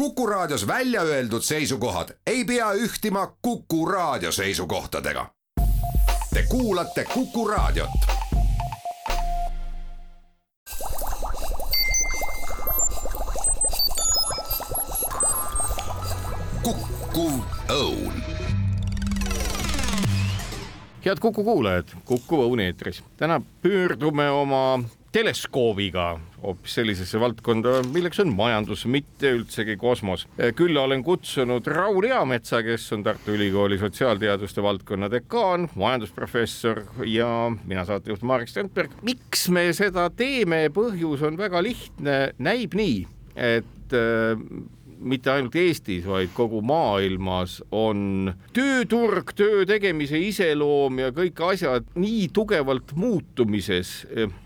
Kuku 0.00 0.26
Raadios 0.26 0.66
välja 0.66 1.02
öeldud 1.02 1.42
seisukohad 1.42 2.08
ei 2.26 2.44
pea 2.44 2.72
ühtima 2.72 3.36
Kuku 3.42 3.86
Raadio 3.86 4.32
seisukohtadega. 4.32 5.26
Te 6.34 6.42
kuulate 6.48 7.04
Kuku 7.04 7.48
Raadiot. 7.48 7.90
kukkuv 16.62 17.32
õun 17.68 18.22
head 21.04 21.18
Kuku 21.20 21.44
kuulajad, 21.44 21.88
Kuku 22.04 22.42
Õun 22.42 22.60
eetris. 22.60 23.04
täna 23.16 23.40
pöördume 23.62 24.30
oma 24.30 24.80
teleskoobiga 25.12 26.20
hoopis 26.42 26.74
sellisesse 26.78 27.20
valdkonda, 27.20 27.80
milleks 27.92 28.20
on 28.22 28.30
majandus, 28.34 28.86
mitte 28.86 29.32
üldsegi 29.36 29.76
kosmos. 29.80 30.26
külla 30.56 30.82
olen 30.86 31.02
kutsunud 31.04 31.66
Raul 31.66 32.06
Eametsa, 32.08 32.62
kes 32.62 32.92
on 32.92 33.02
Tartu 33.04 33.34
Ülikooli 33.34 33.78
sotsiaalteaduste 33.78 34.62
valdkonna 34.62 35.10
dekaan, 35.10 35.68
majandusprofessor 35.74 36.82
ja 37.04 37.50
mina 37.64 37.84
saatejuht 37.84 38.22
Marek 38.22 38.48
Strandberg. 38.48 38.90
miks 39.02 39.48
me 39.48 39.72
seda 39.76 40.08
teeme, 40.10 40.68
põhjus 40.74 41.26
on 41.26 41.38
väga 41.38 41.62
lihtne, 41.62 42.18
näib 42.38 42.74
nii, 42.78 43.06
et 43.36 43.98
mitte 45.00 45.32
ainult 45.32 45.56
Eestis, 45.56 46.04
vaid 46.06 46.32
kogu 46.36 46.60
maailmas 46.66 47.58
on 47.74 48.32
tööturg, 48.56 49.32
töö 49.36 49.64
tegemise 49.68 50.20
iseloom 50.20 51.00
ja 51.02 51.10
kõik 51.16 51.40
asjad 51.50 51.88
nii 51.98 52.28
tugevalt 52.36 52.94
muutumises, 52.98 53.92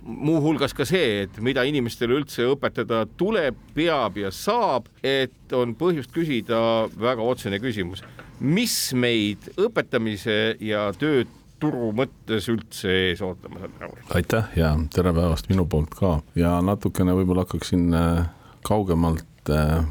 muuhulgas 0.03 0.77
ka 0.77 0.87
see, 0.89 1.25
et 1.27 1.41
mida 1.45 1.65
inimestele 1.67 2.19
üldse 2.21 2.47
õpetada 2.55 3.05
tuleb, 3.19 3.59
peab 3.75 4.19
ja 4.23 4.33
saab, 4.35 4.89
et 5.03 5.55
on 5.55 5.75
põhjust 5.79 6.15
küsida 6.15 6.61
väga 6.99 7.25
otsene 7.25 7.61
küsimus, 7.63 8.05
mis 8.41 8.77
meid 8.99 9.51
õpetamise 9.61 10.57
ja 10.63 10.89
töö 10.99 11.25
turu 11.63 11.91
mõttes 11.97 12.49
üldse 12.53 12.91
ees 13.09 13.23
ootamas 13.25 13.67
on, 13.67 13.75
Raul? 13.81 14.01
aitäh 14.19 14.57
ja 14.59 14.73
tere 14.95 15.15
päevast 15.17 15.49
minu 15.49 15.67
poolt 15.71 15.95
ka. 15.97 16.19
Ja 16.39 16.59
natukene 16.65 17.15
võib-olla 17.17 17.47
hakkaksin 17.47 17.95
äh, 17.97 18.27
kaugemalt 18.67 19.53
äh, 19.55 19.85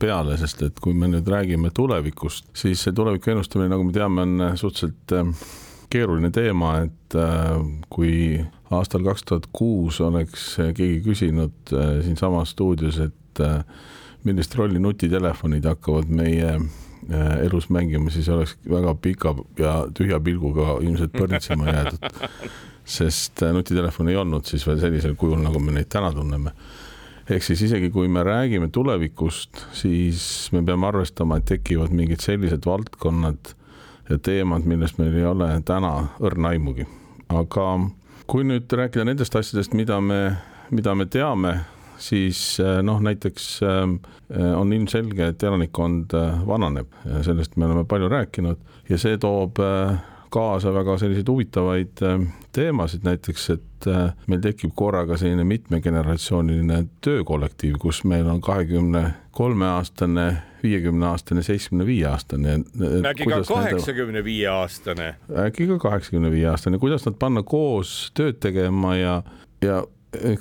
peale, 0.00 0.34
sest 0.40 0.64
et 0.66 0.80
kui 0.82 0.96
me 0.96 1.08
nüüd 1.12 1.28
räägime 1.30 1.70
tulevikust, 1.74 2.48
siis 2.56 2.82
see 2.82 2.96
tuleviku 2.96 3.32
ennustamine, 3.32 3.70
nagu 3.72 3.86
me 3.86 3.94
teame, 3.94 4.26
on 4.26 4.58
suhteliselt 4.58 5.14
äh, 5.14 5.46
keeruline 5.92 6.30
teema, 6.34 6.72
et 6.86 7.16
kui 7.92 8.40
aastal 8.74 9.04
kaks 9.06 9.22
tuhat 9.28 9.46
kuus 9.54 10.00
oleks 10.02 10.48
keegi 10.74 10.98
küsinud 11.04 11.74
siinsamas 12.02 12.50
stuudios, 12.56 12.98
et 13.04 13.42
millist 14.26 14.56
rolli 14.58 14.82
nutitelefonid 14.82 15.68
hakkavad 15.70 16.10
meie 16.10 16.56
elus 17.44 17.68
mängima, 17.70 18.10
siis 18.10 18.28
oleks 18.34 18.56
väga 18.66 18.96
pika 18.98 19.34
ja 19.60 19.76
tühja 19.94 20.18
pilguga 20.20 20.80
ilmselt 20.82 21.14
põrnitsema 21.14 21.68
jäädud. 21.70 22.08
sest 22.96 23.42
nutitelefon 23.52 24.08
ei 24.08 24.16
olnud 24.16 24.46
siis 24.46 24.66
veel 24.66 24.78
sellisel 24.82 25.16
kujul, 25.18 25.40
nagu 25.42 25.58
me 25.58 25.72
neid 25.74 25.88
täna 25.90 26.12
tunneme 26.14 26.52
ehk 27.30 27.42
siis 27.42 27.62
isegi 27.66 27.90
kui 27.90 28.08
me 28.08 28.22
räägime 28.26 28.68
tulevikust, 28.72 29.66
siis 29.74 30.48
me 30.52 30.62
peame 30.66 30.86
arvestama, 30.86 31.40
et 31.40 31.48
tekivad 31.50 31.94
mingid 31.94 32.22
sellised 32.22 32.66
valdkonnad 32.66 33.54
ja 34.10 34.18
teemad, 34.18 34.66
millest 34.68 35.00
meil 35.02 35.14
ei 35.16 35.26
ole 35.26 35.48
täna 35.66 35.92
õrna 36.22 36.54
aimugi. 36.54 36.86
aga 37.28 37.64
kui 38.30 38.44
nüüd 38.46 38.70
rääkida 38.70 39.04
nendest 39.06 39.34
asjadest, 39.36 39.74
mida 39.74 40.00
me, 40.00 40.36
mida 40.70 40.94
me 40.94 41.06
teame, 41.10 41.56
siis 41.98 42.60
eh, 42.60 42.80
noh, 42.86 43.00
näiteks 43.02 43.46
eh, 43.66 43.84
on 44.56 44.72
ilmselge, 44.72 45.32
et 45.32 45.42
elanikkond 45.42 46.14
eh, 46.14 46.42
vananeb 46.46 46.92
sellest 47.26 47.56
me 47.56 47.66
oleme 47.66 47.86
palju 47.88 48.10
rääkinud 48.12 48.60
ja 48.90 48.98
see 49.00 49.18
toob 49.18 49.58
kaasa 50.36 50.72
väga 50.74 50.98
selliseid 51.00 51.28
huvitavaid 51.32 52.02
äh, 52.04 52.26
teemasid, 52.52 53.04
näiteks 53.06 53.48
et 53.54 53.88
äh, 53.88 54.10
meil 54.28 54.42
tekib 54.44 54.74
korraga 54.76 55.16
selline 55.20 55.46
mitmegeneratsiooniline 55.48 56.82
töökollektiiv, 57.04 57.78
kus 57.80 58.02
meil 58.04 58.28
on 58.28 58.42
kahekümne 58.44 59.06
kolme 59.36 59.68
aastane, 59.68 60.26
viiekümne 60.62 61.08
aastane, 61.12 61.44
seitsmekümne 61.46 61.86
viie 61.88 62.06
aastane. 62.10 62.58
äkki 63.10 63.28
ka 63.30 63.42
kaheksakümne 63.48 64.24
viie 64.24 64.48
aastane? 64.52 65.14
äkki 65.46 65.68
ka 65.72 65.78
kaheksakümne 65.88 66.30
viie 66.32 66.48
aastane, 66.52 66.80
kuidas 66.82 67.08
nad 67.08 67.18
panna 67.20 67.42
koos 67.42 67.96
tööd 68.16 68.40
tegema 68.44 68.96
ja, 68.96 69.20
ja 69.64 69.82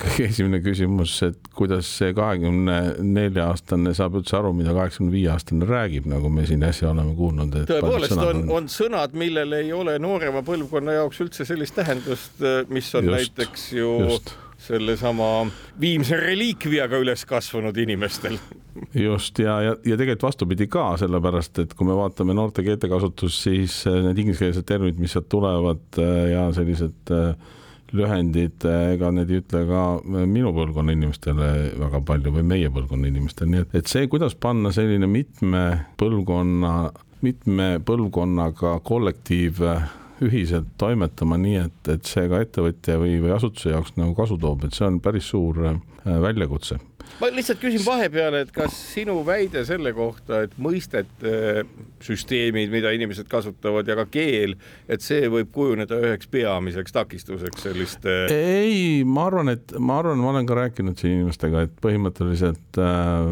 kõige 0.01 0.27
esimene 0.29 0.61
küsimus, 0.63 1.15
et 1.27 1.49
kuidas 1.55 1.89
see 1.99 2.13
kahekümne 2.17 2.77
nelja 3.03 3.49
aastane 3.51 3.93
saab 3.97 4.19
üldse 4.19 4.37
aru, 4.39 4.53
mida 4.57 4.75
kaheksakümne 4.75 5.13
viie 5.13 5.29
aastane 5.33 5.67
räägib, 5.69 6.07
nagu 6.11 6.31
me 6.33 6.45
siin 6.49 6.63
äsja 6.67 6.91
oleme 6.93 7.15
kuulnud. 7.17 7.59
tõepoolest 7.69 8.17
on, 8.19 8.45
on 8.59 8.71
sõnad, 8.71 9.17
millel 9.17 9.59
ei 9.59 9.73
ole 9.75 9.97
noorema 10.01 10.45
põlvkonna 10.45 10.99
jaoks 10.99 11.21
üldse 11.25 11.47
sellist 11.47 11.77
tähendust, 11.77 12.41
mis 12.69 12.89
on 12.95 13.11
just, 13.11 13.15
näiteks 13.17 13.69
ju 13.75 13.93
just 14.09 14.35
sellesama 14.65 15.45
viimse 15.81 16.17
reliikviaga 16.19 16.99
üles 17.01 17.25
kasvanud 17.27 17.77
inimestel. 17.77 18.37
just 18.93 19.39
ja, 19.39 19.59
ja, 19.61 19.75
ja 19.85 19.97
tegelikult 19.97 20.29
vastupidi 20.29 20.67
ka, 20.71 20.87
sellepärast 20.99 21.61
et 21.63 21.75
kui 21.77 21.87
me 21.87 21.95
vaatame 21.97 22.35
noorte 22.37 22.63
keeltekasutust, 22.65 23.45
siis 23.47 23.81
need 23.87 24.23
ingliskeelsed 24.25 24.67
terminid, 24.67 24.99
mis 24.99 25.15
sealt 25.15 25.29
tulevad 25.31 26.01
ja 26.31 26.47
sellised 26.55 27.13
äh, 27.13 27.53
lühendid, 27.95 28.65
ega 28.93 29.11
need 29.15 29.31
ei 29.31 29.41
ütle 29.41 29.63
ka 29.69 29.81
minu 30.27 30.53
põlvkonna 30.55 30.95
inimestele 30.95 31.49
väga 31.81 32.01
palju 32.07 32.33
või 32.37 32.45
meie 32.53 32.71
põlvkonna 32.73 33.09
inimestele, 33.11 33.51
nii 33.51 33.65
et, 33.65 33.75
et 33.81 33.91
see, 33.91 34.07
kuidas 34.11 34.37
panna 34.39 34.71
selline 34.75 35.09
mitme 35.09 35.65
põlvkonna, 36.01 36.73
mitme 37.25 37.69
põlvkonnaga 37.85 38.79
kollektiiv 38.85 39.61
ühiselt 40.23 40.67
toimetama 40.79 41.37
nii, 41.41 41.61
et, 41.67 41.79
et 41.91 42.07
see 42.07 42.27
ka 42.31 42.39
ettevõtja 42.45 42.99
või, 43.01 43.17
või 43.23 43.33
asutuse 43.35 43.73
jaoks 43.73 43.95
nagu 43.99 44.15
kasu 44.17 44.37
toob, 44.39 44.63
et 44.67 44.75
see 44.77 44.87
on 44.87 45.01
päris 45.03 45.31
suur 45.33 45.59
äh, 45.71 45.79
väljakutse 46.05 46.79
ma 47.19 47.29
lihtsalt 47.31 47.61
küsin 47.61 47.83
vahepeale, 47.85 48.43
et 48.45 48.51
kas 48.55 48.75
sinu 48.93 49.17
väide 49.27 49.63
selle 49.67 49.93
kohta, 49.95 50.41
et 50.45 50.55
mõistete 50.61 51.63
süsteemid, 52.03 52.71
mida 52.73 52.91
inimesed 52.95 53.29
kasutavad 53.31 53.87
ja 53.87 53.95
ka 54.01 54.05
keel, 54.11 54.57
et 54.91 55.03
see 55.05 55.29
võib 55.31 55.51
kujuneda 55.55 55.99
üheks 56.03 56.29
peamiseks 56.31 56.95
takistuseks 56.95 57.65
selliste? 57.67 58.17
ei, 58.35 59.03
ma 59.07 59.27
arvan, 59.29 59.53
et 59.55 59.75
ma 59.79 59.99
arvan, 60.01 60.21
ma 60.21 60.33
olen 60.33 60.49
ka 60.49 60.59
rääkinud 60.59 60.99
siin 60.99 61.21
inimestega, 61.21 61.65
et 61.65 61.79
põhimõtteliselt 61.83 62.81
äh, 62.83 63.31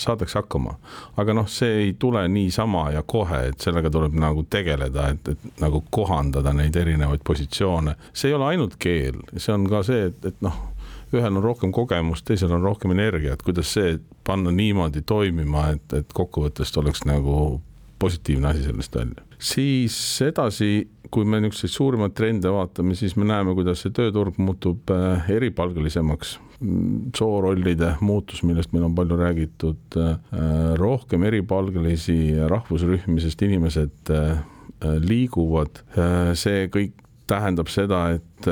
saadakse 0.00 0.40
hakkama, 0.40 0.78
aga 1.18 1.36
noh, 1.36 1.50
see 1.50 1.84
ei 1.88 1.92
tule 1.98 2.22
niisama 2.32 2.88
ja 2.94 3.04
kohe, 3.06 3.48
et 3.50 3.66
sellega 3.66 3.92
tuleb 3.94 4.16
nagu 4.18 4.46
tegeleda, 4.50 5.10
et, 5.14 5.34
et 5.34 5.62
nagu 5.62 5.82
kohandada 5.90 6.54
neid 6.56 6.76
erinevaid 6.78 7.26
positsioone. 7.26 7.98
see 8.12 8.30
ei 8.30 8.38
ole 8.38 8.52
ainult 8.54 8.78
keel, 8.78 9.20
see 9.36 9.54
on 9.54 9.66
ka 9.70 9.82
see, 9.86 10.08
et, 10.12 10.32
et 10.32 10.44
noh 10.44 10.77
ühel 11.12 11.38
on 11.38 11.42
rohkem 11.44 11.72
kogemust, 11.72 12.26
teisel 12.28 12.52
on 12.52 12.64
rohkem 12.64 12.92
energiat, 12.96 13.42
kuidas 13.46 13.72
see 13.76 13.96
panna 14.26 14.52
niimoodi 14.54 15.02
toimima, 15.08 15.70
et, 15.76 15.96
et 15.96 16.12
kokkuvõttes 16.16 16.74
oleks 16.80 17.06
nagu 17.08 17.58
positiivne 17.98 18.48
asi 18.48 18.62
sellest 18.62 18.96
välja. 18.96 19.22
siis 19.38 19.96
edasi, 20.22 20.88
kui 21.10 21.24
me 21.24 21.40
niisuguseid 21.40 21.72
suurimaid 21.72 22.14
trende 22.14 22.50
vaatame, 22.52 22.94
siis 22.98 23.16
me 23.16 23.26
näeme, 23.28 23.54
kuidas 23.54 23.82
see 23.84 23.94
tööturg 23.94 24.38
muutub 24.42 24.90
äh, 24.92 25.30
eripalgelisemaks. 25.30 26.38
Soorollide 27.14 27.92
muutus, 28.02 28.42
millest 28.42 28.72
meil 28.74 28.88
on 28.88 28.94
palju 28.98 29.18
räägitud, 29.20 29.98
äh, 30.02 30.16
rohkem 30.78 31.24
eripalgelisi 31.30 32.18
rahvusrühmi, 32.50 33.22
sest 33.22 33.42
inimesed 33.46 34.12
äh, 34.14 34.40
liiguvad, 35.02 35.80
see 36.38 36.68
kõik 36.70 36.92
tähendab 37.26 37.66
seda, 37.72 38.04
et 38.14 38.46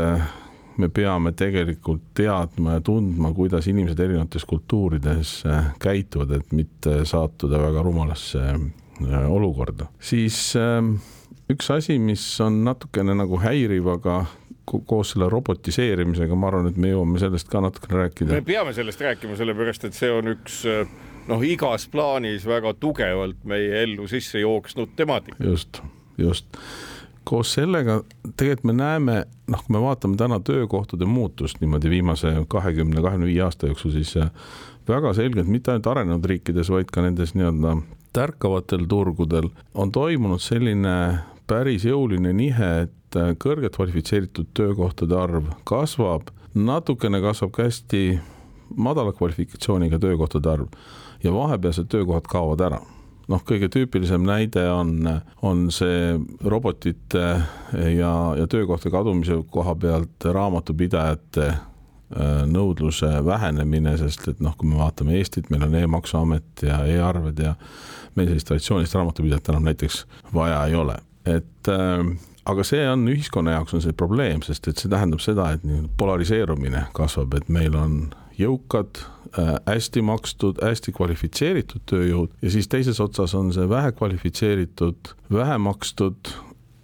me 0.78 0.88
peame 0.92 1.32
tegelikult 1.36 2.10
teadma 2.16 2.78
ja 2.78 2.84
tundma, 2.84 3.32
kuidas 3.36 3.66
inimesed 3.70 4.00
erinevates 4.00 4.44
kultuurides 4.48 5.38
äh, 5.46 5.70
käituvad, 5.82 6.36
et 6.38 6.52
mitte 6.56 7.02
sattuda 7.08 7.60
väga 7.62 7.84
rumalasse 7.86 8.42
äh, 8.46 9.28
olukorda. 9.30 9.86
siis 10.00 10.54
ähm, 10.60 10.96
üks 11.52 11.70
asi, 11.70 11.98
mis 11.98 12.24
on 12.40 12.64
natukene 12.64 13.14
nagu 13.16 13.40
häiriv, 13.42 13.88
aga 13.96 14.24
koos 14.66 15.12
selle 15.14 15.28
robotiseerimisega, 15.30 16.34
ma 16.34 16.48
arvan, 16.50 16.70
et 16.72 16.78
me 16.80 16.90
jõuame 16.90 17.20
sellest 17.22 17.50
ka 17.50 17.60
natukene 17.62 18.00
rääkida. 18.02 18.32
me 18.34 18.46
peame 18.46 18.74
sellest 18.74 19.00
rääkima, 19.00 19.36
sellepärast 19.38 19.86
et 19.86 19.94
see 19.94 20.10
on 20.10 20.32
üks 20.34 20.64
äh, 20.70 20.88
noh, 21.30 21.44
igas 21.46 21.86
plaanis 21.92 22.46
väga 22.48 22.74
tugevalt 22.80 23.44
meie 23.48 23.82
ellu 23.84 24.08
sisse 24.10 24.42
jooksnud 24.42 24.96
temaatika. 24.98 25.38
just, 25.44 25.82
just 26.18 26.58
koos 27.26 27.52
sellega 27.56 28.00
tegelikult 28.38 28.68
me 28.70 28.74
näeme, 28.76 29.16
noh, 29.50 29.62
kui 29.66 29.74
me 29.74 29.82
vaatame 29.82 30.16
täna 30.20 30.38
töökohtade 30.40 31.08
muutust 31.10 31.60
niimoodi 31.60 31.90
viimase 31.90 32.32
kahekümne, 32.48 33.02
kahekümne 33.02 33.26
viie 33.26 33.42
aasta 33.42 33.70
jooksul, 33.70 33.94
siis 33.96 34.14
äh, 34.20 34.30
väga 34.88 35.12
selgelt 35.14 35.50
mitte 35.50 35.72
ainult 35.72 35.90
arenenud 35.90 36.24
riikides, 36.30 36.70
vaid 36.70 36.92
ka 36.94 37.02
nendes 37.02 37.34
nii-öelda 37.34 37.76
tärkavatel 38.16 38.86
turgudel 38.88 39.50
on 39.74 39.92
toimunud 39.92 40.40
selline 40.40 40.96
päris 41.50 41.84
jõuline 41.86 42.32
nihe, 42.36 42.70
et 42.86 43.18
äh, 43.18 43.34
kõrgelt 43.42 43.74
kvalifitseeritud 43.76 44.54
töökohtade 44.54 45.18
arv 45.18 45.50
kasvab, 45.68 46.30
natukene 46.54 47.20
kasvab 47.24 47.56
ka 47.58 47.66
hästi 47.66 48.04
madala 48.76 49.12
kvalifikatsiooniga 49.14 49.98
töökohtade 50.02 50.52
arv 50.52 50.70
ja 51.24 51.34
vahepealsed 51.34 51.90
töökohad 51.90 52.30
kaovad 52.30 52.62
ära 52.70 52.84
noh, 53.32 53.42
kõige 53.46 53.68
tüüpilisem 53.72 54.26
näide 54.26 54.66
on, 54.70 55.00
on 55.42 55.66
see 55.74 56.14
robotite 56.44 57.24
ja, 57.96 58.12
ja 58.38 58.46
töökohta 58.50 58.92
kadumise 58.92 59.38
koha 59.50 59.74
pealt 59.80 60.28
raamatupidajate 60.36 61.48
äh, 61.48 62.44
nõudluse 62.50 63.10
vähenemine, 63.26 63.96
sest 64.00 64.28
et 64.32 64.44
noh, 64.44 64.56
kui 64.58 64.70
me 64.70 64.80
vaatame 64.80 65.18
Eestit, 65.18 65.50
meil 65.50 65.66
on 65.66 65.74
e-maksuamet 65.82 66.66
ja 66.68 66.80
e-arved 66.86 67.42
ja 67.42 67.56
meil 68.16 68.30
sellist 68.30 68.48
traditsioonilist 68.52 68.96
raamatupidajat 68.96 69.52
enam 69.52 69.68
näiteks 69.70 70.04
vaja 70.34 70.62
ei 70.70 70.78
ole, 70.78 70.96
et 71.26 71.72
äh, 71.72 72.06
aga 72.46 72.66
see 72.66 72.84
on 72.88 73.08
ühiskonna 73.10 73.56
jaoks 73.56 73.74
on 73.76 73.82
see 73.84 73.96
probleem, 73.96 74.42
sest 74.46 74.70
et 74.70 74.78
see 74.78 74.92
tähendab 74.92 75.22
seda, 75.24 75.50
et 75.56 75.66
nii 75.66 75.88
polariseerumine 75.98 76.86
kasvab, 76.96 77.34
et 77.40 77.50
meil 77.52 77.74
on 77.78 77.98
jõukad 78.40 79.00
äh,, 79.00 79.54
hästi 79.66 80.02
makstud, 80.06 80.62
hästi 80.64 80.94
kvalifitseeritud 80.96 81.84
tööjõud 81.90 82.34
ja 82.42 82.52
siis 82.52 82.68
teises 82.72 83.00
otsas 83.02 83.34
on 83.38 83.52
see 83.56 83.68
vähe 83.70 83.92
kvalifitseeritud, 83.96 85.14
vähe 85.32 85.58
makstud, 85.62 86.34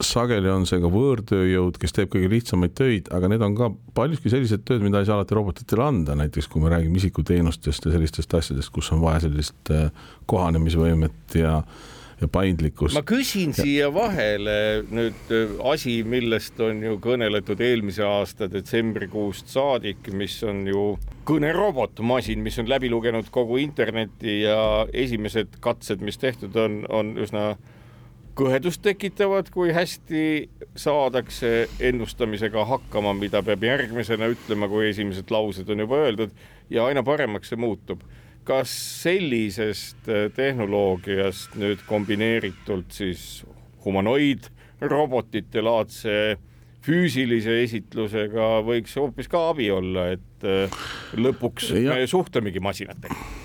sageli 0.02 0.50
on 0.50 0.66
see 0.66 0.80
ka 0.82 0.90
võõrtööjõud, 0.92 1.78
kes 1.80 1.94
teeb 1.94 2.10
kõige 2.12 2.30
lihtsamaid 2.32 2.74
töid, 2.78 3.08
aga 3.14 3.30
need 3.30 3.44
on 3.44 3.56
ka 3.58 3.70
paljuski 3.96 4.32
sellised 4.32 4.64
tööd, 4.66 4.82
mida 4.84 5.00
ei 5.00 5.08
saa 5.08 5.20
alati 5.20 5.36
robotitele 5.38 5.84
anda, 5.86 6.16
näiteks 6.18 6.48
kui 6.50 6.62
me 6.62 6.72
räägime 6.72 6.98
isikuteenustest 7.00 7.86
ja 7.86 7.94
sellistest 7.94 8.34
asjadest, 8.38 8.72
kus 8.74 8.90
on 8.94 9.02
vaja 9.04 9.24
sellist 9.26 9.72
äh, 9.74 9.90
kohanemisvõimet 10.30 11.38
ja 11.38 11.60
ja 12.22 12.28
paindlikkust. 12.30 12.94
ma 12.96 13.02
küsin 13.06 13.52
ja. 13.52 13.64
siia 13.64 13.88
vahele 13.94 14.54
nüüd 14.90 15.34
äh, 15.34 15.54
asi, 15.72 15.98
millest 16.06 16.60
on 16.62 16.82
ju 16.84 16.96
kõneletud 17.02 17.60
eelmise 17.62 18.04
aasta 18.06 18.48
detsembrikuust 18.52 19.50
saadik, 19.52 20.12
mis 20.16 20.38
on 20.46 20.64
ju 20.70 20.86
kõnerobotmasin, 21.28 22.42
mis 22.42 22.58
on 22.62 22.70
läbi 22.70 22.90
lugenud 22.92 23.30
kogu 23.34 23.58
interneti 23.62 24.42
ja 24.42 24.86
esimesed 24.92 25.58
katsed, 25.62 26.02
mis 26.02 26.18
tehtud 26.22 26.56
on, 26.58 26.82
on 26.90 27.14
üsna 27.22 27.52
kõhedust 28.38 28.80
tekitavad, 28.84 29.50
kui 29.52 29.74
hästi 29.76 30.48
saadakse 30.78 31.68
ennustamisega 31.84 32.64
hakkama, 32.70 33.12
mida 33.18 33.42
peab 33.44 33.66
järgmisena 33.66 34.30
ütlema, 34.32 34.70
kui 34.72 34.88
esimesed 34.88 35.28
laused 35.30 35.68
on 35.68 35.84
juba 35.84 36.00
öeldud 36.06 36.32
ja 36.72 36.86
aina 36.88 37.04
paremaks 37.04 37.52
see 37.52 37.60
muutub 37.60 38.00
kas 38.48 38.72
sellisest 39.02 40.08
äh, 40.10 40.26
tehnoloogiast 40.34 41.58
nüüd 41.60 41.84
kombineeritult 41.88 42.94
siis 42.94 43.44
humanoid, 43.84 44.48
robotite 44.82 45.62
laadse 45.62 46.16
füüsilise 46.82 47.60
esitlusega 47.62 48.56
võiks 48.66 48.96
hoopis 48.98 49.30
ka 49.30 49.48
abi 49.52 49.70
olla, 49.70 50.10
et 50.16 50.48
äh, 50.48 50.82
lõpuks 51.18 51.70
ja. 51.78 51.94
me 51.94 52.10
suhtlemegi 52.10 52.62
masinatega 52.62 53.42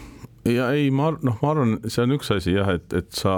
ja 0.51 0.67
ei, 0.75 0.89
ma 0.94 1.11
noh, 1.15 1.38
ma 1.41 1.51
arvan, 1.51 1.75
see 1.91 2.03
on 2.05 2.15
üks 2.17 2.31
asi 2.35 2.53
jah, 2.55 2.69
et, 2.77 2.88
et 2.95 3.09
sa 3.15 3.35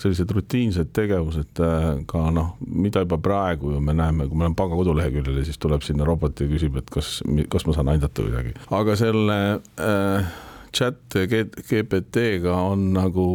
sellised 0.00 0.30
rutiinsed 0.34 0.92
tegevused 0.96 1.62
äh, 1.64 1.90
ka 2.10 2.28
noh, 2.34 2.54
mida 2.64 3.04
juba 3.04 3.18
praegu 3.22 3.74
ju 3.74 3.82
me 3.84 3.96
näeme, 3.96 4.28
kui 4.28 4.38
me 4.38 4.46
oleme 4.46 4.58
panga 4.58 4.78
koduleheküljel 4.78 5.40
ja 5.40 5.46
siis 5.48 5.60
tuleb 5.62 5.84
sinna 5.86 6.06
robot 6.08 6.44
ja 6.44 6.48
küsib, 6.50 6.78
et 6.80 6.90
kas, 6.92 7.18
kas 7.52 7.68
ma 7.68 7.76
saan 7.76 7.92
aidata 7.94 8.26
kuidagi, 8.26 8.54
aga 8.74 8.98
selle 9.00 9.38
äh, 9.82 10.34
chat 10.74 11.14
GPT-ga 11.14 12.54
on 12.70 12.90
nagu 12.96 13.26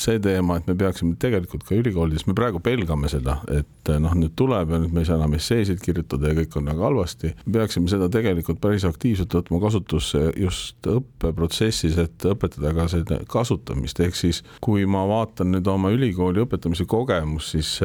see 0.00 0.18
teema, 0.22 0.58
et 0.58 0.68
me 0.68 0.76
peaksime 0.78 1.16
tegelikult 1.20 1.64
ka 1.68 1.76
ülikoolides, 1.76 2.26
me 2.28 2.36
praegu 2.36 2.60
pelgame 2.64 3.08
seda, 3.12 3.38
et 3.52 3.92
noh, 4.00 4.14
nüüd 4.18 4.34
tuleb 4.38 4.72
ja 4.72 4.80
nüüd 4.82 4.94
me 4.94 5.04
ei 5.04 5.08
saa 5.08 5.18
enam 5.18 5.36
esseesid 5.38 5.82
kirjutada 5.84 6.30
ja 6.30 6.38
kõik 6.38 6.58
on 6.60 6.70
väga 6.72 6.86
halvasti. 6.88 7.32
peaksime 7.56 7.90
seda 7.92 8.08
tegelikult 8.12 8.60
päris 8.64 8.86
aktiivselt 8.88 9.34
võtma 9.36 9.60
kasutusse 9.64 10.22
just 10.40 10.88
õppeprotsessis, 10.90 11.98
et 12.00 12.28
õpetada 12.30 12.74
ka 12.76 12.88
seda 12.92 13.20
kasutamist, 13.30 14.00
ehk 14.00 14.18
siis 14.18 14.42
kui 14.64 14.86
ma 14.86 15.04
vaatan 15.08 15.52
nüüd 15.54 15.68
oma 15.70 15.92
ülikooli 15.94 16.44
õpetamise 16.44 16.88
kogemust, 16.88 17.54
siis 17.56 17.76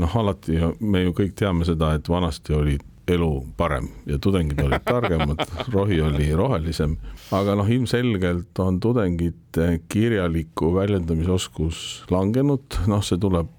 noh, 0.00 0.16
alati 0.22 0.60
me 0.80 1.06
ju 1.06 1.16
kõik 1.16 1.36
teame 1.38 1.68
seda, 1.68 1.94
et 1.96 2.08
vanasti 2.08 2.56
olid 2.56 2.88
elu 3.08 3.46
parem 3.56 3.88
ja 4.06 4.18
tudengid 4.22 4.60
olid 4.62 4.84
targemad, 4.86 5.42
rohi 5.74 6.00
oli 6.00 6.30
rohelisem, 6.36 6.96
aga 7.32 7.56
noh, 7.58 7.68
ilmselgelt 7.68 8.58
on 8.62 8.78
tudengite 8.80 9.80
kirjaliku 9.88 10.74
väljendamisoskus 10.76 12.04
langenud, 12.12 12.82
noh, 12.90 13.04
see 13.04 13.20
tuleb 13.20 13.50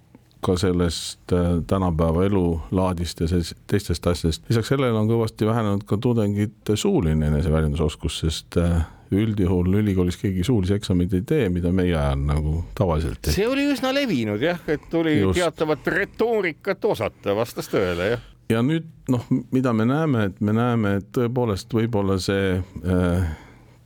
ka 0.43 0.57
sellest 0.59 1.31
äh, 1.33 1.61
tänapäeva 1.67 2.25
elulaadist 2.27 3.21
ja 3.23 3.27
teistest 3.67 4.07
asjadest. 4.07 4.43
lisaks 4.49 4.73
sellele 4.73 4.99
on 4.99 5.07
kõvasti 5.07 5.47
vähenenud 5.47 5.85
ka 5.87 5.97
tudengite 5.97 6.75
suuline 6.75 7.29
eneseväljendusoskus, 7.31 8.19
sest 8.25 8.59
äh, 8.59 8.83
üldjuhul 9.13 9.79
ülikoolis 9.79 10.17
keegi 10.19 10.43
suulisi 10.43 10.75
eksameid 10.75 11.13
ei 11.13 11.23
tee, 11.27 11.47
mida 11.53 11.71
meie 11.71 11.95
ajal 11.95 12.19
nagu 12.27 12.57
tavaliselt 12.75 13.21
tehti. 13.21 13.37
see 13.39 13.47
oli 13.47 13.69
üsna 13.71 13.93
levinud 13.95 14.43
jah, 14.43 14.59
et 14.67 14.89
tuli 14.91 15.19
Just. 15.21 15.39
teatavat 15.39 15.87
retoorikat 15.95 16.91
osata, 16.91 17.37
vastas 17.37 17.71
tõele 17.71 18.11
jah 18.15 18.29
ja 18.51 18.59
nüüd 18.65 18.89
noh, 19.11 19.23
mida 19.55 19.73
me 19.73 19.87
näeme, 19.87 20.27
et 20.29 20.41
me 20.43 20.55
näeme, 20.55 20.97
et 20.99 21.07
tõepoolest 21.15 21.71
võib-olla 21.73 22.19
see 22.21 22.57
äh, 22.59 23.31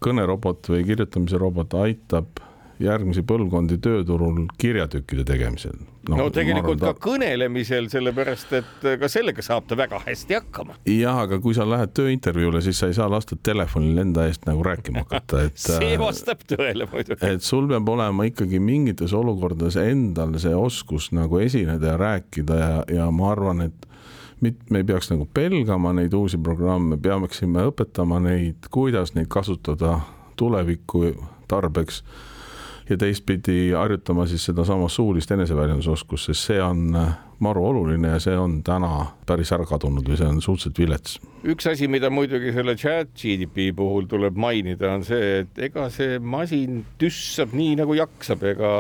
kõnerobot 0.04 0.70
või 0.72 0.84
kirjutamise 0.88 1.40
robot 1.42 1.74
aitab 1.80 2.44
järgmisi 2.82 3.24
põlvkondi 3.26 3.80
tööturul 3.82 4.46
kirjatükkide 4.62 5.26
tegemisel 5.28 5.78
no,. 6.10 6.18
no 6.20 6.28
tegelikult 6.34 6.78
arvan, 6.78 6.84
ta... 6.84 6.92
ka 6.94 7.10
kõnelemisel, 7.10 7.90
sellepärast 7.92 8.54
et 8.60 8.86
ka 9.02 9.10
sellega 9.12 9.44
saab 9.46 9.68
ta 9.70 9.78
väga 9.80 10.02
hästi 10.06 10.38
hakkama. 10.38 10.78
jah, 10.92 11.24
aga 11.26 11.40
kui 11.44 11.58
sa 11.58 11.66
lähed 11.70 11.96
tööintervjuule, 11.98 12.62
siis 12.66 12.80
sa 12.82 12.92
ei 12.92 12.98
saa 12.98 13.10
lasta 13.12 13.38
telefonil 13.50 13.98
enda 14.04 14.28
eest 14.30 14.46
nagu 14.50 14.64
rääkima 14.66 15.06
hakata, 15.06 15.48
et 15.50 15.58
see 15.66 15.94
äh, 15.96 15.98
vastab 16.02 16.46
tõele 16.50 16.90
muidugi. 16.92 17.20
et 17.26 17.46
sul 17.46 17.70
peab 17.72 17.90
olema 17.98 18.30
ikkagi 18.30 18.62
mingites 18.62 19.16
olukordades 19.18 19.80
endal 19.82 20.38
see 20.42 20.54
oskus 20.56 21.12
nagu 21.18 21.42
esineda 21.42 21.96
ja 21.96 22.00
rääkida 22.02 22.62
ja, 22.62 22.74
ja 23.00 23.12
ma 23.14 23.32
arvan, 23.34 23.66
et 23.70 23.90
mit-, 24.42 24.70
me 24.70 24.84
ei 24.84 24.88
peaks 24.88 25.12
nagu 25.12 25.28
pelgama 25.34 25.94
neid 25.98 26.14
uusi 26.14 26.38
programme, 26.38 26.98
peaksime 26.98 27.68
õpetama 27.72 28.22
neid, 28.24 28.70
kuidas 28.72 29.16
neid 29.16 29.30
kasutada 29.34 30.00
tuleviku 30.38 31.12
tarbeks 31.48 32.04
ja 32.90 32.98
teistpidi 32.98 33.72
harjutama 33.76 34.26
siis 34.28 34.46
sedasama 34.46 34.90
suulist 34.90 35.32
eneseväljendusoskus, 35.32 36.26
sest 36.30 36.52
see 36.52 36.62
on 36.64 36.96
äh, 36.96 37.10
maru 37.44 37.66
oluline 37.68 38.14
ja 38.16 38.20
see 38.24 38.38
on 38.38 38.62
täna 38.66 38.92
päris 39.28 39.52
ära 39.56 39.66
kadunud 39.68 40.08
või 40.08 40.18
see 40.20 40.30
on 40.30 40.40
suhteliselt 40.42 40.80
vilets. 40.80 41.18
üks 41.44 41.68
asi, 41.70 41.88
mida 41.92 42.10
muidugi 42.10 42.54
selle 42.56 42.78
chat 42.80 43.12
GDP 43.18 43.70
puhul 43.76 44.08
tuleb 44.10 44.40
mainida, 44.40 44.94
on 44.96 45.04
see, 45.08 45.44
et 45.44 45.62
ega 45.70 45.90
see 45.94 46.18
masin 46.20 46.84
tüssab 47.02 47.54
nii 47.58 47.76
nagu 47.82 47.98
jaksab, 47.98 48.44
ega 48.54 48.74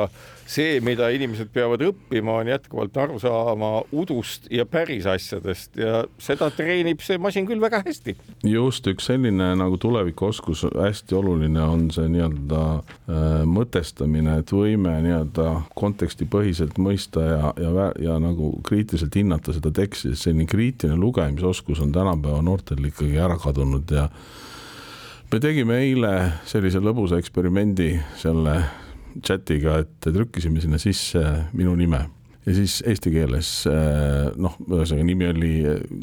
see, 0.48 0.80
mida 0.84 1.10
inimesed 1.14 1.50
peavad 1.54 1.84
õppima, 1.84 2.40
on 2.42 2.52
jätkuvalt 2.52 2.98
aru 2.98 3.20
saama 3.22 3.72
udust 3.96 4.48
ja 4.54 4.66
päris 4.70 5.08
asjadest 5.10 5.76
ja 5.80 6.04
seda 6.22 6.50
treenib 6.56 7.04
see 7.04 7.20
masin 7.22 7.48
küll 7.50 7.62
väga 7.62 7.82
hästi. 7.86 8.16
just 8.48 8.88
üks 8.88 9.10
selline 9.12 9.52
nagu 9.60 9.78
tulevikuoskus, 9.82 10.66
hästi 10.72 11.18
oluline 11.20 11.62
on 11.64 11.88
see 11.94 12.08
nii-öelda 12.14 12.64
äh, 12.78 13.28
mõtestamine, 13.50 14.40
et 14.42 14.56
võime 14.56 14.96
nii-öelda 15.04 15.50
kontekstipõhiselt 15.78 16.80
mõista 16.82 17.28
ja, 17.28 17.54
ja, 17.62 17.92
ja 18.08 18.18
nagu 18.24 18.56
kriitiliselt 18.68 19.20
hinnata 19.20 19.56
seda 19.56 19.72
teksti, 19.76 20.14
sest 20.14 20.30
selline 20.30 20.48
kriitiline 20.50 21.00
lugemisoskus 21.00 21.84
on 21.84 21.92
tänapäeva 21.96 22.42
noortel 22.46 22.88
ikkagi 22.88 23.20
ära 23.20 23.38
kadunud 23.42 23.92
ja 23.92 24.08
me 25.32 25.40
tegime 25.44 25.82
eile 25.84 26.14
sellise 26.48 26.80
lõbusa 26.84 27.20
eksperimendi 27.20 27.98
selle 28.22 28.62
chatiga, 29.24 29.80
et 29.84 30.08
trükkisime 30.14 30.62
sinna 30.62 30.80
sisse 30.82 31.24
minu 31.54 31.76
nime 31.76 32.06
ja 32.48 32.54
siis 32.56 32.78
eesti 32.88 33.12
keeles 33.12 33.50
äh, 33.68 34.30
noh, 34.40 34.56
ühesõnaga 34.70 35.06
nimi 35.06 35.28
oli, 35.28 35.52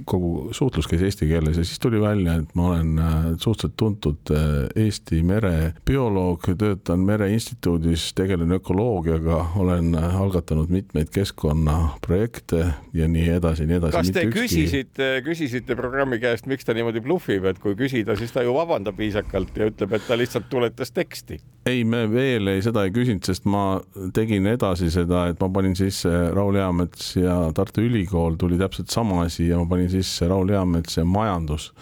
kogu 0.08 0.50
suhtlus 0.56 0.88
käis 0.90 1.04
eesti 1.06 1.28
keeles 1.30 1.56
ja 1.56 1.64
siis 1.64 1.80
tuli 1.80 2.00
välja, 2.02 2.36
et 2.42 2.52
ma 2.58 2.68
olen 2.74 2.98
äh, 3.00 3.14
suhteliselt 3.38 3.76
tuntud 3.80 4.32
äh, 4.34 4.42
Eesti 4.84 5.22
merebioloog, 5.24 6.44
töötan 6.58 7.04
Mereinstituudis, 7.06 8.10
tegelen 8.18 8.52
ökoloogiaga, 8.58 9.38
olen 9.62 9.94
algatanud 9.94 10.72
mitmeid 10.74 11.08
keskkonnaprojekte 11.14 12.60
ja 12.96 13.08
nii 13.08 13.28
edasi, 13.38 13.68
nii 13.70 13.78
edasi. 13.80 13.96
kas 13.96 14.12
te 14.12 14.26
ükski... 14.28 14.40
küsisite, 14.42 15.10
küsisite 15.24 15.78
programmi 15.78 16.20
käest, 16.20 16.48
miks 16.50 16.68
ta 16.68 16.76
niimoodi 16.76 17.00
bluffib, 17.04 17.48
et 17.48 17.62
kui 17.62 17.78
küsida, 17.78 18.18
siis 18.20 18.34
ta 18.34 18.44
ju 18.44 18.52
vabandab 18.56 18.98
viisakalt 19.00 19.56
ja 19.56 19.70
ütleb, 19.72 19.96
et 19.96 20.08
ta 20.08 20.18
lihtsalt 20.20 20.50
tuletas 20.52 20.92
teksti? 20.92 21.40
ei, 21.64 21.84
me 21.88 22.04
veel 22.12 22.52
ei, 22.52 22.60
seda 22.64 22.84
ei 22.84 22.92
küsinud, 22.92 23.24
sest 23.24 23.48
ma 23.48 23.80
tegin 24.16 24.46
edasi 24.50 24.90
seda, 24.92 25.28
et 25.32 25.40
ma 25.40 25.48
panin 25.54 25.76
sisse 25.78 26.12
Raul 26.34 26.58
Eamets 26.60 27.14
ja 27.16 27.36
Tartu 27.54 27.84
Ülikool 27.84 28.38
tuli 28.40 28.58
täpselt 28.60 28.90
sama 28.92 29.22
asi 29.24 29.48
ja 29.48 29.60
ma 29.60 29.68
panin 29.70 29.90
sisse 29.92 30.28
Raul 30.30 30.52
Eamets 30.54 30.98
ja 30.98 31.04
majandus. 31.04 31.72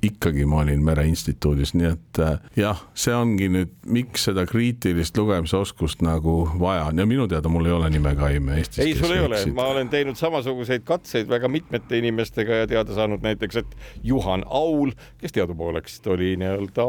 Ikkagi 0.00 0.46
ma 0.48 0.62
olin 0.62 0.80
Mereinstituudis, 0.80 1.74
nii 1.76 1.88
et 1.90 2.18
äh, 2.24 2.38
jah, 2.56 2.78
see 2.96 3.12
ongi 3.12 3.50
nüüd, 3.52 3.74
miks 3.84 4.22
seda 4.30 4.46
kriitilist 4.48 5.18
lugemisoskust 5.20 6.00
nagu 6.00 6.38
vaja 6.62 6.86
on. 6.88 7.02
Ja 7.02 7.04
minu 7.04 7.26
teada 7.28 7.52
mul 7.52 7.68
ei 7.68 7.74
ole 7.76 7.90
nime 7.92 8.14
Kaime 8.16 8.56
Eestis. 8.62 8.80
ei, 8.80 8.94
sul 8.96 9.12
ei 9.12 9.20
ole, 9.26 9.42
ma 9.52 9.66
olen 9.74 9.92
teinud 9.92 10.16
samasuguseid 10.16 10.86
katseid 10.88 11.28
väga 11.28 11.52
mitmete 11.52 12.00
inimestega 12.00 12.62
ja 12.62 12.70
teada 12.70 12.96
saanud 12.96 13.20
näiteks, 13.28 13.60
et 13.60 13.76
Juhan 14.00 14.46
Aul, 14.48 14.96
kes 15.20 15.36
teadupoolest 15.36 16.08
oli 16.16 16.32
nii-öelda 16.40 16.88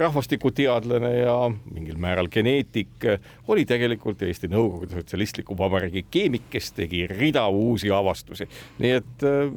rahvastikuteadlane 0.00 1.12
ja 1.18 1.36
mingil 1.72 1.98
määral 2.00 2.28
geneetik, 2.32 3.06
oli 3.48 3.64
tegelikult 3.68 4.22
Eesti 4.26 4.50
Nõukogude 4.52 4.98
Sotsialistliku 4.98 5.56
Vabariigi 5.58 6.04
keemik, 6.10 6.48
kes 6.52 6.72
tegi 6.76 7.04
rida 7.10 7.46
uusi 7.48 7.90
avastusi. 7.94 8.48
nii 8.78 8.92
et 8.98 9.24
äh, 9.26 9.50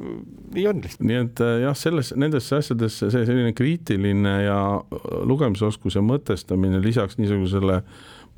nii 0.54 0.66
on 0.70 0.82
lihtsalt. 0.84 1.06
nii 1.08 1.20
et 1.24 1.44
äh, 1.44 1.54
jah, 1.66 1.76
selles, 1.78 2.14
nendesse 2.16 2.56
asjadesse 2.58 3.10
see 3.12 3.28
selline 3.28 3.52
kriitiline 3.56 4.34
ja 4.46 4.58
lugemisoskus 5.28 5.98
ja 5.98 6.02
mõtestamine 6.04 6.82
lisaks 6.82 7.18
niisugusele 7.20 7.82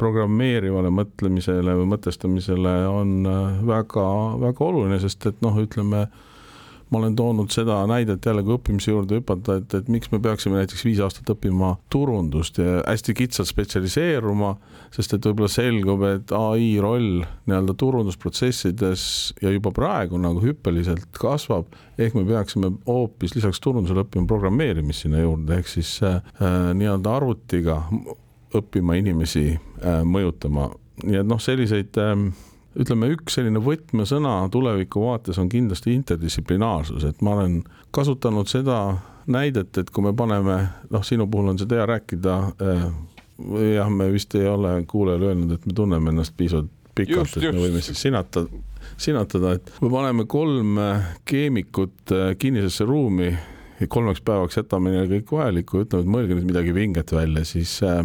programmeerivale 0.01 0.91
mõtlemisele 0.91 1.77
või 1.79 1.89
mõtestamisele 1.95 2.77
on 2.91 3.29
väga-väga 3.67 4.55
äh, 4.55 4.69
oluline, 4.69 4.99
sest 5.03 5.27
et 5.31 5.43
noh, 5.45 5.59
ütleme 5.63 6.09
ma 6.95 7.01
olen 7.01 7.17
toonud 7.19 7.51
seda 7.51 7.81
näidet 7.91 8.27
jälle, 8.27 8.45
kui 8.47 8.55
õppimise 8.55 8.93
juurde 8.93 9.19
hüpata, 9.19 9.57
et, 9.59 9.73
et 9.75 9.89
miks 9.91 10.13
me 10.13 10.21
peaksime 10.23 10.61
näiteks 10.61 10.85
viis 10.87 11.01
aastat 11.03 11.33
õppima 11.35 11.73
turundust 11.91 12.61
ja 12.63 12.77
hästi 12.85 13.17
kitsalt 13.19 13.51
spetsialiseeruma, 13.51 14.53
sest 14.95 15.17
et 15.17 15.27
võib-olla 15.27 15.51
selgub, 15.51 16.05
et 16.07 16.35
ai 16.39 16.69
roll 16.83 17.25
nii-öelda 17.51 17.75
turundusprotsessides 17.83 19.07
ja 19.43 19.51
juba 19.57 19.75
praegu 19.75 20.21
nagu 20.23 20.43
hüppeliselt 20.45 21.11
kasvab, 21.19 21.75
ehk 21.99 22.15
me 22.15 22.23
peaksime 22.31 22.71
hoopis 22.87 23.35
lisaks 23.35 23.59
turundusele 23.65 24.07
õppima 24.07 24.31
programmeerimist 24.31 25.09
sinna 25.09 25.25
juurde, 25.25 25.59
ehk 25.59 25.75
siis 25.75 25.97
äh, 26.07 26.23
nii-öelda 26.79 27.19
arvutiga 27.19 27.81
õppima 28.55 29.01
inimesi 29.03 29.49
äh, 29.51 30.03
mõjutama, 30.07 30.71
nii 31.03 31.25
et 31.25 31.27
noh, 31.27 31.43
selliseid 31.43 31.99
äh, 31.99 32.15
ütleme, 32.81 33.11
üks 33.15 33.39
selline 33.39 33.63
võtmesõna 33.63 34.37
tuleviku 34.53 35.05
vaates 35.07 35.39
on 35.43 35.49
kindlasti 35.53 35.95
interdistsiplinaarsus, 35.95 37.07
et 37.09 37.23
ma 37.23 37.37
olen 37.39 37.61
kasutanud 37.95 38.51
seda 38.51 38.79
näidet, 39.31 39.77
et 39.81 39.91
kui 39.95 40.05
me 40.05 40.13
paneme, 40.17 40.59
noh, 40.91 41.07
sinu 41.07 41.29
puhul 41.31 41.55
on 41.55 41.61
seda 41.61 41.81
hea 41.81 41.89
rääkida 41.95 42.37
eh,. 42.61 42.87
jah, 43.75 43.91
me 43.91 44.11
vist 44.13 44.35
ei 44.39 44.47
ole 44.47 44.77
kuulajale 44.91 45.33
öelnud, 45.33 45.57
et 45.57 45.67
me 45.67 45.75
tunneme 45.75 46.13
ennast 46.13 46.37
piisavalt 46.37 46.71
pikalt, 46.95 47.37
et 47.41 47.51
me 47.51 47.65
võime 47.65 47.81
siis 47.83 47.99
sinata, 48.05 48.45
sinatada, 48.97 49.57
et 49.59 49.73
kui 49.81 49.91
paneme 49.91 50.29
kolm 50.31 50.79
keemikut 51.27 52.15
eh, 52.15 52.37
kinnisesse 52.39 52.87
ruumi 52.87 53.33
kolmeks 53.89 54.23
päevaks 54.25 54.57
jätame 54.57 54.93
neile 54.93 55.09
kõik 55.19 55.33
vajalikku, 55.35 55.83
ütleme, 55.85 56.05
et 56.05 56.13
mõelge 56.15 56.37
nüüd 56.39 56.49
midagi 56.53 56.75
vinget 56.77 57.13
välja, 57.13 57.45
siis 57.49 57.77
äh, 57.85 58.05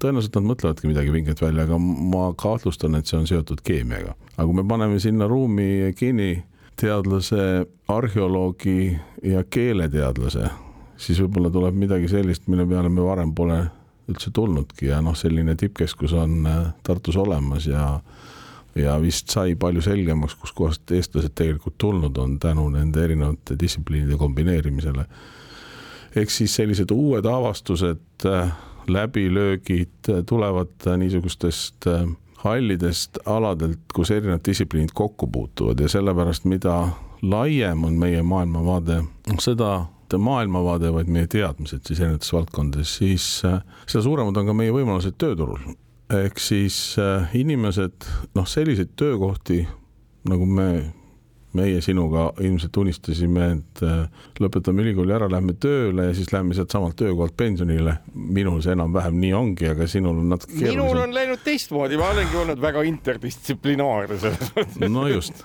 tõenäoliselt 0.00 0.36
nad 0.38 0.48
mõtlevadki 0.50 0.90
midagi 0.90 1.12
vinget 1.12 1.40
välja, 1.42 1.66
aga 1.66 1.78
ma 1.78 2.28
kahtlustan, 2.38 2.96
et 2.98 3.08
see 3.08 3.18
on 3.20 3.26
seotud 3.28 3.62
keemiaga. 3.66 4.14
aga 4.36 4.46
kui 4.46 4.56
me 4.56 4.64
paneme 4.68 5.00
sinna 5.00 5.28
ruumi 5.28 5.92
geeniteadlase, 5.98 7.66
arheoloogi 7.88 8.96
ja 9.22 9.44
keeleteadlase, 9.44 10.50
siis 10.96 11.20
võib-olla 11.20 11.50
tuleb 11.52 11.76
midagi 11.76 12.08
sellist, 12.08 12.48
mille 12.48 12.66
peale 12.66 12.88
me 12.88 13.04
varem 13.04 13.34
pole 13.34 13.60
üldse 14.08 14.30
tulnudki 14.30 14.90
ja 14.92 15.00
noh, 15.02 15.16
selline 15.18 15.56
tippkeskus 15.58 16.14
on 16.14 16.46
äh, 16.46 16.62
Tartus 16.86 17.16
olemas 17.16 17.66
ja 17.66 18.00
ja 18.76 18.98
vist 19.00 19.32
sai 19.32 19.54
palju 19.56 19.80
selgemaks, 19.80 20.34
kuskohast 20.36 20.90
eestlased 20.92 21.32
tegelikult 21.34 21.78
tulnud 21.80 22.18
on 22.20 22.34
tänu 22.38 22.68
nende 22.68 23.04
erinevate 23.04 23.56
distsipliinide 23.60 24.18
kombineerimisele. 24.20 25.06
ehk 26.16 26.30
siis 26.30 26.54
sellised 26.54 26.90
uued 26.92 27.24
avastused 27.24 28.26
äh, 28.26 28.52
läbilöögid 28.90 30.10
tulevad 30.26 30.86
niisugustest 30.96 31.86
äh, 31.86 32.06
hallidest 32.36 33.18
aladelt, 33.26 33.80
kus 33.94 34.10
erinevad 34.10 34.44
distsipliinid 34.46 34.94
kokku 34.94 35.26
puutuvad 35.26 35.80
ja 35.80 35.88
sellepärast, 35.88 36.44
mida 36.44 36.88
laiem 37.22 37.84
on 37.84 37.98
meie 37.98 38.22
maailmavaade, 38.22 39.02
noh 39.02 39.40
seda 39.42 39.86
maailmavaade, 40.18 40.92
vaid 40.94 41.10
meie 41.10 41.26
teadmised 41.26 41.88
siis 41.88 42.00
erinevates 42.00 42.32
valdkondades, 42.32 42.92
siis 43.00 43.26
äh, 43.44 43.58
seda 43.86 44.04
suuremad 44.04 44.36
on 44.36 44.52
ka 44.52 44.54
meie 44.54 44.74
võimalused 44.74 45.18
tööturul. 45.18 45.58
ehk 46.12 46.38
siis 46.38 46.94
äh, 47.02 47.32
inimesed, 47.34 48.06
noh, 48.34 48.46
selliseid 48.46 48.94
töökohti, 48.96 49.64
nagu 50.30 50.46
me 50.46 50.92
meie 51.56 51.80
sinuga 51.84 52.28
ilmselt 52.44 52.76
unistasime, 52.82 53.48
et 53.56 53.82
äh, 53.86 54.26
lõpetame 54.42 54.84
ülikooli 54.84 55.14
ära, 55.16 55.28
lähme 55.32 55.56
tööle 55.60 56.10
ja 56.10 56.16
siis 56.16 56.32
lähme 56.34 56.56
sealtsamalt 56.56 56.98
töökohalt 57.00 57.36
pensionile. 57.36 57.98
minul 58.14 58.60
see 58.64 58.76
enam-vähem 58.76 59.16
nii 59.20 59.32
ongi, 59.36 59.70
aga 59.72 59.88
sinul 59.90 60.20
on 60.20 60.28
natuke 60.34 60.52
keerulisem. 60.52 60.82
minul 60.82 61.02
on 61.02 61.16
läinud 61.16 61.42
teistmoodi, 61.44 61.98
ma 62.00 62.10
olengi 62.14 62.42
olnud 62.42 62.60
väga 62.62 62.84
interdistsiplinaarne 62.90 64.20
selles 64.20 64.52
mõttes. 64.56 64.92
no 64.92 65.08
just, 65.10 65.42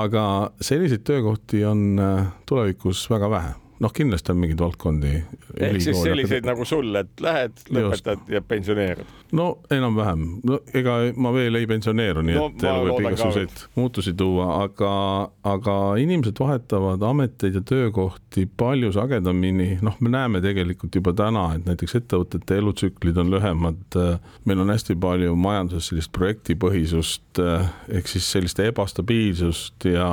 aga 0.00 0.26
selliseid 0.60 1.06
töökohti 1.06 1.64
on 1.68 1.88
äh, 2.02 2.28
tulevikus 2.48 3.06
väga 3.10 3.30
vähe 3.30 3.56
noh, 3.80 3.92
kindlasti 3.94 4.32
on 4.32 4.40
mingeid 4.42 4.60
valdkondi. 4.60 5.12
ehk 5.60 5.80
siis 5.82 6.02
selliseid 6.02 6.46
nagu 6.46 6.64
sul, 6.68 6.90
et 6.98 7.20
lähed, 7.22 7.60
lõpetad 7.70 8.22
Just. 8.22 8.32
ja 8.34 8.42
pensioneerud? 8.42 9.12
no 9.38 9.48
enam-vähem, 9.74 10.24
no 10.48 10.60
ega 10.76 10.96
ma 11.16 11.32
veel 11.34 11.60
ei 11.60 11.68
pensioneeru, 11.70 12.24
nii 12.26 12.38
no, 12.38 12.46
et 12.52 12.64
elu 12.64 12.86
võib 12.88 13.08
igasuguseid 13.10 13.62
muutusi 13.78 14.14
tuua, 14.18 14.48
aga, 14.64 14.92
aga 15.52 15.76
inimesed 16.00 16.40
vahetavad 16.40 17.04
ameteid 17.10 17.60
ja 17.60 17.64
töökohti 17.72 18.48
palju 18.58 18.92
sagedamini, 18.96 19.70
noh, 19.84 19.98
me 20.00 20.12
näeme 20.14 20.42
tegelikult 20.44 20.98
juba 21.00 21.14
täna, 21.16 21.48
et 21.58 21.68
näiteks 21.68 21.98
ettevõtete 22.00 22.58
elutsüklid 22.62 23.20
on 23.20 23.32
lühemad. 23.34 24.00
meil 24.44 24.64
on 24.64 24.74
hästi 24.74 24.96
palju 25.00 25.36
majanduses 25.36 25.92
sellist 25.92 26.12
projektipõhisust 26.16 27.42
ehk 27.42 28.10
siis 28.10 28.26
sellist 28.32 28.60
ebastabiilsust 28.62 29.88
ja 29.92 30.08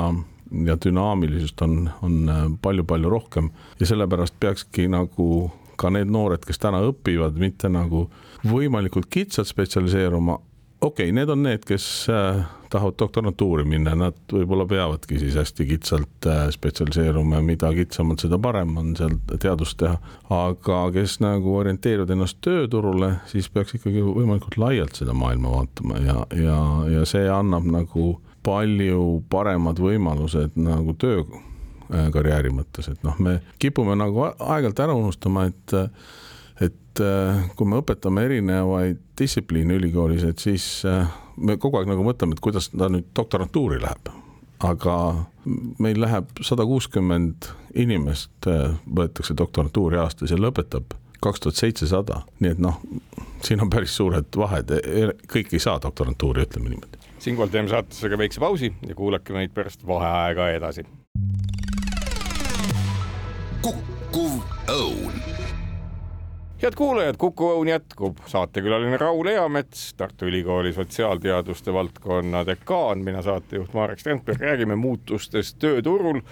ja 0.66 0.76
dünaamilisust 0.84 1.62
on, 1.62 1.90
on 2.02 2.58
palju-palju 2.62 3.08
äh, 3.08 3.10
rohkem 3.10 3.50
ja 3.80 3.86
sellepärast 3.86 4.34
peakski 4.40 4.88
nagu 4.88 5.50
ka 5.76 5.90
need 5.92 6.10
noored, 6.12 6.44
kes 6.46 6.60
täna 6.62 6.80
õpivad, 6.88 7.36
mitte 7.40 7.68
nagu 7.72 8.06
võimalikult 8.46 9.10
kitsalt 9.12 9.48
spetsialiseeruma. 9.50 10.38
okei 10.80 11.10
okay,, 11.10 11.12
need 11.12 11.28
on 11.32 11.42
need, 11.42 11.64
kes 11.68 12.06
äh, 12.12 12.44
tahavad 12.70 12.96
doktorantuuri 12.98 13.64
minna, 13.64 13.94
nad 13.94 14.16
võib-olla 14.32 14.66
peavadki 14.68 15.18
siis 15.20 15.36
hästi 15.38 15.66
kitsalt 15.66 16.28
äh, 16.30 16.46
spetsialiseeruma 16.54 17.40
ja 17.40 17.46
mida 17.46 17.72
kitsamalt, 17.74 18.22
seda 18.24 18.38
parem 18.38 18.76
on 18.80 18.94
seal 18.98 19.16
teadust 19.38 19.78
teha. 19.82 19.98
aga 20.32 20.80
kes 20.94 21.18
nagu 21.24 21.56
orienteerivad 21.60 22.10
ennast 22.14 22.40
tööturule, 22.44 23.16
siis 23.30 23.48
peaks 23.52 23.78
ikkagi 23.78 24.04
võimalikult 24.04 24.58
laialt 24.60 24.96
seda 24.96 25.16
maailma 25.16 25.52
vaatama 25.58 26.00
ja, 26.04 26.20
ja, 26.36 26.60
ja 26.98 27.04
see 27.08 27.28
annab 27.30 27.68
nagu 27.68 28.14
palju 28.46 29.22
paremad 29.32 29.80
võimalused 29.82 30.54
nagu 30.60 30.94
töökarjääri 31.02 32.52
mõttes, 32.54 32.90
et 32.92 33.02
noh, 33.06 33.18
me 33.22 33.40
kipume 33.62 33.96
nagu 33.98 34.28
aeg-ajalt 34.28 34.84
ära 34.86 34.96
unustama, 34.98 35.48
et 35.50 35.76
et 36.66 37.00
kui 37.58 37.68
me 37.68 37.82
õpetame 37.82 38.22
erinevaid 38.24 39.02
distsipliine 39.20 39.76
ülikoolis, 39.76 40.22
et 40.24 40.40
siis 40.40 40.64
me 41.36 41.58
kogu 41.60 41.76
aeg 41.80 41.90
nagu 41.90 42.06
mõtleme, 42.06 42.32
et 42.32 42.40
kuidas 42.44 42.70
ta 42.72 42.88
nüüd 42.92 43.10
doktorantuuri 43.16 43.82
läheb. 43.82 44.12
aga 44.64 45.26
meil 45.78 46.00
läheb 46.00 46.30
sada 46.40 46.64
kuuskümmend 46.64 47.50
inimest 47.74 48.48
võetakse 48.88 49.36
doktorantuuri 49.36 49.98
aastas 50.00 50.32
ja 50.32 50.38
lõpetab 50.40 50.96
kaks 51.20 51.40
tuhat 51.40 51.60
seitsesada, 51.60 52.22
nii 52.40 52.54
et 52.54 52.58
noh, 52.58 52.80
siin 53.44 53.60
on 53.60 53.70
päris 53.70 53.92
suured 53.96 54.32
vahed, 54.36 54.72
kõik 55.28 55.52
ei 55.52 55.60
saa 55.60 55.76
doktorantuuri, 55.82 56.48
ütleme 56.48 56.72
niimoodi 56.72 57.05
siinkohal 57.26 57.50
teeme 57.50 57.68
saatesega 57.68 58.18
väikse 58.18 58.40
pausi 58.40 58.68
ja 58.86 58.94
kuulake 58.94 59.34
meid 59.34 59.50
pärast 59.54 59.86
vaheaega 59.86 60.50
edasi. 60.54 60.84
kukkuv 63.62 64.36
õun. 64.70 65.16
Head 66.62 66.76
kuulajad, 66.78 67.18
Kuku 67.20 67.48
Õun 67.52 67.68
jätkub, 67.68 68.22
saatekülaline 68.30 68.96
Raul 68.96 69.26
Eamets, 69.28 69.90
Tartu 69.98 70.24
Ülikooli 70.30 70.72
sotsiaalteaduste 70.72 71.72
valdkonna 71.74 72.46
dekaan, 72.46 73.02
mina 73.04 73.20
saatejuht 73.22 73.74
Marek 73.74 74.00
Strandberg, 74.00 74.40
räägime 74.40 74.78
muutustest 74.80 75.58
tööturul 75.58 76.22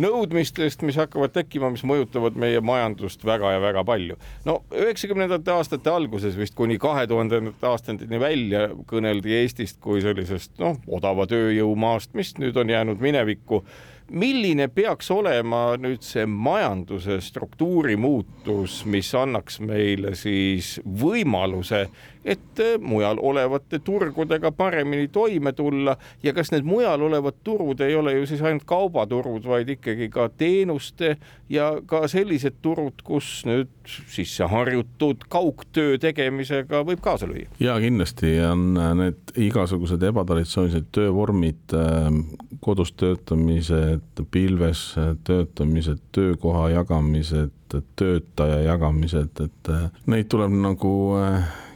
nõudmistest, 0.00 0.82
mis 0.86 0.98
hakkavad 1.00 1.34
tekkima, 1.34 1.70
mis 1.72 1.84
mõjutavad 1.86 2.38
meie 2.40 2.60
majandust 2.64 3.24
väga 3.26 3.54
ja 3.54 3.60
väga 3.62 3.84
palju. 3.84 4.16
no 4.44 4.60
üheksakümnendate 4.72 5.52
aastate 5.54 5.92
alguses 5.92 6.38
vist 6.38 6.54
kuni 6.58 6.78
kahe 6.78 7.06
tuhandendate 7.10 7.66
aastateni 7.66 8.20
välja 8.20 8.68
kõneldi 8.90 9.36
Eestist 9.40 9.80
kui 9.80 10.02
sellisest 10.04 10.58
noh, 10.62 10.76
odava 10.88 11.26
tööjõumaast, 11.30 12.14
mis 12.14 12.34
nüüd 12.38 12.56
on 12.56 12.70
jäänud 12.72 13.00
minevikku 13.00 13.64
milline 14.10 14.68
peaks 14.74 15.10
olema 15.14 15.76
nüüd 15.80 16.02
see 16.04 16.26
majanduse 16.26 17.20
struktuuri 17.22 17.96
muutus, 17.96 18.82
mis 18.84 19.12
annaks 19.14 19.60
meile 19.62 20.14
siis 20.18 20.78
võimaluse 20.84 21.86
et 22.24 22.60
äh, 22.60 22.80
mujal 22.80 23.18
olevate 23.22 23.78
turgudega 23.78 24.52
paremini 24.52 25.08
toime 25.08 25.52
tulla 25.52 25.96
ja 26.22 26.32
kas 26.36 26.52
need 26.52 26.66
mujal 26.68 27.00
olevad 27.02 27.40
turud 27.44 27.80
ei 27.80 27.94
ole 27.96 28.12
ju 28.18 28.26
siis 28.26 28.42
ainult 28.42 28.66
kaubaturud, 28.68 29.46
vaid 29.48 29.68
ikkagi 29.76 30.10
ka 30.12 30.28
teenuste 30.28 31.16
ja 31.48 31.72
ka 31.86 32.04
sellised 32.08 32.60
turud, 32.62 33.00
kus 33.04 33.40
nüüd 33.48 33.72
sisse 33.88 34.44
harjutud 34.44 35.24
kaugtöö 35.32 35.98
tegemisega 35.98 36.84
võib 36.86 37.00
kaasa 37.04 37.28
lüüa. 37.30 37.48
ja 37.60 37.78
kindlasti 37.80 38.36
on 38.44 38.76
äh, 38.76 38.92
need 39.04 39.34
igasugused 39.48 40.02
ebatraditsioonilised 40.10 40.92
töövormid, 40.92 41.64
äh, 41.72 42.10
kodus 42.60 42.92
töötamised, 44.00 44.30
pilves 44.30 44.94
töötamised, 45.24 45.98
töökoha 46.12 46.68
jagamised, 46.70 47.50
töötaja 47.96 48.60
jagamised, 48.62 49.40
et 49.40 49.70
neid 50.06 50.28
tuleb 50.28 50.50
nagu 50.50 50.92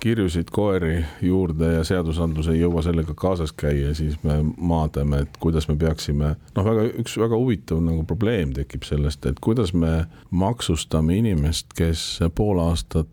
kirjusid 0.01 0.51
koeri 0.53 1.05
juurde 1.23 1.73
ja 1.73 1.85
seadusandlus 1.85 2.49
ei 2.49 2.61
jõua 2.61 2.83
sellega 2.83 3.15
kaasas 3.15 3.53
käia, 3.53 3.95
siis 3.95 4.19
me 4.23 4.43
maadleme, 4.57 5.23
et 5.25 5.39
kuidas 5.41 5.69
me 5.69 5.77
peaksime, 5.77 6.35
noh, 6.57 6.67
väga 6.67 6.89
üks 7.01 7.17
väga 7.19 7.39
huvitav 7.39 7.81
nagu 7.85 8.05
probleem 8.05 8.53
tekib 8.53 8.85
sellest, 8.85 9.27
et 9.27 9.41
kuidas 9.41 9.73
me 9.73 10.05
maksustame 10.31 11.17
inimest, 11.17 11.73
kes 11.77 12.21
pool 12.35 12.61
aastat, 12.61 13.09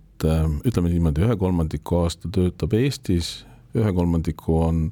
ütleme 0.65 0.91
niimoodi, 0.91 1.23
ühe 1.25 1.37
kolmandiku 1.37 2.03
aasta 2.03 2.29
töötab 2.33 2.73
Eestis, 2.77 3.45
ühe 3.77 3.93
kolmandiku 3.95 4.59
on 4.65 4.83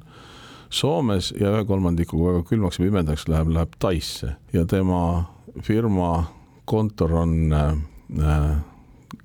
Soomes 0.70 1.32
ja 1.40 1.50
ühe 1.50 1.64
kolmandikuga 1.66 2.36
väga 2.36 2.44
külmaks 2.48 2.78
ja 2.78 2.84
pimedaks 2.86 3.26
läheb, 3.28 3.48
läheb 3.54 3.72
Taisse 3.82 4.36
ja 4.52 4.64
tema 4.70 5.24
firma 5.66 6.24
kontor 6.64 7.14
on 7.24 7.52
äh, 7.52 8.56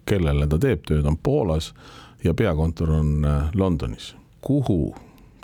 kellele 0.05 0.47
ta 0.49 0.59
teeb 0.61 0.85
tööd, 0.87 1.05
on 1.05 1.17
Poolas 1.17 1.71
ja 2.23 2.33
peakontor 2.33 2.95
on 2.97 3.25
äh, 3.25 3.49
Londonis. 3.53 4.15
kuhu 4.41 4.95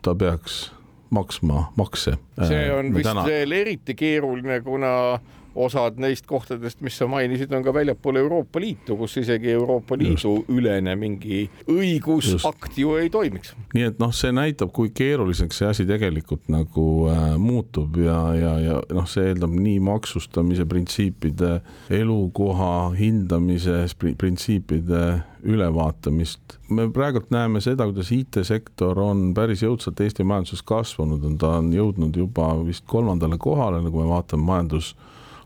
ta 0.01 0.15
peaks 0.15 0.71
maksma 1.09 1.71
makse? 1.75 2.17
see 2.47 2.65
äh, 2.65 2.77
on 2.79 2.93
vist 2.95 3.09
täna... 3.09 3.25
veel 3.25 3.51
eriti 3.51 3.95
keeruline, 3.95 4.61
kuna 4.65 5.19
osad 5.55 5.99
neist 5.99 6.25
kohtadest, 6.29 6.81
mis 6.81 6.97
sa 6.97 7.07
mainisid, 7.11 7.51
on 7.53 7.63
ka 7.63 7.73
väljapool 7.73 8.19
Euroopa 8.21 8.59
Liitu, 8.59 8.95
kus 8.97 9.17
isegi 9.17 9.51
Euroopa 9.51 9.97
Liidu 9.99 10.35
Just. 10.37 10.51
ülene 10.51 10.95
mingi 10.95 11.43
õigusakt 11.67 12.77
ju 12.77 12.95
ei 12.99 13.09
toimiks. 13.09 13.55
nii 13.75 13.89
et 13.91 13.99
noh, 13.99 14.13
see 14.15 14.31
näitab, 14.35 14.71
kui 14.75 14.93
keeruliseks 14.95 15.61
see 15.61 15.67
asi 15.67 15.87
tegelikult 15.89 16.47
nagu 16.51 16.85
äh, 17.11 17.25
muutub 17.41 17.99
ja, 17.99 18.19
ja, 18.37 18.53
ja 18.59 18.79
noh, 18.95 19.09
see 19.09 19.31
eeldab 19.31 19.53
nii 19.55 19.79
maksustamise 19.83 20.65
printsiipide, 20.69 21.59
elukoha 21.89 22.71
hindamise 22.97 23.83
printsiipide 24.17 25.03
ülevaatamist. 25.43 26.59
me 26.69 26.87
praegult 26.93 27.31
näeme 27.31 27.61
seda, 27.61 27.85
kuidas 27.89 28.11
IT-sektor 28.15 28.99
on 28.99 29.31
päris 29.35 29.63
jõudsalt 29.65 29.99
Eesti 29.99 30.23
majanduses 30.23 30.63
kasvanud, 30.63 31.23
on 31.27 31.37
ta 31.41 31.57
on 31.59 31.71
jõudnud 31.73 32.15
juba 32.15 32.53
vist 32.65 32.85
kolmandale 32.87 33.37
kohale, 33.41 33.81
nagu 33.83 34.03
me 34.03 34.07
vaatame 34.11 34.45
majandus 34.47 34.93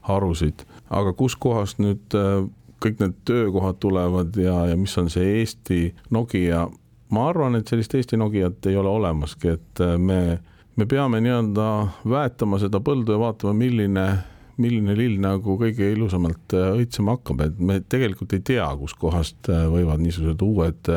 harusid, 0.07 0.65
aga 0.89 1.13
kuskohast 1.17 1.81
nüüd 1.83 2.17
äh, 2.17 2.45
kõik 2.83 2.99
need 3.01 3.15
töökohad 3.25 3.79
tulevad 3.81 4.35
ja, 4.37 4.65
ja 4.69 4.77
mis 4.77 4.93
on 5.01 5.09
see 5.09 5.39
Eesti 5.39 5.79
Nokia, 6.13 6.65
ma 7.15 7.29
arvan, 7.29 7.57
et 7.57 7.71
sellist 7.71 7.95
Eesti 7.95 8.19
Nokiat 8.19 8.69
ei 8.69 8.77
ole 8.77 8.91
olemaski, 8.91 9.55
et 9.57 9.83
äh, 9.83 9.97
me, 9.97 10.39
me 10.75 10.85
peame 10.89 11.21
nii-öelda 11.23 11.69
väetama 12.09 12.61
seda 12.61 12.81
põldu 12.83 13.15
ja 13.15 13.21
vaatama, 13.21 13.55
milline 13.57 14.07
milline 14.61 14.95
lill 14.97 15.19
nagu 15.21 15.57
kõige 15.59 15.89
ilusamalt 15.93 16.55
äh, 16.55 16.71
õitsema 16.79 17.17
hakkab, 17.17 17.45
et 17.45 17.59
me 17.59 17.79
tegelikult 17.81 18.35
ei 18.37 18.43
tea, 18.51 18.67
kuskohast 18.79 19.49
võivad 19.49 20.03
niisugused 20.03 20.43
uued, 20.45 20.91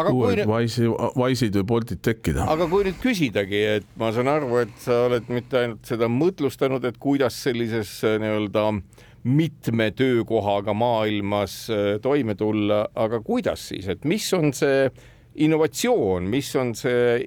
uued 0.00 0.40
nüüd... 0.42 0.50
Wise'i, 0.50 0.88
Wise'id 1.18 1.60
või 1.60 1.68
Boltid 1.74 2.02
tekkida. 2.06 2.46
aga 2.50 2.68
kui 2.70 2.86
nüüd 2.88 2.98
küsidagi, 3.02 3.62
et 3.80 3.92
ma 4.00 4.12
saan 4.16 4.30
aru, 4.32 4.50
et 4.64 4.74
sa 4.82 5.04
oled 5.08 5.30
mitte 5.32 5.62
ainult 5.62 5.86
seda 5.88 6.10
mõtlustanud, 6.12 6.84
et 6.88 6.98
kuidas 7.00 7.38
sellises 7.44 7.98
äh, 8.04 8.18
nii-öelda 8.22 8.66
mitme 9.24 9.90
töökohaga 9.92 10.74
maailmas 10.76 11.62
äh, 11.70 11.94
toime 12.02 12.34
tulla, 12.34 12.86
aga 12.94 13.20
kuidas 13.24 13.68
siis, 13.72 13.88
et 13.92 14.04
mis 14.08 14.28
on 14.36 14.54
see 14.56 14.88
innovatsioon, 15.44 16.26
mis 16.30 16.48
on 16.58 16.72
see 16.78 17.20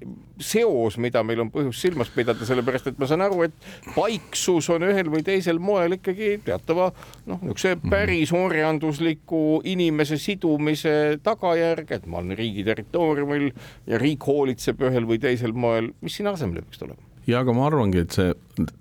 seos, 0.44 0.98
mida 1.02 1.22
meil 1.26 1.44
on 1.44 1.52
põhjust 1.54 1.86
silmas 1.86 2.12
pidada, 2.14 2.46
sellepärast 2.46 2.90
et 2.92 3.00
ma 3.02 3.08
saan 3.10 3.24
aru, 3.26 3.44
et 3.48 3.94
paiksus 3.94 4.70
on 4.74 4.86
ühel 4.88 5.10
või 5.14 5.24
teisel 5.26 5.62
moel 5.64 5.98
ikkagi 5.98 6.36
teatava 6.46 6.90
noh, 6.92 7.40
niisuguse 7.40 7.76
mhm. 7.78 7.94
päris 7.94 8.34
orjandusliku 8.38 9.62
inimese 9.70 10.20
sidumise 10.22 11.20
tagajärg, 11.26 11.96
et 11.98 12.06
ma 12.10 12.22
olen 12.22 12.38
riigi 12.38 12.66
territooriumil 12.68 13.50
ja 13.90 14.02
riik 14.02 14.28
hoolitseb 14.28 14.84
ühel 14.90 15.10
või 15.10 15.22
teisel 15.24 15.56
moel, 15.56 15.94
mis 16.02 16.20
siin 16.20 16.32
asemele 16.34 16.66
peaks 16.66 16.82
tulema? 16.84 17.02
ja 17.28 17.40
aga 17.40 17.54
ma 17.56 17.68
arvangi, 17.70 18.04
et 18.04 18.16
see 18.16 18.34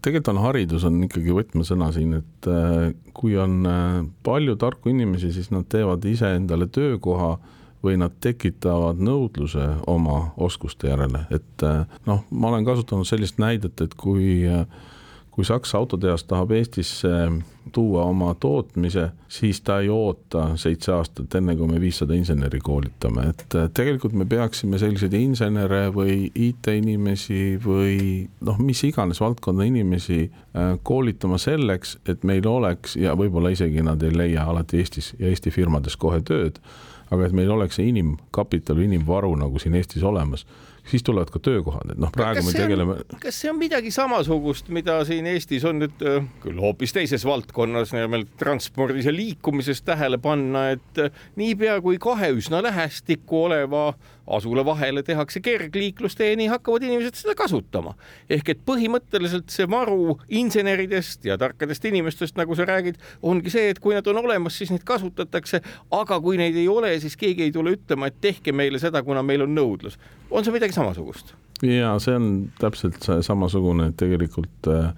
tegelikult 0.03 0.33
on 0.33 0.41
haridus 0.43 0.87
on 0.89 0.99
ikkagi 1.07 1.35
võtmesõna 1.37 1.93
siin, 1.95 2.17
et 2.21 2.49
äh, 2.51 2.91
kui 3.15 3.37
on 3.41 3.61
äh, 3.69 3.99
palju 4.27 4.57
tarku 4.61 4.93
inimesi, 4.93 5.33
siis 5.35 5.53
nad 5.55 5.69
teevad 5.71 6.05
iseendale 6.09 6.67
töökoha 6.73 7.37
või 7.83 7.99
nad 7.99 8.15
tekitavad 8.21 9.01
nõudluse 9.03 9.69
oma 9.91 10.33
oskuste 10.37 10.93
järele, 10.93 11.27
et 11.31 11.67
eh, 11.67 11.85
noh, 12.07 12.25
ma 12.31 12.53
olen 12.53 12.67
kasutanud 12.67 13.09
sellist 13.09 13.43
näidet, 13.43 13.81
et 13.83 13.95
kui 13.99 14.43
eh, 14.47 14.67
kui 15.33 15.45
Saksa 15.45 15.79
autotehas 15.79 16.25
tahab 16.25 16.51
Eestisse 16.51 17.09
tuua 17.73 18.03
oma 18.05 18.35
tootmise, 18.35 19.09
siis 19.29 19.61
ta 19.61 19.79
ei 19.81 19.89
oota 19.89 20.51
seitse 20.61 20.93
aastat, 20.93 21.35
enne 21.35 21.55
kui 21.57 21.69
me 21.71 21.81
viissada 21.81 22.13
inseneri 22.15 22.61
koolitame, 22.61 23.25
et 23.31 23.57
tegelikult 23.75 24.13
me 24.13 24.27
peaksime 24.29 24.79
selliseid 24.83 25.17
insenere 25.17 25.87
või 25.95 26.27
IT-inimesi 26.35 27.57
või 27.65 27.97
noh, 28.45 28.61
mis 28.61 28.85
iganes 28.85 29.23
valdkonda 29.25 29.65
inimesi 29.65 30.27
koolitama 30.83 31.41
selleks, 31.41 31.97
et 32.05 32.29
meil 32.29 32.47
oleks 32.47 32.99
ja 33.01 33.17
võib-olla 33.17 33.55
isegi 33.57 33.85
nad 33.89 34.05
ei 34.05 34.13
leia 34.17 34.45
alati 34.53 34.85
Eestis 34.85 35.15
ja 35.19 35.33
Eesti 35.33 35.55
firmades 35.55 35.97
kohe 35.97 36.21
tööd 36.21 36.61
aga 37.13 37.29
et 37.29 37.35
meil 37.37 37.51
oleks 37.53 37.79
see 37.79 37.91
inimkapital 37.93 38.81
inimvaru 38.83 39.35
nagu 39.41 39.61
siin 39.61 39.77
Eestis 39.77 40.05
olemas, 40.07 40.47
siis 40.89 41.05
tulevad 41.07 41.31
ka 41.31 41.39
töökohad, 41.43 41.93
et 41.95 42.01
noh, 42.01 42.11
praegu 42.15 42.45
me 42.47 42.55
tegeleme. 42.57 42.97
kas 43.23 43.41
see 43.43 43.51
on 43.53 43.59
midagi 43.61 43.93
samasugust, 43.95 44.71
mida 44.75 44.99
siin 45.09 45.29
Eestis 45.31 45.67
on 45.69 45.83
nüüd 45.83 46.07
äh, 46.09 46.25
küll 46.43 46.63
hoopis 46.63 46.95
teises 46.97 47.27
valdkonnas, 47.29 47.95
nimelt 47.97 48.33
transpordis 48.41 49.07
ja 49.09 49.15
liikumises 49.15 49.85
tähele 49.87 50.19
panna, 50.23 50.71
et 50.77 51.03
äh, 51.03 51.13
niipea 51.41 51.79
kui 51.85 52.01
kahe 52.03 52.33
üsna 52.39 52.63
lähestikku 52.65 53.45
oleva 53.47 53.93
asula 54.27 54.65
vahele 54.65 55.03
tehakse 55.03 55.41
kergliiklustee, 55.41 56.37
nii 56.37 56.49
hakkavad 56.53 56.83
inimesed 56.87 57.19
seda 57.19 57.35
kasutama. 57.39 57.95
ehk 58.31 58.49
et 58.49 58.61
põhimõtteliselt 58.67 59.51
see 59.51 59.69
varu 59.71 60.19
inseneridest 60.29 61.25
ja 61.25 61.39
tarkadest 61.39 61.85
inimestest, 61.85 62.37
nagu 62.37 62.55
sa 62.55 62.67
räägid, 62.69 63.01
ongi 63.23 63.51
see, 63.51 63.71
et 63.71 63.79
kui 63.79 63.95
nad 63.95 64.07
on 64.07 64.23
olemas, 64.23 64.59
siis 64.59 64.71
neid 64.71 64.85
kasutatakse, 64.85 65.63
aga 65.91 66.21
kui 66.21 66.39
neid 66.41 66.57
ei 66.57 66.69
ole, 66.69 66.95
siis 67.01 67.17
keegi 67.17 67.49
ei 67.49 67.53
tule 67.53 67.75
ütlema, 67.77 68.07
et 68.07 68.21
tehke 68.21 68.53
meile 68.53 68.79
seda, 68.83 69.03
kuna 69.03 69.23
meil 69.23 69.43
on 69.47 69.55
nõudlus. 69.55 69.99
on 70.31 70.45
see 70.45 70.53
midagi 70.55 70.73
samasugust? 70.73 71.35
ja 71.63 71.97
see 72.03 72.15
on 72.15 72.31
täpselt 72.61 73.03
samasugune, 73.23 73.91
et 73.91 73.97
tegelikult 73.97 74.71
äh, 74.71 74.95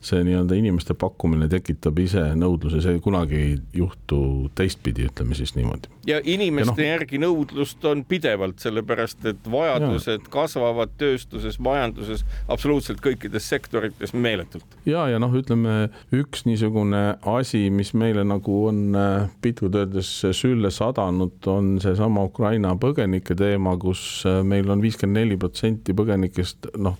see 0.00 0.22
nii-öelda 0.22 0.54
inimeste 0.54 0.94
pakkumine 0.94 1.48
tekitab 1.50 1.98
ise 1.98 2.22
nõudluse, 2.38 2.78
see 2.84 3.00
kunagi 3.02 3.38
ei 3.38 3.54
juhtu 3.80 4.18
teistpidi, 4.58 5.08
ütleme 5.10 5.34
siis 5.34 5.56
niimoodi. 5.56 5.90
ja 6.06 6.20
inimeste 6.22 6.84
ja 6.84 6.92
no, 6.92 6.92
järgi 6.92 7.18
nõudlust 7.22 7.84
on 7.90 8.04
pidevalt, 8.08 8.60
sellepärast 8.62 9.26
et 9.32 9.50
vajadused 9.50 10.22
ja. 10.22 10.30
kasvavad 10.30 10.94
tööstuses, 11.00 11.58
majanduses, 11.58 12.22
absoluutselt 12.48 13.02
kõikides 13.02 13.50
sektorites 13.50 14.14
meeletult. 14.14 14.78
ja, 14.86 15.08
ja 15.10 15.18
noh, 15.18 15.34
ütleme 15.34 15.88
üks 16.14 16.46
niisugune 16.46 17.18
asi, 17.26 17.66
mis 17.74 17.90
meile 17.98 18.22
nagu 18.28 18.60
on 18.70 18.94
äh, 18.94 19.26
piltlikult 19.42 19.80
öeldes 19.82 20.12
sülle 20.38 20.70
sadanud, 20.70 21.40
on 21.50 21.74
seesama 21.82 22.22
Ukraina 22.30 22.76
põgenike 22.78 23.34
teema, 23.38 23.74
kus 23.82 24.22
äh, 24.30 24.44
meil 24.46 24.70
on 24.70 24.84
viiskümmend 24.84 25.18
neli 25.18 25.36
protsenti 25.40 25.96
põgenikest, 25.96 26.70
noh, 26.78 26.94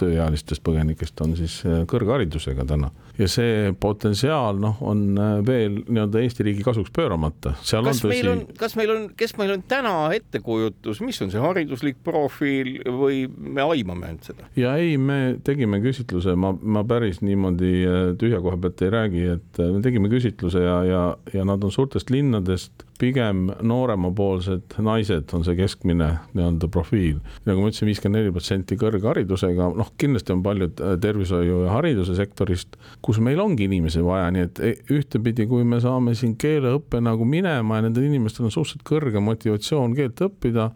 tööealistest 0.00 0.62
põgenikest 0.66 1.20
on 1.24 1.36
siis 1.38 1.60
äh, 1.66 1.82
kõrgharidusega 1.90 2.66
täna 2.68 2.90
ja 3.18 3.28
see 3.30 3.70
potentsiaal 3.80 4.58
noh, 4.62 4.80
on 4.82 5.04
äh, 5.14 5.34
veel 5.46 5.78
nii-öelda 5.84 6.22
Eesti 6.24 6.46
riigi 6.48 6.64
kasuks 6.66 6.90
pööramata. 6.94 7.54
kas 7.60 8.00
tõsi... 8.02 8.10
meil 8.10 8.30
on, 8.32 8.42
kas 8.58 8.74
meil 8.78 8.94
on, 8.94 9.04
kes 9.18 9.36
meil 9.38 9.54
on 9.54 9.64
täna 9.70 9.94
ettekujutus, 10.16 11.02
mis 11.04 11.20
on 11.22 11.30
see 11.34 11.42
hariduslik 11.42 12.00
profiil 12.06 12.76
või 12.88 13.24
me 13.28 13.62
aimame 13.62 14.10
ainult 14.10 14.30
seda? 14.30 14.48
ja 14.58 14.74
ei, 14.80 14.96
me 14.98 15.36
tegime 15.46 15.80
küsitluse, 15.84 16.34
ma, 16.38 16.54
ma 16.58 16.84
päris 16.88 17.22
niimoodi 17.24 17.74
äh, 17.82 18.00
tühja 18.20 18.42
koha 18.44 18.58
pealt 18.64 18.82
ei 18.82 18.94
räägi, 18.94 19.28
et 19.36 19.62
me 19.62 19.84
tegime 19.84 20.10
küsitluse 20.12 20.64
ja, 20.64 20.80
ja, 20.88 21.04
ja 21.34 21.46
nad 21.46 21.62
on 21.64 21.74
suurtest 21.74 22.10
linnadest 22.14 22.86
pigem 22.98 23.48
nooremapoolsed 23.62 24.76
naised 24.84 25.32
on 25.34 25.44
see 25.46 25.56
keskmine 25.58 26.08
nii-öelda 26.36 26.68
profiil. 26.72 27.18
nagu 27.46 27.62
ma 27.62 27.70
ütlesin, 27.70 27.90
viiskümmend 27.90 28.20
neli 28.20 28.34
protsenti 28.34 28.78
kõrgharidusega, 28.80 29.68
noh, 29.78 29.92
kindlasti 30.00 30.34
on 30.34 30.42
paljud 30.46 30.82
äh, 30.82 30.96
tervishoiu 31.02 31.64
ja 31.64 31.74
hariduse 31.74 32.16
sektorist, 32.18 32.78
kus 33.04 33.20
meil 33.24 33.42
ongi 33.42 33.68
inimesi 33.68 34.02
vaja, 34.04 34.30
nii 34.34 34.46
et 34.48 34.60
e, 34.62 34.74
ühtepidi, 34.98 35.48
kui 35.50 35.66
me 35.68 35.80
saame 35.82 36.14
siin 36.18 36.36
keeleõppe 36.40 37.02
nagu 37.02 37.26
minema 37.28 37.80
ja 37.80 37.88
nendel 37.88 38.06
inimestel 38.08 38.48
on 38.48 38.54
suhteliselt 38.54 38.86
kõrge 38.88 39.22
motivatsioon 39.24 39.96
keelt 39.98 40.22
õppida 40.28 40.70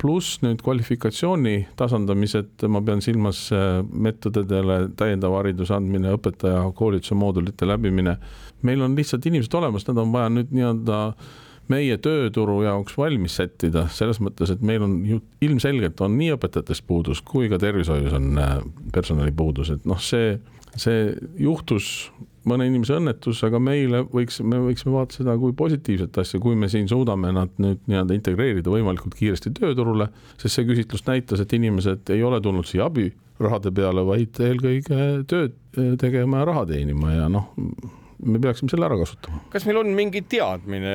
pluss 0.00 0.40
nüüd 0.42 0.60
kvalifikatsiooni 0.64 1.68
tasandamised, 1.78 2.64
ma 2.70 2.82
pean 2.84 3.02
silmas 3.04 3.46
äh, 3.54 3.78
meetodidele 3.82 4.90
täiendava 4.98 5.40
hariduse 5.40 5.74
andmine, 5.76 6.12
õpetaja 6.18 6.66
koolituse 6.76 7.16
moodulite 7.18 7.68
läbimine. 7.68 8.18
meil 8.64 8.82
on 8.82 8.94
lihtsalt 8.96 9.26
inimesed 9.26 9.54
olemas, 9.54 9.86
nad 9.88 9.98
on 10.00 10.12
vaja 10.12 10.30
nüüd 10.32 10.52
nii-öelda 10.54 10.98
meie 11.72 11.96
tööturu 12.02 12.60
jaoks 12.64 12.96
valmis 12.98 13.38
sättida, 13.40 13.86
selles 13.92 14.20
mõttes, 14.24 14.52
et 14.52 14.62
meil 14.64 14.84
on 14.84 14.98
ju 15.08 15.20
ilmselgelt 15.44 16.00
on 16.04 16.18
nii 16.18 16.34
õpetajatest 16.36 16.84
puudus 16.88 17.22
kui 17.24 17.48
ka 17.52 17.58
tervishoius 17.62 18.14
on 18.16 18.38
äh, 18.40 18.58
personalipuudus, 18.92 19.72
et 19.74 19.88
noh, 19.88 20.00
see, 20.02 20.36
see 20.76 21.10
juhtus 21.40 22.10
mõne 22.48 22.66
inimese 22.68 22.98
õnnetus, 22.98 23.40
aga 23.46 23.58
meile 23.62 24.02
võiks, 24.12 24.40
me 24.44 24.60
võiksime 24.66 24.94
vaadata 24.94 25.20
seda 25.20 25.36
kui 25.40 25.54
positiivset 25.56 26.20
asja, 26.20 26.40
kui 26.42 26.56
me 26.58 26.68
siin 26.72 26.88
suudame 26.90 27.32
nad 27.34 27.52
nüüd 27.62 27.82
nii-öelda 27.88 28.16
integreerida 28.18 28.72
võimalikult 28.72 29.16
kiiresti 29.18 29.54
tööturule, 29.56 30.10
sest 30.36 30.58
see 30.58 30.68
küsitlus 30.68 31.06
näitas, 31.08 31.40
et 31.40 31.56
inimesed 31.56 32.12
ei 32.14 32.24
ole 32.26 32.40
tulnud 32.44 32.68
siia 32.68 32.90
abirahade 32.90 33.72
peale, 33.74 34.04
vaid 34.06 34.40
eelkõige 34.44 35.10
tööd 35.30 35.56
tegema 36.00 36.42
ja 36.42 36.48
raha 36.52 36.66
teenima 36.74 37.14
ja 37.16 37.28
noh, 37.32 37.48
me 38.24 38.40
peaksime 38.40 38.72
selle 38.72 38.88
ära 38.88 38.96
kasutama. 39.00 39.42
kas 39.52 39.66
meil 39.68 39.82
on 39.82 39.92
mingi 39.96 40.24
teadmine 40.28 40.94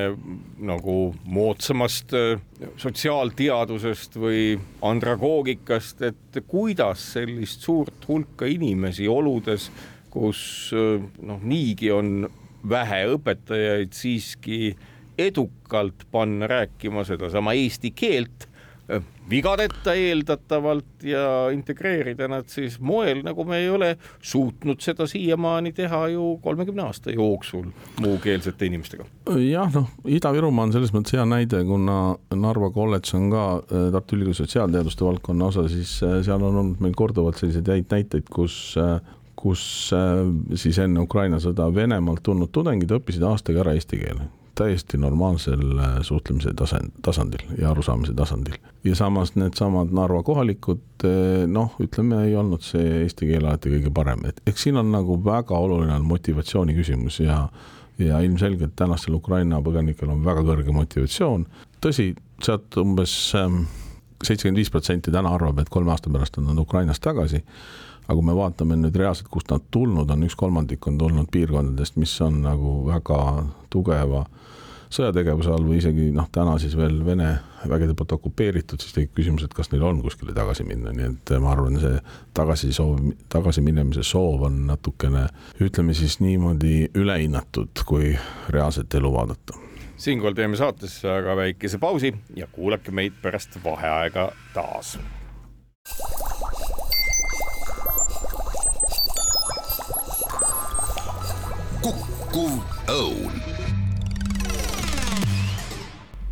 nagu 0.66 0.98
moodsamast 1.30 2.16
äh, 2.18 2.42
sotsiaalteadusest 2.82 4.18
või 4.20 4.58
andragoogikast, 4.86 6.04
et 6.10 6.44
kuidas 6.50 7.14
sellist 7.16 7.64
suurt 7.66 8.10
hulka 8.10 8.50
inimesi 8.50 9.08
oludes 9.08 9.70
kus 10.10 10.74
noh, 10.74 11.42
niigi 11.46 11.92
on 11.94 12.28
vähe 12.70 13.04
õpetajaid, 13.16 13.94
siiski 13.96 14.74
edukalt 15.20 16.06
panna 16.12 16.48
rääkima 16.50 17.06
sedasama 17.08 17.54
eesti 17.58 17.92
keelt 17.96 18.49
vigadeta 19.30 19.94
eeldatavalt 19.94 21.04
ja 21.06 21.50
integreerida 21.54 22.28
nad 22.28 22.48
siis 22.50 22.80
moel, 22.82 23.22
nagu 23.26 23.46
me 23.46 23.60
ei 23.62 23.70
ole 23.70 23.92
suutnud 24.22 24.82
seda 24.82 25.06
siiamaani 25.10 25.74
teha 25.78 26.08
ju 26.16 26.32
kolmekümne 26.42 26.88
aasta 26.88 27.14
jooksul 27.14 27.68
muukeelsete 28.02 28.66
inimestega. 28.66 29.06
jah, 29.52 29.70
noh, 29.74 29.92
Ida-Virumaa 30.08 30.70
on 30.70 30.74
selles 30.74 30.94
mõttes 30.96 31.14
hea 31.18 31.26
näide, 31.30 31.62
kuna 31.68 32.00
Narva 32.34 32.72
kolledž 32.74 33.14
on 33.20 33.30
ka 33.34 33.46
Tartu 33.70 34.18
Ülikooli 34.18 34.42
sotsiaalteaduste 34.42 35.06
valdkonna 35.06 35.52
osa, 35.54 35.68
siis 35.70 36.00
seal 36.00 36.42
on 36.42 36.64
olnud 36.64 36.84
meil 36.84 36.98
korduvalt 36.98 37.38
selliseid 37.38 37.70
häid 37.70 37.94
näiteid, 37.94 38.28
kus 38.34 38.74
kus 39.40 39.62
äh, 39.96 40.26
siis 40.60 40.82
enne 40.84 41.06
Ukraina 41.06 41.40
sõda 41.40 41.70
Venemaalt 41.76 42.24
tulnud 42.26 42.52
tudengid 42.52 42.92
õppisid 42.92 43.24
aastaga 43.24 43.64
ära 43.64 43.78
eesti 43.78 44.02
keele 44.02 44.28
täiesti 44.60 45.00
normaalsel 45.00 45.64
äh, 45.80 45.98
suhtlemise 46.06 46.54
tasand, 46.58 46.92
tasandil 47.06 47.46
ja 47.58 47.72
arusaamise 47.72 48.14
tasandil. 48.14 48.58
ja 48.84 48.96
samas 48.96 49.36
needsamad 49.36 49.94
Narva 49.96 50.24
kohalikud, 50.24 50.84
äh, 51.08 51.48
noh, 51.48 51.76
ütleme, 51.80 52.24
ei 52.28 52.36
olnud 52.36 52.64
see 52.66 53.04
eesti 53.04 53.30
keel 53.30 53.48
alati 53.48 53.74
kõige 53.74 53.94
parem, 53.96 54.26
et 54.30 54.42
eks 54.50 54.68
siin 54.68 54.80
on 54.82 54.92
nagu 54.92 55.20
väga 55.26 55.58
oluline 55.58 55.96
on 55.96 56.08
motivatsiooni 56.08 56.78
küsimus 56.78 57.22
ja 57.24 57.44
ja 58.00 58.22
ilmselgelt 58.24 58.78
tänastel 58.80 59.18
Ukraina 59.18 59.58
põgenikel 59.60 60.08
on 60.08 60.24
väga 60.24 60.46
kõrge 60.48 60.72
motivatsioon. 60.72 61.46
tõsi, 61.84 62.14
sealt 62.44 62.78
umbes 62.80 63.14
ähm, 63.36 63.66
seitsekümmend 64.24 64.62
viis 64.62 64.72
protsenti 64.72 65.12
täna 65.12 65.34
arvab, 65.36 65.60
et 65.60 65.70
kolme 65.70 65.92
aasta 65.92 66.12
pärast 66.12 66.40
on 66.40 66.48
nad 66.48 66.60
Ukrainast 66.64 67.04
tagasi 67.04 67.44
aga 68.10 68.18
kui 68.18 68.26
me 68.26 68.34
vaatame 68.34 68.76
nüüd 68.80 68.96
reaalselt, 68.98 69.28
kust 69.30 69.52
nad 69.54 69.68
tulnud 69.70 70.10
on, 70.10 70.24
üks 70.26 70.36
kolmandik 70.40 70.88
on 70.90 70.98
tulnud 70.98 71.28
piirkondadest, 71.30 72.00
mis 72.02 72.16
on 72.26 72.40
nagu 72.42 72.72
väga 72.88 73.20
tugeva 73.70 74.24
sõjategevuse 74.90 75.52
all 75.54 75.68
või 75.68 75.78
isegi 75.80 76.10
noh, 76.16 76.28
täna 76.34 76.58
siis 76.62 76.76
veel 76.78 76.98
Vene 77.06 77.30
vägede 77.70 77.94
poolt 77.98 78.16
okupeeritud, 78.18 78.82
siis 78.82 78.96
tekib 78.96 79.14
küsimus, 79.20 79.46
et 79.46 79.54
kas 79.54 79.72
neil 79.72 79.86
on 79.86 80.02
kuskile 80.04 80.34
tagasi 80.36 80.66
minna, 80.68 80.94
nii 80.96 81.08
et 81.12 81.34
ma 81.44 81.54
arvan, 81.54 81.78
see 81.82 82.00
tagasisoov, 82.38 83.00
tagasiminemise 83.30 84.04
soov 84.08 84.48
on 84.50 84.62
natukene, 84.70 85.28
ütleme 85.62 85.96
siis 85.98 86.20
niimoodi 86.24 86.90
ülehinnatud, 86.98 87.86
kui 87.86 88.14
reaalset 88.50 89.00
elu 89.00 89.14
vaadata 89.14 89.66
siinkohal 90.00 90.34
teeme 90.34 90.56
saatesse 90.56 91.10
aga 91.12 91.36
väikese 91.36 91.78
pausi 91.78 92.14
ja 92.36 92.48
kuulake 92.48 92.92
meid 92.92 93.20
pärast 93.22 93.60
vaheaega 93.64 94.32
taas. 94.54 94.98
kukkuv 101.82 102.79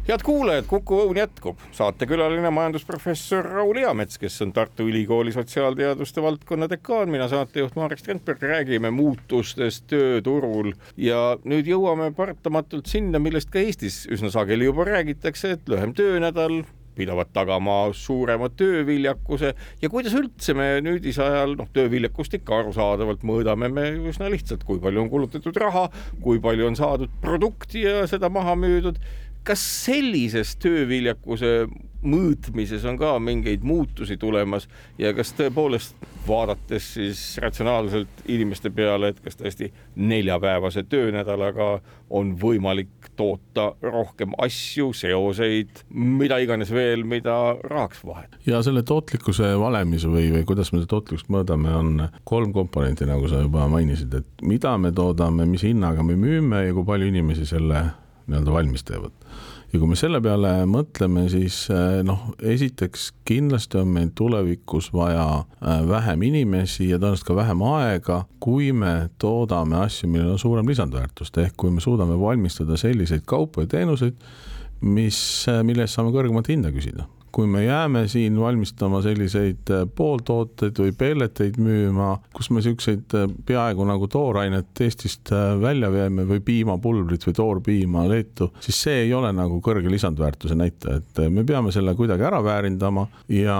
head 0.07 0.23
kuulajad, 0.23 0.65
Kuku 0.67 1.01
Õun 1.03 1.17
jätkub. 1.19 1.57
saatekülaline 1.75 2.49
majandusprofessor 2.55 3.45
Raul 3.45 3.75
Eamets, 3.81 4.17
kes 4.17 4.41
on 4.41 4.53
Tartu 4.55 4.87
Ülikooli 4.87 5.33
sotsiaalteaduste 5.35 6.21
valdkonna 6.23 6.69
dekaan, 6.69 7.11
mina 7.11 7.27
saatejuht 7.27 7.75
Marek 7.75 7.99
Strandberg, 7.99 8.41
räägime 8.41 8.91
muutustest 8.91 9.89
tööturul. 9.91 10.71
Ja 10.97 11.35
nüüd 11.43 11.67
jõuame 11.67 12.13
paratamatult 12.15 12.87
sinna, 12.87 13.19
millest 13.19 13.51
ka 13.51 13.59
Eestis 13.59 14.05
üsna 14.07 14.31
sageli 14.31 14.69
juba 14.69 14.87
räägitakse, 14.87 15.57
et 15.57 15.67
lühem 15.67 15.91
töönädal, 15.97 16.61
pidavat 16.97 17.29
tagama 17.33 17.91
suurema 17.93 18.49
tööviljakuse. 18.49 19.53
Ja 19.81 19.89
kuidas 19.91 20.15
üldse 20.17 20.55
me 20.57 20.69
nüüdisajal 20.85 21.57
noh, 21.59 21.69
tööviljakust 21.75 22.39
ikka 22.39 22.61
arusaadavalt 22.63 23.27
mõõdame 23.27 23.69
me 23.73 23.89
üsna 24.09 24.31
lihtsalt, 24.33 24.65
kui 24.67 24.81
palju 24.81 25.03
on 25.03 25.11
kulutatud 25.13 25.61
raha, 25.61 25.87
kui 26.23 26.41
palju 26.43 26.71
on 26.71 26.79
saadud 26.79 27.13
produkti 27.21 27.85
ja 27.85 28.07
seda 28.09 28.31
maha 28.33 28.55
müüdud. 28.59 29.01
Kas 29.47 29.63
sellises 29.85 30.55
tööviljakuse 30.59 31.51
mõõtmises 32.07 32.83
on 32.87 32.97
ka 32.99 33.15
mingeid 33.23 33.63
muutusi 33.65 34.17
tulemas 34.19 34.67
ja 34.99 35.13
kas 35.17 35.31
tõepoolest 35.37 35.95
vaadates 36.27 36.89
siis 36.97 37.21
ratsionaalselt 37.41 38.23
inimeste 38.29 38.69
peale, 38.75 39.11
et 39.11 39.19
kas 39.23 39.39
tõesti 39.39 39.71
neljapäevase 39.95 40.83
töönädalaga 40.89 41.69
on 42.09 42.35
võimalik 42.39 43.09
toota 43.17 43.71
rohkem 43.81 44.35
asju, 44.43 44.91
seoseid, 44.93 45.83
mida 45.89 46.37
iganes 46.43 46.71
veel, 46.73 47.03
mida 47.07 47.37
rahaks 47.63 48.03
vahetada. 48.05 48.41
ja 48.45 48.61
selle 48.63 48.83
tootlikkuse 48.87 49.53
valemis 49.59 50.05
või, 50.05 50.27
või 50.35 50.45
kuidas 50.47 50.73
me 50.75 50.83
tootlikkust 50.85 51.31
mõõdame, 51.33 51.73
on 51.75 52.09
kolm 52.23 52.53
komponenti, 52.53 53.07
nagu 53.09 53.31
sa 53.31 53.41
juba 53.41 53.67
mainisid, 53.71 54.13
et 54.13 54.45
mida 54.45 54.77
me 54.77 54.91
toodame, 54.91 55.47
mis 55.49 55.65
hinnaga 55.65 56.05
me 56.05 56.19
müüme 56.19 56.67
ja 56.67 56.75
kui 56.75 56.85
palju 56.85 57.09
inimesi 57.09 57.47
selle 57.47 57.87
nii-öelda 58.27 58.53
valmis 58.53 58.83
teevad. 58.87 59.15
Ja 59.73 59.79
kui 59.81 59.89
me 59.91 59.97
selle 59.99 60.21
peale 60.23 60.51
mõtleme, 60.69 61.25
siis 61.31 61.65
eh, 61.73 61.99
noh, 62.07 62.29
esiteks 62.39 63.09
kindlasti 63.27 63.81
on 63.81 63.91
meil 63.97 64.13
tulevikus 64.15 64.87
vaja 64.95 65.25
eh, 65.41 65.81
vähem 65.89 66.23
inimesi 66.29 66.87
ja 66.87 67.01
tõenäoliselt 67.01 67.27
ka 67.27 67.35
vähem 67.35 67.65
aega, 67.73 68.21
kui 68.43 68.71
me 68.71 69.09
toodame 69.19 69.81
asju, 69.83 70.07
millel 70.13 70.37
on 70.37 70.41
suurem 70.41 70.71
lisandväärtust, 70.71 71.41
ehk 71.43 71.59
kui 71.59 71.73
me 71.75 71.83
suudame 71.83 72.15
valmistada 72.19 72.79
selliseid 72.79 73.27
kaupu 73.27 73.65
ja 73.65 73.73
teenuseid, 73.75 74.15
mis, 74.87 75.19
eh, 75.51 75.59
mille 75.67 75.83
eest 75.83 75.99
saame 75.99 76.15
kõrgemat 76.15 76.47
hinda 76.53 76.71
küsida 76.71 77.09
kui 77.37 77.45
me 77.47 77.59
jääme 77.65 78.07
siin 78.09 78.39
valmistama 78.39 78.97
selliseid 79.05 79.69
äh, 79.69 79.83
pooltooteid 79.95 80.79
või 80.81 80.93
pelleteid 80.97 81.59
müüma, 81.61 82.15
kus 82.33 82.49
me 82.49 82.63
siukseid 82.65 83.13
äh, 83.13 83.27
peaaegu 83.45 83.85
nagu 83.85 84.07
toorainet 84.09 84.81
Eestist 84.81 85.29
äh, 85.35 85.51
välja 85.61 85.91
veame 85.93 86.25
või 86.25 86.41
piimapulbrit 86.41 87.27
või 87.27 87.37
toorpiima 87.37 88.07
Leetu, 88.09 88.49
siis 88.65 88.79
see 88.87 89.03
ei 89.03 89.13
ole 89.13 89.29
nagu 89.37 89.59
kõrge 89.61 89.91
lisandväärtuse 89.93 90.57
näitaja, 90.57 90.97
et 90.97 91.21
me 91.29 91.45
peame 91.45 91.69
selle 91.75 91.93
kuidagi 91.99 92.25
ära 92.25 92.41
väärindama 92.41 93.05
ja 93.29 93.59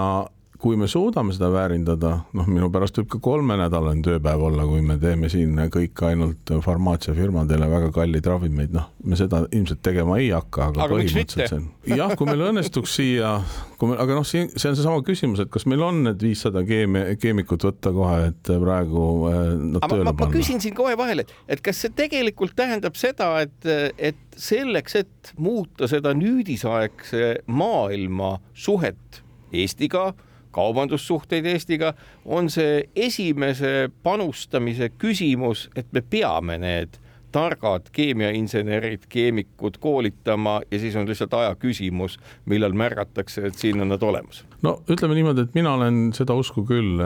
kui 0.58 0.76
me 0.78 0.88
suudame 0.90 1.30
seda 1.34 1.48
väärindada, 1.54 2.10
noh, 2.34 2.46
minu 2.50 2.66
pärast 2.74 2.98
võib 2.98 3.08
ka 3.12 3.20
kolmenädalane 3.22 4.02
tööpäev 4.02 4.42
olla, 4.48 4.64
kui 4.66 4.82
me 4.82 4.96
teeme 4.98 5.30
siin 5.30 5.54
kõik 5.70 6.02
ainult 6.08 6.50
farmaatsiafirmadele 6.64 7.68
väga 7.70 7.92
kalleid 7.94 8.26
ravimeid, 8.26 8.74
noh, 8.74 8.88
me 9.06 9.18
seda 9.18 9.44
ilmselt 9.54 9.84
tegema 9.86 10.18
ei 10.18 10.32
hakka, 10.34 10.72
aga, 10.72 10.82
aga 10.82 10.96
põhimõtteliselt 10.96 11.52
see 11.52 11.60
on. 11.60 11.68
jah, 12.00 12.14
kui 12.18 12.30
meil 12.30 12.42
õnnestuks 12.48 12.96
siia, 12.98 13.36
kui 13.78 13.92
me, 13.92 14.00
aga 14.02 14.18
noh, 14.18 14.26
siin 14.26 14.50
see 14.56 14.72
on 14.72 14.78
seesama 14.80 15.06
küsimus, 15.06 15.44
et 15.44 15.52
kas 15.54 15.68
meil 15.70 15.84
on 15.86 16.02
need 16.08 16.26
viissada 16.26 16.64
keemi-, 16.66 17.06
keemikut 17.22 17.68
võtta 17.70 17.94
kohe, 17.94 18.20
et 18.32 18.54
praegu 18.66 19.06
eh, 19.30 19.40
nad 19.54 19.82
aga 19.82 19.94
tööle 19.94 20.10
ma, 20.10 20.16
panna. 20.16 20.26
ma 20.26 20.40
küsin 20.40 20.62
siin 20.64 20.74
kohe 20.78 20.98
vahele, 20.98 21.28
et 21.46 21.62
kas 21.62 21.84
see 21.84 21.94
tegelikult 22.02 22.58
tähendab 22.58 22.98
seda, 22.98 23.36
et, 23.46 23.70
et 23.94 24.38
selleks, 24.38 24.98
et 25.04 25.34
muuta 25.38 25.86
seda 25.90 26.16
nüüdisaegse 26.18 27.36
maailma 27.46 28.40
suhet 28.58 29.22
Eestiga 29.48 30.10
kaubandussuhteid 30.50 31.46
Eestiga, 31.46 31.92
on 32.24 32.50
see 32.50 32.82
esimese 32.96 33.90
panustamise 34.02 34.90
küsimus, 34.98 35.68
et 35.76 35.86
me 35.92 36.02
peame 36.02 36.58
need 36.58 36.98
targad 37.32 37.90
keemiainsenerid, 37.92 39.04
keemikud 39.08 39.76
koolitama 39.80 40.60
ja 40.70 40.78
siis 40.80 40.96
on 40.96 41.08
lihtsalt 41.08 41.34
aja 41.36 41.54
küsimus, 41.60 42.16
millal 42.48 42.72
märgatakse, 42.72 43.46
et 43.46 43.58
siin 43.60 43.80
on 43.84 43.92
nad 43.92 44.02
olemas. 44.02 44.44
no 44.62 44.78
ütleme 44.88 45.14
niimoodi, 45.18 45.44
et 45.44 45.58
mina 45.58 45.74
olen 45.76 46.08
seda 46.16 46.34
usku 46.34 46.64
küll 46.68 47.02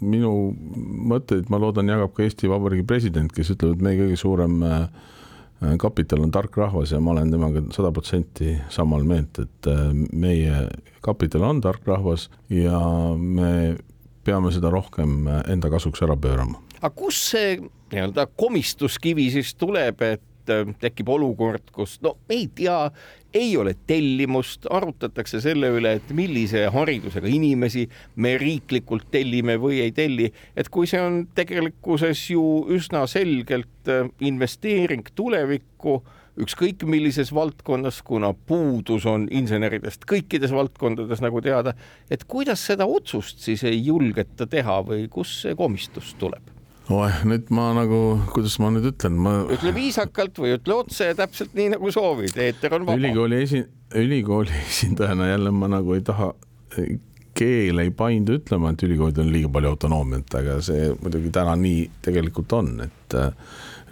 minu 0.00 0.32
mõtteid, 1.12 1.48
ma 1.52 1.60
loodan, 1.60 1.90
jagab 1.92 2.14
ka 2.16 2.24
Eesti 2.24 2.48
Vabariigi 2.50 2.86
president, 2.88 3.32
kes 3.36 3.52
ütleb, 3.54 3.76
et 3.76 3.84
meie 3.84 3.98
kõige 4.00 4.18
suurem 4.18 4.60
äh, 4.64 4.86
kapital 5.78 6.22
on 6.24 6.30
tark 6.30 6.56
rahvas 6.56 6.92
ja 6.92 7.00
ma 7.00 7.12
olen 7.12 7.30
temaga 7.30 7.62
sada 7.74 7.92
protsenti 7.92 8.54
samal 8.72 9.04
meelt, 9.04 9.38
et 9.42 9.68
äh, 9.68 9.90
meie 10.12 10.64
kapital 11.04 11.44
on 11.48 11.60
tark 11.60 11.86
rahvas 11.88 12.28
ja 12.48 12.80
me 13.16 13.76
peame 14.24 14.52
seda 14.54 14.72
rohkem 14.72 15.26
äh, 15.28 15.42
enda 15.52 15.70
kasuks 15.72 16.02
ära 16.06 16.16
pöörama. 16.16 16.62
aga 16.80 16.94
kust 16.96 17.28
see 17.34 17.58
nii-öelda 17.92 18.26
komistuskivi 18.40 19.28
siis 19.34 19.54
tuleb, 19.54 20.00
et 20.02 20.24
tekib 20.80 21.10
olukord, 21.12 21.70
kus 21.74 21.98
no 22.04 22.16
ei 22.32 22.46
tea, 22.54 22.90
ei 23.34 23.52
ole 23.56 23.74
tellimust, 23.86 24.66
arutatakse 24.70 25.40
selle 25.42 25.70
üle, 25.76 25.96
et 26.00 26.12
millise 26.16 26.66
haridusega 26.74 27.30
inimesi 27.30 27.86
me 28.16 28.36
riiklikult 28.40 29.10
tellime 29.14 29.58
või 29.62 29.82
ei 29.84 29.94
telli, 29.96 30.30
et 30.56 30.70
kui 30.72 30.90
see 30.90 31.02
on 31.02 31.22
tegelikkuses 31.36 32.24
ju 32.34 32.46
üsna 32.76 33.06
selgelt 33.10 33.90
äh, 33.90 34.08
investeering 34.26 35.12
tulevikku 35.14 36.00
ükskõik 36.40 36.84
millises 36.88 37.32
valdkonnas, 37.34 38.00
kuna 38.06 38.32
puudus 38.32 39.06
on 39.08 39.26
inseneridest 39.34 40.06
kõikides 40.08 40.54
valdkondades, 40.54 41.22
nagu 41.24 41.42
teada, 41.44 41.74
et 42.10 42.24
kuidas 42.30 42.62
seda 42.66 42.86
otsust 42.88 43.42
siis 43.44 43.64
ei 43.68 43.82
julgeta 43.84 44.46
teha 44.50 44.80
või 44.86 45.06
kust 45.12 45.44
see 45.44 45.58
komistus 45.58 46.14
tuleb? 46.20 46.59
Oeh, 46.90 47.20
nüüd 47.28 47.50
ma 47.54 47.70
nagu, 47.76 48.00
kuidas 48.34 48.56
ma 48.62 48.70
nüüd 48.74 48.88
ütlen, 48.92 49.18
ma. 49.22 49.34
ütle 49.54 49.72
viisakalt 49.76 50.40
või 50.42 50.54
ütle 50.56 50.76
otse, 50.80 51.12
täpselt 51.18 51.54
nii 51.58 51.74
nagu 51.76 51.92
soovid, 51.94 52.36
eeter 52.40 52.74
on 52.78 52.88
vaba. 52.88 52.98
ülikooli 52.98 53.42
esi-, 53.44 53.66
ülikooli 54.00 54.54
esindajana 54.66 55.30
jälle 55.30 55.54
ma 55.54 55.70
nagu 55.70 55.96
ei 55.96 56.04
taha, 56.06 56.32
keel 57.40 57.82
ei 57.82 57.92
paindu 57.94 58.38
ütlema, 58.40 58.72
et 58.72 58.82
ülikoolidel 58.86 59.26
on 59.26 59.34
liiga 59.34 59.50
palju 59.54 59.74
autonoomiat, 59.74 60.38
aga 60.40 60.56
see 60.64 60.90
muidugi 61.00 61.32
täna 61.34 61.54
nii 61.58 61.84
tegelikult 62.04 62.56
on, 62.58 62.72
et 62.86 63.18
äh, 63.18 63.30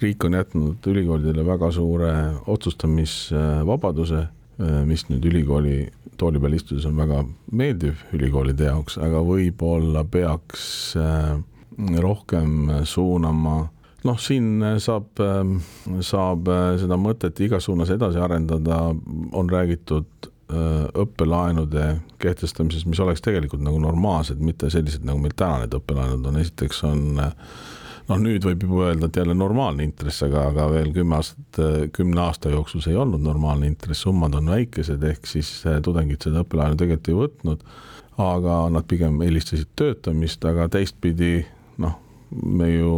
riik 0.02 0.26
on 0.26 0.38
jätnud 0.38 0.90
ülikoolidele 0.92 1.46
väga 1.46 1.70
suure 1.74 2.12
otsustamisvabaduse, 2.50 4.24
äh, 4.58 4.80
mis 4.88 5.06
nüüd 5.10 5.30
ülikooli 5.30 5.78
tooli 6.18 6.40
peal 6.42 6.56
istudes 6.58 6.86
on 6.88 6.98
väga 6.98 7.22
meeldiv 7.54 8.02
ülikoolide 8.16 8.66
jaoks, 8.72 8.98
aga 8.98 9.22
võib-olla 9.22 10.02
peaks 10.10 10.66
äh, 10.98 11.38
rohkem 12.02 12.70
suunama. 12.88 13.68
Noh, 14.06 14.18
siin 14.22 14.62
saab, 14.82 15.18
saab 16.06 16.50
seda 16.78 16.98
mõtet 17.00 17.40
igas 17.42 17.66
suunas 17.66 17.90
edasi 17.90 18.20
arendada, 18.22 18.92
on 19.34 19.50
räägitud 19.50 20.28
äh, 20.28 20.84
õppelaenude 21.02 21.88
kehtestamisest, 22.22 22.86
mis 22.86 23.02
oleks 23.02 23.24
tegelikult 23.26 23.64
nagu 23.66 23.80
normaalsed, 23.82 24.38
mitte 24.38 24.70
sellised, 24.70 25.02
nagu 25.06 25.18
meil 25.22 25.34
täna 25.38 25.64
need 25.64 25.74
õppelaenud 25.80 26.30
on, 26.30 26.38
esiteks 26.44 26.84
on 26.86 27.02
noh, 28.08 28.20
nüüd 28.22 28.46
võib 28.46 28.64
juba 28.64 28.88
öelda, 28.88 29.08
et 29.08 29.20
jälle 29.20 29.36
normaalne 29.36 29.84
intress, 29.86 30.22
aga, 30.26 30.48
aga 30.52 30.70
veel 30.72 30.90
kümme 30.94 31.18
aastat, 31.18 31.60
kümne 31.96 32.22
aasta 32.24 32.52
jooksul 32.52 32.82
see 32.84 32.94
ei 32.94 33.02
olnud 33.02 33.22
normaalne 33.24 33.68
intress, 33.68 34.06
summad 34.06 34.36
on 34.38 34.50
väikesed, 34.54 35.04
ehk 35.10 35.28
siis 35.28 35.52
tudengid 35.84 36.24
seda 36.24 36.44
õppelaenu 36.44 36.78
tegelikult 36.80 37.12
ei 37.12 37.18
võtnud, 37.18 37.68
aga 38.22 38.58
nad 38.74 38.88
pigem 38.90 39.20
eelistasid 39.22 39.70
töötamist, 39.78 40.42
aga 40.48 40.66
teistpidi 40.72 41.44
noh, 41.82 41.98
me 42.44 42.70
ju 42.72 42.96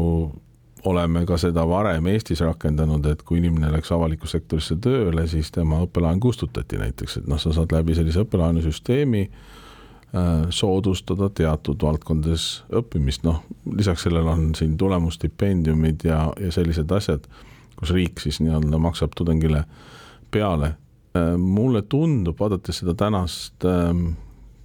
oleme 0.84 1.24
ka 1.26 1.36
seda 1.40 1.66
varem 1.68 2.06
Eestis 2.10 2.40
rakendanud, 2.44 3.04
et 3.10 3.22
kui 3.26 3.40
inimene 3.40 3.70
läks 3.74 3.92
avalikku 3.92 4.28
sektorisse 4.30 4.76
tööle, 4.80 5.26
siis 5.28 5.50
tema 5.52 5.82
õppelaen 5.84 6.20
kustutati 6.20 6.80
näiteks, 6.80 7.20
et 7.20 7.30
noh, 7.30 7.40
sa 7.40 7.52
saad 7.56 7.72
läbi 7.74 7.94
sellise 7.98 8.24
õppelaenusüsteemi 8.24 9.22
äh, 9.26 10.30
soodustada 10.48 11.28
teatud 11.36 11.82
valdkondades 11.84 12.48
õppimist, 12.80 13.26
noh, 13.28 13.42
lisaks 13.76 14.06
sellele 14.08 14.32
on 14.32 14.50
siin 14.58 14.76
tulemusstipendiumid 14.80 16.06
ja, 16.08 16.24
ja 16.40 16.52
sellised 16.54 16.92
asjad, 16.96 17.28
kus 17.76 17.92
riik 17.96 18.20
siis 18.20 18.40
nii-öelda 18.44 18.80
maksab 18.80 19.14
tudengile 19.16 19.64
peale. 20.32 20.74
Äh, 21.16 21.36
mulle 21.36 21.82
tundub, 21.82 22.40
vaadates 22.40 22.80
seda 22.82 22.96
tänast 22.96 23.68
äh, 23.68 23.92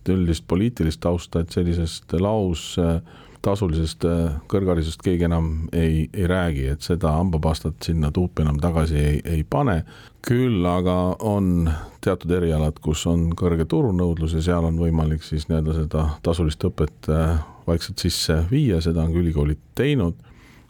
üldist 0.09 0.45
poliitilist 0.47 1.01
tausta, 1.03 1.41
et 1.41 1.55
sellisest 1.55 2.13
laus 2.21 2.75
äh, 2.79 2.99
tasulisest 3.45 4.05
äh, 4.09 4.35
kõrgharidusest 4.51 5.03
keegi 5.05 5.27
enam 5.27 5.49
ei, 5.73 6.05
ei 6.13 6.27
räägi, 6.29 6.67
et 6.73 6.85
seda 6.85 7.15
hambapastat 7.19 7.85
sinna 7.85 8.11
tuupi 8.13 8.43
enam 8.45 8.59
tagasi 8.61 8.97
ei, 8.99 9.19
ei 9.25 9.43
pane. 9.49 9.83
küll 10.25 10.65
aga 10.65 11.15
on 11.21 11.69
teatud 12.01 12.31
erialad, 12.33 12.79
kus 12.81 13.03
on 13.05 13.27
kõrge 13.37 13.67
turunõudlus 13.69 14.33
ja 14.33 14.41
seal 14.41 14.65
on 14.65 14.79
võimalik 14.81 15.21
siis 15.23 15.45
nii-öelda 15.49 15.75
seda 15.77 16.05
tasulist 16.25 16.65
õpet 16.65 17.11
äh, 17.13 17.37
vaikselt 17.67 18.01
sisse 18.01 18.39
viia, 18.49 18.81
seda 18.81 19.05
on 19.05 19.13
ka 19.13 19.21
ülikoolid 19.21 19.61
teinud. 19.75 20.15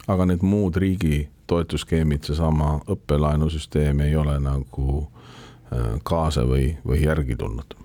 aga 0.06 0.26
need 0.26 0.42
muud 0.42 0.76
riigi 0.76 1.28
toetusskeemid, 1.46 2.22
seesama 2.26 2.76
õppelaenusüsteem 2.86 4.00
ei 4.04 4.16
ole 4.16 4.38
nagu 4.40 5.06
äh, 5.06 5.96
kaasa 6.04 6.44
või, 6.44 6.76
või 6.84 7.02
järgi 7.04 7.36
tulnud 7.36 7.76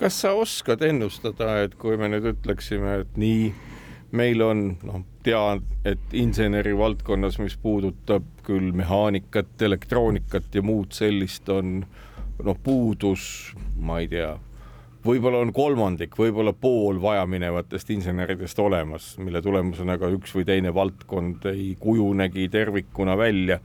kas 0.00 0.16
sa 0.22 0.30
oskad 0.32 0.80
ennustada, 0.80 1.58
et 1.60 1.74
kui 1.76 1.98
me 2.00 2.08
nüüd 2.08 2.24
ütleksime, 2.30 3.02
et 3.02 3.18
nii 3.20 3.50
meil 4.16 4.42
on, 4.42 4.62
noh, 4.86 5.02
tean, 5.24 5.62
et 5.86 6.14
inseneri 6.16 6.72
valdkonnas, 6.76 7.38
mis 7.42 7.56
puudutab 7.60 8.26
küll 8.46 8.72
mehaanikat, 8.76 9.54
elektroonikat 9.62 10.54
ja 10.54 10.62
muud 10.66 10.94
sellist, 10.96 11.48
on 11.52 11.80
noh, 12.44 12.62
puudus, 12.64 13.52
ma 13.76 14.00
ei 14.02 14.08
tea, 14.10 14.32
võib-olla 15.04 15.42
on 15.44 15.52
kolmandik, 15.56 16.16
võib-olla 16.18 16.52
pool 16.56 17.00
vajaminevatest 17.02 17.92
inseneridest 17.94 18.58
olemas, 18.60 19.12
mille 19.22 19.42
tulemusena 19.44 19.96
ka 20.00 20.10
üks 20.12 20.34
või 20.36 20.46
teine 20.48 20.74
valdkond 20.74 21.46
ei 21.52 21.74
kujunegi 21.80 22.48
tervikuna 22.52 23.16
välja 23.20 23.60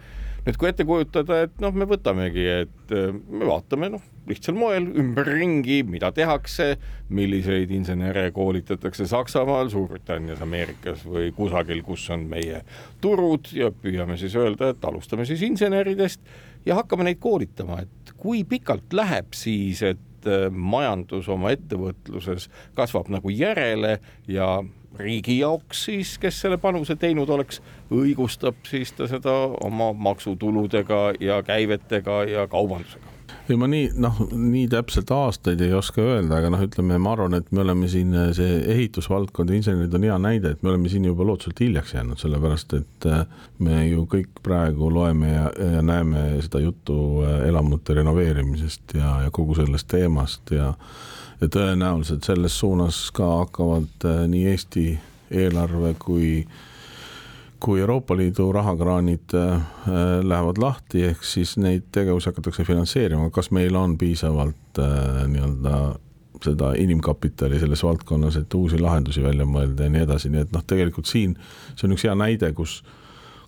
nüüd 0.46 0.58
kui 0.62 0.70
ette 0.70 0.86
kujutada, 0.86 1.40
et 1.48 1.56
noh, 1.64 1.74
me 1.74 1.88
võtamegi, 1.90 2.46
et 2.62 2.94
äh, 2.94 3.10
me 3.12 3.48
vaatame 3.50 3.90
noh, 3.96 4.04
lihtsal 4.30 4.58
moel 4.58 4.88
ümberringi, 5.02 5.80
mida 5.90 6.12
tehakse, 6.14 6.76
milliseid 7.14 7.74
insenere 7.74 8.28
koolitatakse 8.36 9.08
Saksamaal, 9.10 9.72
Suurbritannias, 9.74 10.42
Ameerikas 10.46 11.06
või 11.10 11.32
kusagil, 11.36 11.82
kus 11.86 12.06
on 12.14 12.28
meie 12.30 12.62
turud 13.02 13.50
ja 13.58 13.72
püüame 13.74 14.20
siis 14.22 14.38
öelda, 14.38 14.74
et 14.74 14.86
alustame 14.86 15.26
siis 15.30 15.42
inseneridest 15.46 16.22
ja 16.66 16.78
hakkame 16.80 17.10
neid 17.10 17.22
koolitama, 17.24 17.82
et 17.82 18.16
kui 18.18 18.46
pikalt 18.50 18.94
läheb 18.94 19.34
siis, 19.38 19.82
et 19.86 20.30
äh, 20.30 20.48
majandus 20.54 21.30
oma 21.34 21.54
ettevõtluses 21.58 22.52
kasvab 22.78 23.10
nagu 23.14 23.34
järele 23.34 23.98
ja 24.30 24.60
riigi 25.00 25.40
jaoks 25.40 25.86
siis, 25.90 26.18
kes 26.22 26.42
selle 26.46 26.58
panuse 26.62 26.96
teinud 27.00 27.30
oleks, 27.30 27.62
õigustab 27.94 28.64
siis 28.70 28.94
ta 28.96 29.10
seda 29.12 29.34
oma 29.64 29.92
maksutuludega 29.94 31.02
ja 31.20 31.42
käivetega 31.44 32.24
ja 32.30 32.48
kaubandusega. 32.48 33.16
Ei 33.50 33.58
ma 33.62 33.68
nii 33.70 33.92
noh, 34.02 34.18
nii 34.34 34.66
täpselt 34.72 35.12
aastaid 35.14 35.60
ei 35.62 35.74
oska 35.78 36.02
öelda, 36.02 36.40
aga 36.40 36.50
noh, 36.54 36.62
ütleme, 36.66 36.98
ma 37.02 37.12
arvan, 37.14 37.36
et 37.38 37.52
me 37.54 37.62
oleme 37.62 37.88
siin 37.90 38.14
see 38.38 38.56
ehitusvaldkond 38.74 39.54
insenerid 39.54 39.94
on 39.98 40.08
hea 40.08 40.16
näide, 40.22 40.56
et 40.56 40.64
me 40.66 40.72
oleme 40.72 40.90
siin 40.90 41.06
juba 41.06 41.28
lootuselt 41.30 41.62
hiljaks 41.62 41.94
jäänud, 41.94 42.18
sellepärast 42.22 42.74
et 42.80 43.08
äh, 43.10 43.26
me 43.62 43.84
ju 43.86 44.08
kõik 44.10 44.42
praegu 44.46 44.90
loeme 44.94 45.30
ja, 45.30 45.50
ja 45.78 45.84
näeme 45.86 46.26
seda 46.46 46.64
juttu 46.64 46.98
äh, 47.22 47.44
elamute 47.50 47.98
renoveerimisest 48.00 48.98
ja, 48.98 49.20
ja 49.28 49.34
kogu 49.34 49.58
sellest 49.62 49.92
teemast 49.94 50.54
ja 50.56 50.72
ja 51.42 51.50
tõenäoliselt 51.52 52.24
selles 52.28 52.60
suunas 52.60 53.10
ka 53.16 53.28
hakkavad 53.42 54.08
äh, 54.08 54.24
nii 54.32 54.48
Eesti 54.54 54.88
eelarve 55.32 55.96
kui 56.00 56.46
kui 57.66 57.80
Euroopa 57.82 58.18
Liidu 58.18 58.52
rahakraanid 58.54 59.34
äh, 59.34 59.62
lähevad 60.24 60.60
lahti, 60.62 61.04
ehk 61.10 61.24
siis 61.26 61.56
neid 61.58 61.88
tegevusi 61.92 62.30
hakatakse 62.30 62.64
finantseerima, 62.68 63.30
kas 63.34 63.50
meil 63.56 63.76
on 63.80 63.98
piisavalt 63.98 64.80
äh, 64.80 65.24
nii-öelda 65.32 65.80
seda 66.46 66.74
inimkapitali 66.78 67.60
selles 67.60 67.84
valdkonnas, 67.84 68.38
et 68.38 68.54
uusi 68.54 68.78
lahendusi 68.80 69.24
välja 69.24 69.48
mõelda 69.50 69.88
ja 69.88 69.94
nii 69.94 70.04
edasi, 70.06 70.30
nii 70.30 70.44
et 70.46 70.54
noh, 70.54 70.64
tegelikult 70.68 71.10
siin 71.10 71.34
see 71.74 71.88
on 71.88 71.96
üks 71.96 72.06
hea 72.06 72.14
näide, 72.20 72.52
kus, 72.54 72.82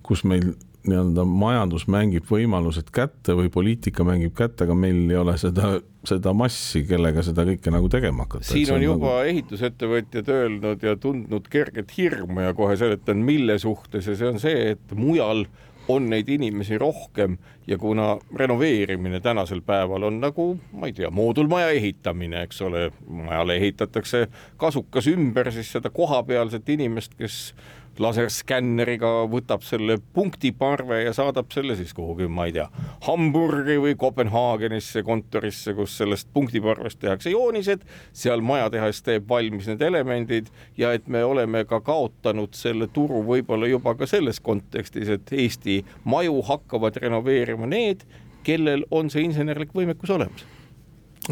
kus 0.07 0.23
meil 0.25 0.53
nii-öelda 0.87 1.25
majandus 1.27 1.87
mängib 1.91 2.27
võimalused 2.29 2.91
kätte 2.95 3.35
või 3.37 3.49
poliitika 3.53 4.05
mängib 4.07 4.35
kätte, 4.37 4.67
aga 4.67 4.75
meil 4.77 5.03
ei 5.09 5.19
ole 5.19 5.35
seda, 5.41 5.77
seda 6.07 6.33
massi, 6.37 6.83
kellega 6.87 7.23
seda 7.25 7.45
kõike 7.47 7.73
nagu 7.73 7.89
tegema 7.91 8.27
hakata. 8.27 8.47
siin 8.47 8.71
on, 8.71 8.77
on 8.79 8.85
juba 8.85 9.13
nagu... 9.13 9.31
ehitusettevõtjad 9.33 10.33
öelnud 10.35 10.85
ja 10.87 10.95
tundnud 11.01 11.49
kerget 11.51 11.93
hirmu 11.97 12.45
ja 12.47 12.53
kohe 12.57 12.77
seletan, 12.79 13.23
mille 13.27 13.59
suhtes 13.59 14.07
ja 14.07 14.15
see 14.19 14.29
on 14.31 14.39
see, 14.43 14.75
et 14.75 14.95
mujal 14.95 15.47
on 15.87 16.09
neid 16.11 16.29
inimesi 16.29 16.77
rohkem 16.77 17.37
ja 17.67 17.77
kuna 17.77 18.17
renoveerimine 18.35 19.19
tänasel 19.23 19.61
päeval 19.65 20.03
on 20.03 20.19
nagu, 20.19 20.57
ma 20.71 20.87
ei 20.87 20.93
tea, 20.93 21.09
moodulmaja 21.11 21.69
ehitamine, 21.75 22.43
eks 22.47 22.61
ole, 22.61 22.89
majale 23.07 23.55
ehitatakse 23.55 24.27
kasukas 24.57 25.07
ümber, 25.11 25.51
siis 25.55 25.71
seda 25.71 25.89
kohapealset 25.93 26.69
inimest, 26.69 27.15
kes 27.19 27.55
laserskänneriga 28.03 29.11
võtab 29.31 29.63
selle 29.65 29.97
punktiparve 30.13 31.01
ja 31.03 31.13
saadab 31.15 31.51
selle 31.53 31.75
siis 31.79 31.93
kuhugi, 31.97 32.27
ma 32.31 32.47
ei 32.47 32.55
tea, 32.55 32.67
Hamburgi 33.07 33.77
või 33.81 33.95
Kopenhaagenisse 33.99 35.03
kontorisse, 35.07 35.73
kus 35.77 35.97
sellest 36.01 36.29
punktiparvest 36.33 37.01
tehakse 37.03 37.33
joonised, 37.33 37.85
seal 38.13 38.43
majatehas 38.45 39.01
teeb 39.05 39.29
valmis 39.29 39.69
need 39.71 39.83
elemendid 39.85 40.51
ja 40.77 40.93
et 40.97 41.07
me 41.07 41.23
oleme 41.25 41.63
ka 41.69 41.81
kaotanud 41.85 42.57
selle 42.57 42.89
turu 42.93 43.23
võib-olla 43.27 43.69
juba 43.69 43.95
ka 43.97 44.09
selles 44.09 44.41
kontekstis, 44.43 45.09
et 45.13 45.33
Eesti 45.33 45.81
maju 46.05 46.41
hakkavad 46.47 46.99
renoveerima 47.03 47.69
need, 47.69 48.05
kellel 48.47 48.85
on 48.91 49.11
see 49.11 49.25
insenerlik 49.27 49.73
võimekus 49.75 50.13
olemas 50.13 50.56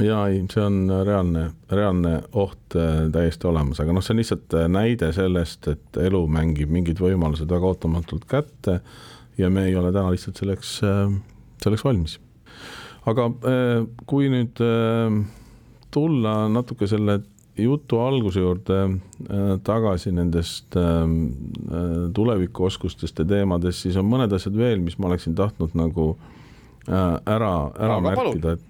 ja 0.01 0.27
ei, 0.27 0.41
see 0.51 0.63
on 0.63 0.89
reaalne, 1.05 1.49
reaalne 1.71 2.15
oht 2.35 2.75
äh, 2.75 3.05
täiesti 3.13 3.47
olemas, 3.47 3.79
aga 3.79 3.95
noh, 3.95 4.03
see 4.03 4.15
on 4.15 4.21
lihtsalt 4.21 4.55
äh, 4.57 4.67
näide 4.71 5.11
sellest, 5.15 5.69
et 5.71 5.99
elu 6.01 6.21
mängib 6.31 6.71
mingid 6.73 6.99
võimalused 7.01 7.49
väga 7.51 7.71
ootamatult 7.71 8.27
kätte 8.29 8.79
ja 9.39 9.49
me 9.51 9.67
ei 9.69 9.75
ole 9.79 9.93
täna 9.95 10.11
lihtsalt 10.13 10.41
selleks, 10.41 10.77
äh, 10.83 11.07
selleks 11.63 11.85
valmis. 11.85 12.19
aga 13.05 13.29
kui 14.09 14.31
nüüd 14.33 14.57
tulla 15.93 16.31
natuke 16.49 16.87
selle 16.89 17.19
jutu 17.55 17.99
alguse 18.01 18.41
juurde 18.41 18.79
tagasi 19.63 20.09
nendest 20.11 20.73
tulevikuoskustest 22.17 23.21
ja 23.21 23.27
teemadest, 23.29 23.85
siis 23.85 23.99
on 24.01 24.09
mõned 24.09 24.33
asjad 24.33 24.57
veel, 24.57 24.81
mis 24.81 24.97
ma 24.97 25.11
oleksin 25.11 25.37
tahtnud 25.37 25.77
nagu 25.77 26.15
ära, 26.89 27.53
ära 27.77 27.99
aga 27.99 28.01
märkida, 28.07 28.55
et 28.57 28.65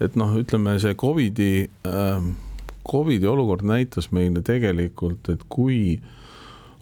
et 0.00 0.16
noh, 0.16 0.32
ütleme 0.40 0.78
see 0.82 0.94
Covidi 0.98 1.52
äh,, 1.86 2.30
Covidi 2.90 3.28
olukord 3.28 3.62
näitas 3.66 4.10
meile 4.14 4.42
tegelikult, 4.42 5.28
et 5.30 5.44
kui 5.52 6.00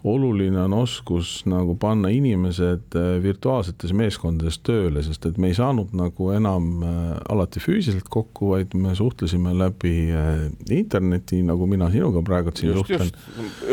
oluline 0.07 0.61
on 0.63 0.73
oskus 0.77 1.41
nagu 1.49 1.73
panna 1.75 2.07
inimesed 2.13 2.95
äh, 2.95 3.07
virtuaalsetes 3.23 3.91
meeskondades 3.93 4.61
tööle, 4.63 5.03
sest 5.03 5.27
et 5.27 5.39
me 5.41 5.51
ei 5.51 5.57
saanud 5.57 5.91
nagu 5.97 6.29
enam 6.31 6.69
äh, 6.87 7.01
alati 7.33 7.59
füüsiliselt 7.59 8.07
kokku, 8.11 8.53
vaid 8.53 8.75
me 8.79 8.95
suhtlesime 8.95 9.51
läbi 9.59 9.93
äh, 10.15 10.45
interneti, 10.71 11.41
nagu 11.43 11.67
mina 11.67 11.91
sinuga 11.91 12.23
praegu 12.25 12.55
siin 12.55 12.71
just, 12.71 12.87
suhtlen. 12.87 13.11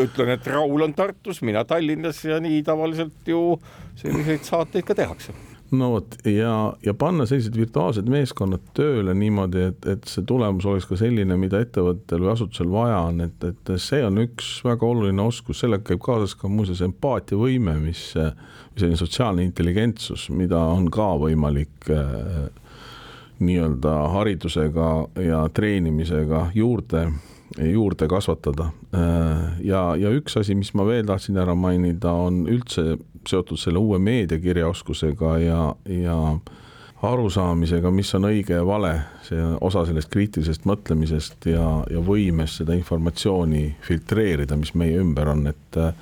ütlen, 0.03 0.33
et 0.35 0.51
Raul 0.51 0.89
on 0.89 0.95
Tartus, 0.97 1.39
mina 1.47 1.63
Tallinnas 1.67 2.19
ja 2.27 2.41
nii 2.43 2.59
tavaliselt 2.67 3.31
ju 3.31 3.43
selliseid 3.95 4.43
saateid 4.51 4.87
ka 4.87 4.99
tehakse 4.99 5.35
no 5.71 5.89
vot 5.91 6.15
ja, 6.27 6.73
ja 6.85 6.93
panna 6.93 7.25
sellised 7.27 7.55
virtuaalsed 7.57 8.07
meeskonnad 8.11 8.63
tööle 8.77 9.13
niimoodi, 9.17 9.63
et, 9.71 9.87
et 9.89 10.07
see 10.07 10.25
tulemus 10.27 10.65
oleks 10.69 10.87
ka 10.87 10.99
selline, 10.99 11.37
mida 11.39 11.61
ettevõttel 11.63 12.23
või 12.23 12.31
asutusel 12.33 12.71
vaja 12.71 13.01
on, 13.09 13.21
et, 13.27 13.47
et 13.47 13.73
see 13.81 14.03
on 14.05 14.21
üks 14.23 14.51
väga 14.65 14.87
oluline 14.87 15.25
oskus, 15.25 15.61
sellega 15.63 15.89
käib 15.91 16.03
kaasas 16.05 16.37
ka 16.39 16.51
muuseas 16.51 16.83
empaatiavõime, 16.87 17.77
mis, 17.83 18.03
selline 18.77 18.99
sotsiaalne 18.99 19.43
intelligentsus, 19.47 20.29
mida 20.31 20.61
on 20.71 20.87
ka 20.93 21.09
võimalik 21.19 21.91
äh, 21.91 22.47
nii-öelda 23.39 23.95
haridusega 24.15 24.91
ja 25.27 25.43
treenimisega 25.53 26.47
juurde 26.57 27.07
juurde 27.55 28.07
kasvatada. 28.07 28.71
Äh, 28.93 29.59
ja, 29.67 29.95
ja 29.95 30.11
üks 30.13 30.37
asi, 30.39 30.55
mis 30.55 30.73
ma 30.77 30.85
veel 30.87 31.07
tahtsin 31.07 31.37
ära 31.39 31.55
mainida, 31.57 32.11
on 32.11 32.45
üldse 32.49 32.97
seotud 33.27 33.59
selle 33.59 33.81
uue 33.81 33.99
meediakirjaoskusega 33.99 35.33
ja, 35.43 35.61
ja 35.91 36.17
arusaamisega, 37.07 37.91
mis 37.93 38.13
on 38.17 38.29
õige 38.29 38.57
ja 38.57 38.65
vale, 38.65 38.93
see 39.27 39.41
osa 39.61 39.83
sellest 39.85 40.09
kriitilisest 40.13 40.65
mõtlemisest 40.69 41.49
ja, 41.51 41.65
ja 41.91 42.03
võimest 42.03 42.63
seda 42.63 42.77
informatsiooni 42.77 43.65
filtreerida, 43.85 44.57
mis 44.57 44.73
meie 44.77 44.97
ümber 45.01 45.29
on, 45.33 45.45
et 45.51 45.81
äh, 45.81 45.93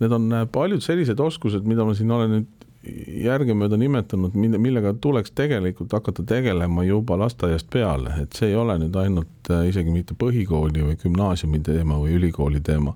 need 0.00 0.16
on 0.16 0.32
paljud 0.52 0.82
sellised 0.84 1.20
oskused, 1.20 1.66
mida 1.68 1.84
ma 1.84 1.94
siin 1.96 2.12
olen 2.16 2.38
nüüd 2.38 2.59
järgemööda 3.06 3.76
nimetanud, 3.76 4.34
mille, 4.40 4.58
millega 4.58 4.94
tuleks 5.00 5.34
tegelikult 5.36 5.92
hakata 5.92 6.24
tegelema 6.26 6.84
juba 6.84 7.18
lasteaiast 7.20 7.68
peale, 7.72 8.14
et 8.22 8.36
see 8.36 8.50
ei 8.50 8.56
ole 8.56 8.78
nüüd 8.80 8.96
ainult 8.96 9.50
äh, 9.52 9.66
isegi 9.68 9.92
mitte 9.92 10.16
põhikooli 10.18 10.86
või 10.86 10.96
gümnaasiumi 11.02 11.60
teema 11.66 11.98
või 12.00 12.16
ülikooli 12.16 12.62
teema. 12.64 12.94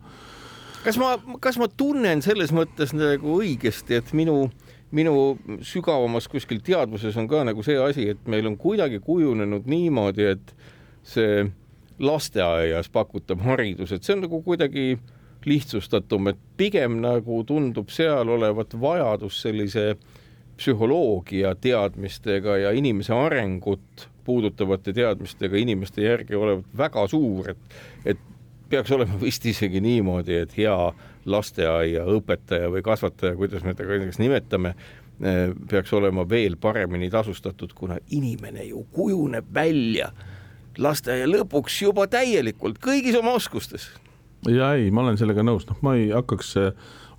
kas 0.85 0.97
ma, 1.01 1.15
kas 1.41 1.61
ma 1.61 1.69
tunnen 1.69 2.25
selles 2.25 2.53
mõttes 2.57 2.95
nagu 2.97 3.37
õigesti, 3.43 4.01
et 4.01 4.13
minu, 4.17 4.49
minu 4.91 5.37
sügavamas 5.61 6.31
kuskil 6.33 6.65
teadvuses 6.65 7.17
on 7.21 7.29
ka 7.29 7.45
nagu 7.45 7.63
see 7.63 7.77
asi, 7.77 8.09
et 8.15 8.25
meil 8.27 8.49
on 8.49 8.57
kuidagi 8.57 9.03
kujunenud 9.05 9.69
niimoodi, 9.69 10.31
et 10.33 10.57
see 11.05 11.45
lasteaias 12.01 12.89
pakutav 12.89 13.45
haridus, 13.45 13.93
et 13.93 14.03
see 14.03 14.17
on 14.17 14.25
nagu 14.25 14.41
kuidagi 14.43 14.95
lihtsustatum, 15.47 16.29
et 16.33 16.39
pigem 16.57 17.01
nagu 17.03 17.43
tundub 17.47 17.91
seal 17.93 18.29
olevat 18.29 18.75
vajadus 18.81 19.43
sellise 19.43 19.95
psühholoogia 20.57 21.55
teadmistega 21.55 22.57
ja 22.57 22.71
inimese 22.71 23.15
arengut 23.15 24.09
puudutavate 24.25 24.93
teadmistega 24.93 25.57
inimeste 25.57 26.03
järgi 26.03 26.35
olevat 26.35 26.79
väga 26.79 27.07
suur, 27.09 27.51
et, 27.51 27.75
et 28.05 28.21
peaks 28.69 28.93
olema 28.93 29.19
vist 29.21 29.47
isegi 29.47 29.81
niimoodi, 29.81 30.39
et 30.47 30.55
hea 30.57 30.77
lasteaiaõpetaja 31.25 32.71
või 32.73 32.83
kasvataja, 32.85 33.37
kuidas 33.37 33.65
me 33.65 33.75
teda 33.75 33.99
näiteks 33.99 34.21
nimetame, 34.23 34.75
peaks 35.71 35.93
olema 35.95 36.25
veel 36.29 36.57
paremini 36.61 37.11
tasustatud, 37.11 37.73
kuna 37.75 37.99
inimene 38.11 38.65
ju 38.65 38.87
kujuneb 38.93 39.53
välja 39.55 40.11
lasteaia 40.79 41.29
lõpuks 41.31 41.83
juba 41.85 42.07
täielikult 42.11 42.81
kõigis 42.83 43.15
oma 43.19 43.37
oskustes 43.39 43.91
ja 44.49 44.75
ei, 44.75 44.91
ma 44.91 45.03
olen 45.05 45.19
sellega 45.21 45.43
nõus, 45.47 45.67
noh, 45.69 45.77
ma 45.85 45.95
ei 45.99 46.07
hakkaks 46.13 46.57
äh, 46.61 46.73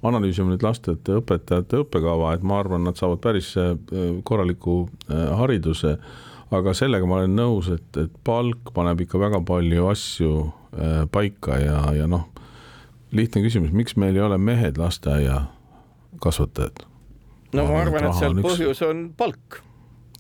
analüüsima 0.06 0.50
nüüd 0.52 0.64
lastete 0.66 1.12
õpetajate 1.20 1.76
õppekava, 1.84 2.28
et 2.36 2.44
ma 2.46 2.60
arvan, 2.62 2.84
nad 2.86 2.96
saavad 3.00 3.20
päris 3.24 3.50
äh, 3.60 3.66
korraliku 4.28 4.74
äh, 5.10 5.16
hariduse. 5.40 5.92
aga 6.56 6.74
sellega 6.78 7.06
ma 7.10 7.16
olen 7.20 7.36
nõus, 7.36 7.68
et, 7.74 7.98
et 7.98 8.12
palk 8.24 8.72
paneb 8.76 9.02
ikka 9.02 9.20
väga 9.20 9.40
palju 9.46 9.88
asju 9.90 10.52
paika 11.12 11.58
ja, 11.58 11.94
ja 11.96 12.08
noh, 12.08 12.28
lihtne 13.16 13.42
küsimus, 13.42 13.72
miks 13.72 13.96
meil 13.98 14.16
ei 14.16 14.22
ole 14.22 14.38
mehed 14.38 14.78
lasteaiakasvatajad? 14.78 16.86
no 17.56 17.66
ma 17.72 17.82
arvan, 17.82 18.06
et 18.10 18.16
seal 18.20 18.34
põhjus 18.44 18.82
on 18.86 19.14
palk. 19.18 19.62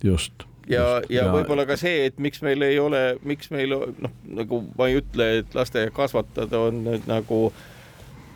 just 0.03 0.33
ja, 0.69 0.83
ja, 1.09 1.25
ja 1.25 1.25
võib-olla 1.33 1.65
ka 1.67 1.77
see, 1.79 2.05
et 2.09 2.19
miks 2.21 2.41
meil 2.45 2.63
ei 2.65 2.79
ole, 2.81 3.03
miks 3.27 3.51
meil 3.53 3.75
noh, 3.75 4.13
nagu 4.41 4.61
ma 4.77 4.89
ei 4.89 4.99
ütle, 5.01 5.29
et 5.41 5.57
lasteaiakasvatajad 5.57 6.55
on 6.59 6.81
nüüd 6.87 7.09
nagu 7.09 7.41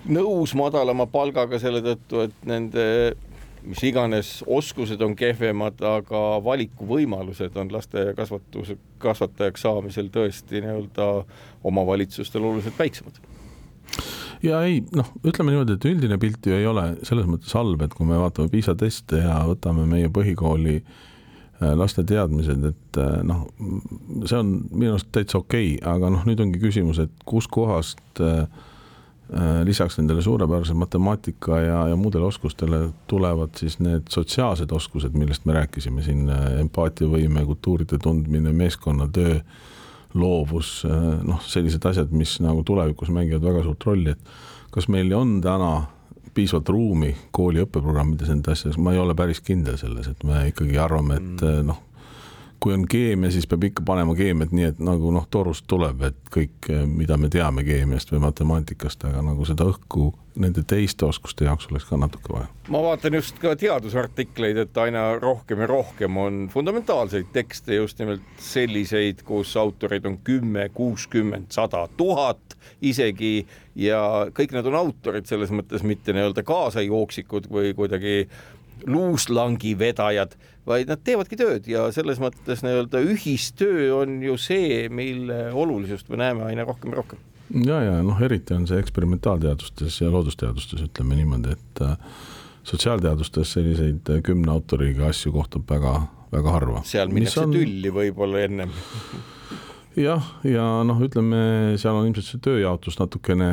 nõus 0.10 0.54
madalama 0.58 1.10
palgaga 1.12 1.60
selle 1.62 1.82
tõttu, 1.86 2.28
et 2.28 2.46
nende 2.48 2.86
mis 3.70 3.82
iganes 3.84 4.38
oskused 4.48 5.02
on 5.04 5.16
kehvemad, 5.20 5.82
aga 5.84 6.22
valikuvõimalused 6.46 7.58
on 7.60 7.74
lasteaiakasvatuse, 7.74 8.78
kasvatajaks 9.04 9.66
saamisel 9.66 10.08
tõesti 10.14 10.64
nii-öelda 10.64 11.10
omavalitsustel 11.68 12.46
oluliselt 12.46 12.80
väiksemad. 12.80 13.20
Ja 14.46 14.62
ei 14.64 14.80
noh, 14.96 15.10
ütleme 15.28 15.52
niimoodi, 15.52 15.76
et 15.76 15.86
üldine 15.90 16.16
pilt 16.22 16.46
ju 16.48 16.56
ei 16.56 16.68
ole 16.70 16.94
selles 17.04 17.28
mõttes 17.28 17.52
halb, 17.58 17.82
et 17.84 17.92
kui 17.98 18.08
me 18.08 18.22
vaatame 18.22 18.48
PISA 18.54 18.78
teste 18.80 19.20
ja 19.26 19.42
võtame 19.50 19.84
meie 19.90 20.08
põhikooli 20.14 20.78
Äh, 20.80 21.09
laste 21.60 22.04
teadmised, 22.08 22.64
et 22.72 23.00
äh, 23.02 23.20
noh, 23.28 23.46
see 24.24 24.40
on 24.40 24.52
minu 24.72 24.96
arust 24.96 25.10
täitsa 25.16 25.42
okei 25.42 25.74
okay,, 25.76 25.88
aga 25.92 26.12
noh, 26.14 26.26
nüüd 26.28 26.40
ongi 26.44 26.62
küsimus, 26.62 27.02
et 27.04 27.26
kuskohast 27.28 28.22
äh, 28.24 28.46
lisaks 29.68 30.00
nendele 30.00 30.24
suurepärase 30.26 30.74
matemaatika 30.74 31.60
ja, 31.62 31.82
ja 31.92 31.98
muudele 32.00 32.26
oskustele 32.26 32.88
tulevad 33.12 33.60
siis 33.60 33.76
need 33.84 34.08
sotsiaalsed 34.10 34.72
oskused, 34.74 35.14
millest 35.14 35.46
me 35.46 35.54
rääkisime 35.60 36.02
siin, 36.02 36.24
empaatiavõime, 36.64 37.44
kultuuride 37.46 38.00
tundmine, 38.02 38.56
meeskonnatöö, 38.64 39.36
loovus, 40.18 40.80
noh, 40.90 41.44
sellised 41.46 41.86
asjad, 41.86 42.10
mis 42.18 42.40
nagu 42.42 42.64
tulevikus 42.66 43.12
mängivad 43.14 43.46
väga 43.46 43.62
suurt 43.68 43.86
rolli, 43.86 44.16
et 44.16 44.74
kas 44.74 44.90
meil 44.90 45.14
on 45.14 45.38
täna 45.46 45.74
piisavalt 46.34 46.70
ruumi 46.74 47.14
kooli 47.36 47.64
õppeprogrammides 47.66 48.32
nende 48.32 48.54
asjades, 48.54 48.80
ma 48.82 48.94
ei 48.94 49.02
ole 49.02 49.16
päris 49.18 49.42
kindel 49.46 49.78
selles, 49.82 50.10
et 50.12 50.26
me 50.28 50.48
ikkagi 50.52 50.78
arvame, 50.82 51.20
et 51.20 51.46
mm. 51.46 51.70
noh, 51.70 51.84
kui 52.60 52.74
on 52.74 52.86
keemia, 52.88 53.32
siis 53.32 53.48
peab 53.48 53.64
ikka 53.70 53.84
panema 53.88 54.16
keemiat 54.18 54.52
nii, 54.56 54.72
et 54.74 54.80
nagu 54.84 55.12
noh, 55.16 55.26
torust 55.32 55.66
tuleb, 55.70 56.02
et 56.10 56.32
kõik, 56.34 56.68
mida 56.92 57.18
me 57.18 57.30
teame 57.32 57.64
keemiast 57.68 58.12
või 58.12 58.24
matemaatikast, 58.26 59.06
aga 59.08 59.24
nagu 59.24 59.48
seda 59.48 59.68
õhku 59.70 60.10
nende 60.40 60.64
teiste 60.68 61.08
oskuste 61.08 61.48
jaoks 61.48 61.68
oleks 61.72 61.88
ka 61.90 61.98
natuke 62.00 62.32
vaja. 62.34 62.48
ma 62.72 62.82
vaatan 62.84 63.18
just 63.20 63.40
ka 63.42 63.56
teadusartikleid, 63.60 64.60
et 64.64 64.78
aina 64.84 65.06
rohkem 65.20 65.64
ja 65.64 65.70
rohkem 65.72 66.20
on 66.22 66.44
fundamentaalseid 66.52 67.32
tekste 67.36 67.80
just 67.80 68.00
nimelt 68.00 68.44
selliseid, 68.44 69.24
kus 69.28 69.56
autoreid 69.60 70.06
on 70.08 70.20
kümme, 70.24 70.70
kuuskümmend, 70.76 71.50
sada, 71.56 71.88
tuhat 71.98 72.56
isegi 72.82 73.48
ja 73.80 74.30
kõik 74.36 74.56
nad 74.56 74.68
on 74.70 74.78
autorid 74.80 75.28
selles 75.30 75.52
mõttes 75.56 75.84
mitte 75.88 76.16
nii-öelda 76.16 76.44
kaasajooksikud 76.48 77.52
või 77.52 77.74
kuidagi 77.78 78.24
luuslangi 78.88 79.74
vedajad, 79.80 80.36
vaid 80.70 80.92
nad 80.92 81.02
teevadki 81.04 81.40
tööd 81.40 81.68
ja 81.70 81.88
selles 81.96 82.22
mõttes 82.22 82.64
nii-öelda 82.66 83.02
ühistöö 83.10 83.90
on 83.98 84.20
ju 84.24 84.38
see, 84.42 84.86
mille 84.94 85.48
olulisust 85.52 86.12
me 86.12 86.22
näeme 86.22 86.46
aina 86.50 86.68
rohkem 86.68 86.94
ja 86.94 87.02
rohkem 87.02 87.26
ja, 87.66 87.80
ja 87.84 87.96
noh, 88.06 88.20
eriti 88.22 88.56
on 88.56 88.68
see 88.70 88.80
eksperimentaalteadustes 88.82 90.02
ja 90.04 90.12
loodusteadustes, 90.14 90.84
ütleme 90.86 91.18
niimoodi, 91.18 91.56
et 91.58 91.84
äh, 91.86 91.98
sotsiaalteadustes 92.70 93.56
selliseid 93.58 94.14
kümne 94.26 94.54
autoriga 94.54 95.10
asju 95.10 95.34
kohtub 95.34 95.66
väga, 95.70 95.96
väga 96.34 96.56
harva. 96.60 96.86
seal 96.88 97.12
minnakse 97.14 97.46
on... 97.48 97.56
tülli 97.58 97.94
võib-olla 97.94 98.46
ennem 98.46 98.74
jah, 100.00 100.28
ja 100.46 100.66
noh, 100.88 101.00
ütleme, 101.06 101.40
seal 101.82 101.98
on 101.98 102.10
ilmselt 102.10 102.30
see 102.30 102.44
tööjaotus 102.46 103.00
natukene 103.00 103.50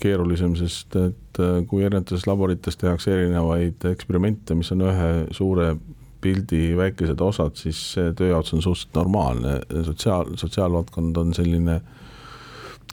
keerulisem, 0.00 0.56
sest 0.58 0.96
et 1.00 1.42
äh, 1.42 1.60
kui 1.68 1.84
erinevates 1.84 2.26
laborites 2.30 2.80
tehakse 2.80 3.12
erinevaid 3.12 3.84
eksperimente, 3.92 4.56
mis 4.58 4.72
on 4.74 4.86
ühe 4.88 5.12
suure 5.36 5.74
pildi 6.24 6.76
väikesed 6.78 7.20
osad, 7.20 7.58
siis 7.60 7.80
see 7.96 8.14
tööjaotus 8.16 8.56
on 8.56 8.64
suhteliselt 8.64 8.96
normaalne, 8.96 9.58
sotsiaal, 9.90 10.32
sotsiaalvaldkond 10.40 11.20
on 11.20 11.34
selline 11.36 11.80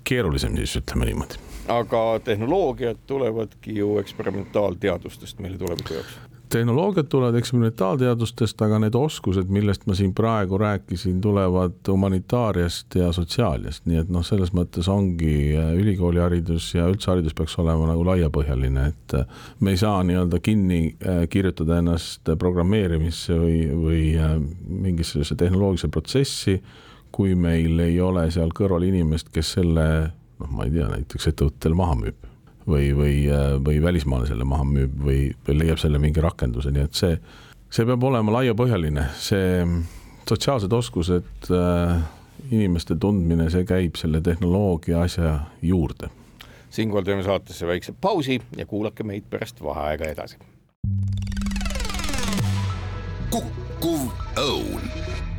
keerulisem 0.03 0.57
siis 0.59 0.75
ütleme 0.81 1.07
niimoodi. 1.07 1.39
Aga 1.71 2.19
tehnoloogiad 2.25 3.05
tulevadki 3.07 3.77
ju 3.77 3.95
eksperimentaalteadustest 4.01 5.39
meile 5.39 5.57
tuleviku 5.61 5.99
jaoks 5.99 6.19
tehnoloogiad 6.51 7.05
tulevad 7.09 7.35
eksperimentaalteadustest, 7.39 8.61
aga 8.61 8.79
need 8.83 8.95
oskused, 8.97 9.49
millest 9.53 9.85
ma 9.87 9.95
siin 9.95 10.13
praegu 10.15 10.57
rääkisin, 10.59 11.21
tulevad 11.21 11.87
humanitaariast 11.87 12.95
ja 12.95 13.11
sotsiaaliast, 13.15 13.85
nii 13.89 14.01
et 14.03 14.11
noh, 14.11 14.25
selles 14.27 14.51
mõttes 14.57 14.89
ongi 14.91 15.55
äh, 15.55 15.71
ülikooliharidus 15.79 16.73
ja 16.75 16.87
üldse 16.91 17.13
haridus 17.13 17.35
peaks 17.37 17.55
olema 17.61 17.87
nagu 17.89 18.05
laiapõhjaline, 18.07 18.87
et 18.91 19.17
äh, 19.17 19.43
me 19.59 19.75
ei 19.75 19.81
saa 19.81 20.01
nii-öelda 20.07 20.41
kinni 20.43 20.81
äh, 20.91 21.23
kirjutada 21.31 21.79
ennast 21.81 22.33
programmeerimisse 22.39 23.37
või, 23.39 23.61
või 23.71 24.01
mingisse 24.67 25.17
sellisesse 25.17 25.39
tehnoloogilisse 25.45 25.91
protsessi, 25.91 26.57
kui 27.11 27.35
meil 27.35 27.79
ei 27.83 27.99
ole 28.01 28.27
seal 28.31 28.51
kõrval 28.55 28.87
inimest, 28.87 29.31
kes 29.31 29.55
selle 29.57 29.87
noh, 30.41 30.51
ma 30.51 30.67
ei 30.67 30.75
tea, 30.75 30.91
näiteks 30.91 31.31
ettevõttel 31.31 31.77
maha 31.77 31.97
müüb 32.03 32.30
või, 32.67 32.91
või, 32.95 33.15
või 33.65 33.81
välismaale 33.83 34.27
selle 34.29 34.45
maha 34.47 34.65
müüb 34.67 34.95
või, 35.05 35.19
või 35.47 35.57
leiab 35.63 35.81
selle 35.81 36.01
mingi 36.01 36.23
rakenduse, 36.23 36.71
nii 36.71 36.85
et 36.87 36.97
see, 36.97 37.17
see 37.71 37.87
peab 37.87 38.03
olema 38.03 38.37
laiapõhjaline, 38.37 39.07
see 39.19 39.65
sotsiaalsed 40.29 40.73
oskused 40.73 41.51
äh,, 41.51 42.01
inimeste 42.51 42.95
tundmine, 42.95 43.49
see 43.53 43.65
käib 43.67 43.99
selle 43.99 44.21
tehnoloogia 44.21 45.01
asja 45.05 45.39
juurde. 45.61 46.09
siinkohal 46.69 47.03
teeme 47.03 47.23
saatesse 47.23 47.67
väikse 47.67 47.93
pausi 48.01 48.41
ja 48.57 48.65
kuulake 48.65 49.03
meid 49.03 49.27
pärast 49.29 49.63
vaheaega 49.63 50.05
edasi. 50.13 50.37
kukkuv 53.31 54.09
õun 54.37 55.30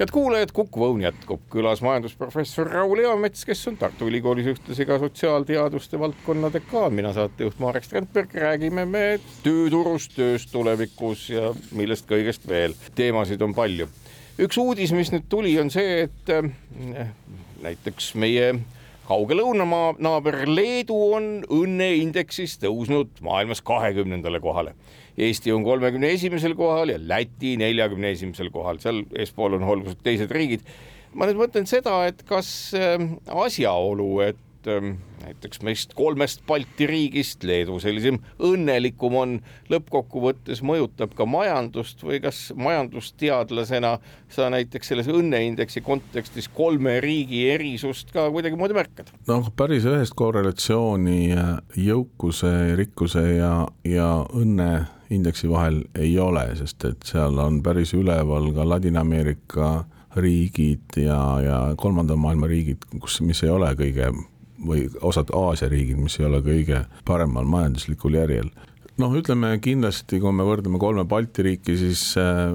head 0.00 0.12
kuulajad, 0.16 0.52
Kuku 0.56 0.84
Õun 0.86 1.02
jätkub 1.04 1.42
külas 1.52 1.82
majandusprofessor 1.84 2.70
Raul 2.72 3.02
Eamets, 3.02 3.44
kes 3.44 3.66
on 3.68 3.76
Tartu 3.76 4.06
Ülikoolis 4.08 4.46
ühtlasi 4.48 4.86
ka 4.88 4.96
sotsiaalteaduste 5.02 6.00
valdkonna 6.00 6.48
dekaan, 6.54 6.94
mina 6.96 7.12
saatejuht 7.12 7.58
Marek 7.60 7.84
Strandberg, 7.84 8.32
räägime 8.32 8.86
me 8.88 9.04
tööturust, 9.44 10.14
tööst 10.16 10.48
tulevikus 10.54 11.26
ja 11.34 11.50
millest 11.76 12.08
kõigest 12.08 12.48
veel. 12.48 12.76
teemasid 12.96 13.44
on 13.44 13.52
palju. 13.54 13.90
üks 14.40 14.56
uudis, 14.62 14.94
mis 14.96 15.12
nüüd 15.12 15.28
tuli, 15.28 15.52
on 15.60 15.68
see, 15.70 16.06
et 16.08 16.32
äh, 16.32 17.12
näiteks 17.60 18.14
meie 18.14 18.54
kauge 19.04 19.36
lõunamaa 19.36 19.98
naaber 20.00 20.46
Leedu 20.48 20.96
on 21.12 21.28
õnneindeksis 21.44 22.56
tõusnud 22.64 23.20
maailmas 23.20 23.60
kahekümnendale 23.60 24.40
kohale 24.40 24.72
Eesti 25.18 25.52
on 25.52 25.64
kolmekümne 25.64 26.12
esimesel 26.14 26.54
kohal 26.58 26.94
ja 26.94 26.98
Läti 27.00 27.56
neljakümne 27.60 28.14
esimesel 28.14 28.50
kohal, 28.54 28.78
seal 28.82 29.02
eespool 29.18 29.58
on 29.58 29.66
oluliselt 29.66 30.02
teised 30.06 30.30
riigid. 30.34 30.66
ma 31.14 31.26
nüüd 31.26 31.40
mõtlen 31.40 31.66
seda, 31.66 32.04
et 32.06 32.22
kas 32.22 32.70
ähm, 32.78 33.16
asjaolu, 33.26 34.20
et 34.28 34.68
ähm, 34.70 35.00
näiteks 35.24 35.62
meist 35.66 35.94
kolmest 35.98 36.44
Balti 36.46 36.86
riigist 36.86 37.44
Leedu 37.44 37.80
sellisem 37.82 38.20
õnnelikum 38.46 39.16
on, 39.18 39.32
lõppkokkuvõttes 39.72 40.62
mõjutab 40.66 41.16
ka 41.18 41.26
majandust 41.28 42.04
või 42.06 42.20
kas 42.22 42.52
majandusteadlasena 42.56 43.96
sa 44.32 44.48
näiteks 44.54 44.92
selles 44.92 45.10
õnneindeksi 45.10 45.82
kontekstis 45.84 46.48
kolme 46.54 46.98
riigi 47.04 47.42
erisust 47.50 48.14
ka 48.14 48.28
kuidagimoodi 48.30 48.78
märkad? 48.78 49.12
no 49.26 49.42
päris 49.56 49.88
ühest 49.90 50.14
korrelatsiooni 50.18 51.20
äh, 51.34 51.52
jõukuse, 51.90 52.54
rikkuse 52.80 53.26
ja, 53.40 53.54
ja 53.84 54.10
õnne 54.30 54.70
indeksi 55.10 55.50
vahel 55.50 55.82
ei 55.98 56.18
ole, 56.18 56.44
sest 56.58 56.84
et 56.84 57.06
seal 57.06 57.38
on 57.42 57.60
päris 57.62 57.94
üleval 57.98 58.50
ka 58.54 58.66
Ladina-Ameerika 58.68 59.70
riigid 60.16 60.98
ja, 60.98 61.20
ja 61.42 61.58
kolmanda 61.78 62.16
maailma 62.16 62.48
riigid, 62.50 62.86
kus, 63.02 63.20
mis 63.26 63.42
ei 63.46 63.50
ole 63.50 63.72
kõige 63.78 64.10
või 64.66 64.86
osad 65.06 65.30
Aasia 65.34 65.70
riigid, 65.72 65.98
mis 66.00 66.18
ei 66.20 66.26
ole 66.28 66.42
kõige 66.44 66.84
paremal 67.08 67.46
majanduslikul 67.48 68.18
järjel. 68.18 68.50
noh, 69.00 69.14
ütleme 69.16 69.54
kindlasti, 69.64 70.20
kui 70.20 70.32
me 70.32 70.44
võrdleme 70.44 70.78
kolme 70.78 71.06
Balti 71.08 71.42
riiki, 71.46 71.76
siis 71.80 72.02
äh, 72.20 72.52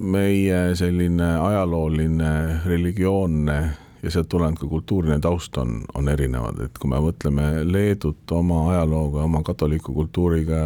meie 0.00 0.62
selline 0.78 1.34
ajalooline, 1.42 2.32
religioonne 2.64 3.58
ja 4.02 4.10
sealt 4.10 4.28
tulenenud 4.28 4.60
ka 4.60 4.68
kultuuriline 4.70 5.20
taust 5.20 5.56
on, 5.58 5.80
on 5.94 6.08
erinevad, 6.08 6.60
et 6.64 6.78
kui 6.78 6.90
me 6.90 7.00
mõtleme 7.02 7.48
Leedut 7.66 8.30
oma 8.36 8.68
ajalooga, 8.72 9.24
oma 9.26 9.42
katoliku 9.46 9.94
kultuuriga 9.96 10.62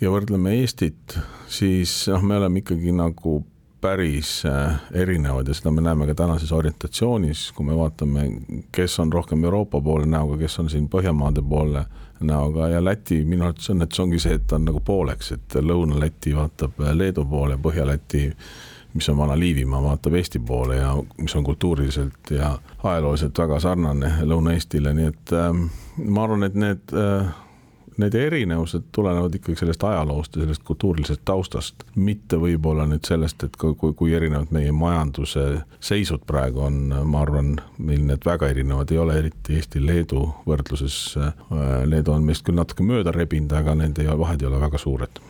ja 0.00 0.12
võrdleme 0.12 0.54
Eestit, 0.60 1.18
siis 1.48 2.04
noh, 2.12 2.22
me 2.22 2.38
oleme 2.40 2.62
ikkagi 2.62 2.94
nagu 2.94 3.40
päris 3.80 4.42
äh, 4.46 4.80
erinevad 4.92 5.48
ja 5.48 5.54
seda 5.54 5.70
me 5.70 5.82
näeme 5.84 6.06
ka 6.06 6.14
tänases 6.14 6.52
orientatsioonis, 6.52 7.50
kui 7.54 7.66
me 7.66 7.76
vaatame, 7.76 8.26
kes 8.72 8.98
on 9.02 9.12
rohkem 9.12 9.44
Euroopa 9.44 9.80
poole 9.80 10.06
näoga, 10.06 10.38
kes 10.40 10.58
on 10.62 10.70
siin 10.70 10.88
Põhjamaade 10.90 11.42
poole 11.48 11.84
näoga. 12.20 12.68
Ja 12.72 12.84
Läti 12.84 13.20
minu 13.24 13.44
arvates 13.44 13.70
õnnetus 13.70 14.00
ongi 14.02 14.18
see, 14.22 14.38
et 14.38 14.46
ta 14.48 14.56
on 14.56 14.64
nagu 14.70 14.80
pooleks, 14.80 15.32
et 15.36 15.58
Lõuna-Läti 15.60 16.34
vaatab 16.36 16.80
Leedu 16.94 17.26
poole, 17.30 17.58
Põhja-Läti 17.62 18.24
mis 18.96 19.08
on 19.12 19.18
vana 19.18 19.38
Liivimaa, 19.38 19.82
vaatab 19.82 20.14
Eesti 20.16 20.38
poole 20.38 20.76
ja 20.76 20.94
mis 21.20 21.34
on 21.36 21.44
kultuuriliselt 21.44 22.30
ja 22.30 22.54
ajalooliselt 22.82 23.38
väga 23.38 23.60
sarnane 23.60 24.12
Lõuna-Eestile, 24.24 24.94
nii 24.96 25.10
et 25.12 25.34
äh, 25.36 25.50
ma 26.04 26.24
arvan, 26.24 26.46
et 26.48 26.56
need 26.56 26.96
äh, 26.96 27.28
need 28.02 28.14
erinevused 28.14 28.90
tulenevad 28.92 29.34
ikkagi 29.34 29.58
sellest 29.60 29.84
ajaloost 29.84 30.36
ja 30.36 30.42
sellest 30.42 30.64
kultuurilisest 30.68 31.22
taustast, 31.24 31.86
mitte 31.94 32.38
võib-olla 32.40 32.86
nüüd 32.88 33.06
sellest, 33.08 33.46
et 33.46 33.56
kui, 33.56 33.92
kui 33.96 34.14
erinevad 34.16 34.52
meie 34.54 34.72
majanduse 34.72 35.46
seisud 35.80 36.26
praegu 36.26 36.66
on, 36.66 36.80
ma 37.04 37.22
arvan, 37.24 37.56
meil 37.78 38.04
need 38.08 38.26
väga 38.26 38.50
erinevad 38.52 38.92
ei 38.92 39.00
ole, 39.02 39.18
eriti 39.22 39.56
Eesti-Leedu 39.56 40.22
võrdluses. 40.46 40.98
Leedu 41.86 42.12
on 42.12 42.26
meist 42.26 42.46
küll 42.46 42.58
natuke 42.58 42.84
mööda 42.86 43.14
rebinud, 43.14 43.52
aga 43.56 43.76
nende 43.78 44.06
vahed 44.06 44.42
ei 44.42 44.50
ole 44.50 44.60
väga 44.60 44.80
suured 44.80 45.22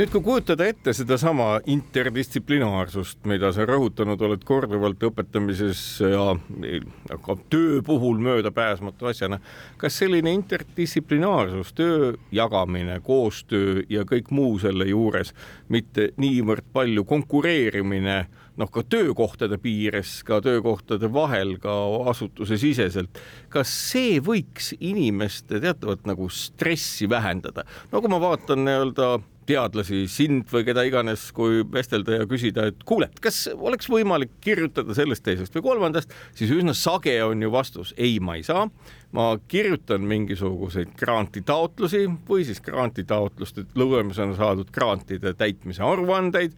nüüd, 0.00 0.10
kui 0.12 0.22
kujutada 0.24 0.64
ette 0.70 0.92
sedasama 0.96 1.58
interdistsiplinaarsust, 1.68 3.18
mida 3.28 3.50
sa 3.52 3.66
rõhutanud 3.68 4.20
oled 4.24 4.44
korduvalt 4.48 5.02
õpetamises 5.10 5.82
ja 6.00 7.18
ka 7.26 7.36
töö 7.52 7.80
puhul 7.84 8.20
möödapääsmatu 8.24 9.10
asjana, 9.10 9.40
kas 9.80 9.98
selline 10.00 10.32
interdistsiplinaarsus, 10.38 11.74
töö 11.76 12.09
jagamine, 12.34 13.00
koostöö 13.04 13.82
ja 13.90 14.04
kõik 14.08 14.30
muu 14.34 14.58
selle 14.62 14.88
juures, 14.90 15.34
mitte 15.68 16.10
niivõrd 16.20 16.66
palju 16.72 17.04
konkureerimine 17.08 18.20
noh, 18.60 18.70
ka 18.72 18.84
töökohtade 18.84 19.58
piires, 19.62 20.20
ka 20.26 20.40
töökohtade 20.44 21.10
vahel, 21.12 21.56
ka 21.62 21.74
asutuse 22.10 22.58
siseselt. 22.60 23.20
kas 23.48 23.72
see 23.90 24.20
võiks 24.24 24.74
inimeste 24.78 25.60
teatavat 25.62 26.06
nagu 26.08 26.28
stressi 26.28 27.08
vähendada? 27.10 27.64
no 27.92 28.00
kui 28.00 28.12
ma 28.12 28.20
vaatan 28.22 28.64
nii-öelda 28.66 29.12
teadlasi, 29.50 30.04
sind 30.10 30.46
või 30.52 30.64
keda 30.68 30.84
iganes, 30.86 31.30
kui 31.34 31.64
vestelda 31.72 32.20
ja 32.20 32.26
küsida, 32.30 32.68
et 32.70 32.84
kuule, 32.86 33.08
kas 33.22 33.48
oleks 33.56 33.88
võimalik 33.90 34.36
kirjutada 34.44 34.94
sellest, 34.96 35.24
teisest 35.26 35.56
või 35.56 35.64
kolmandast, 35.70 36.14
siis 36.38 36.52
üsna 36.54 36.74
sage 36.76 37.16
on 37.24 37.42
ju 37.42 37.50
vastus 37.52 37.94
ei, 37.96 38.18
ma 38.22 38.38
ei 38.38 38.44
saa. 38.46 38.68
Ma 39.12 39.32
kirjutan 39.48 40.04
mingisuguseid 40.06 40.92
grantitaotlusi 40.98 42.04
või 42.28 42.44
siis 42.46 42.60
grantitaotluste 42.62 43.66
lõuemisena 43.74 44.36
saadud 44.38 44.70
grantide 44.74 45.34
täitmise 45.34 45.82
aruandeid 45.82 46.54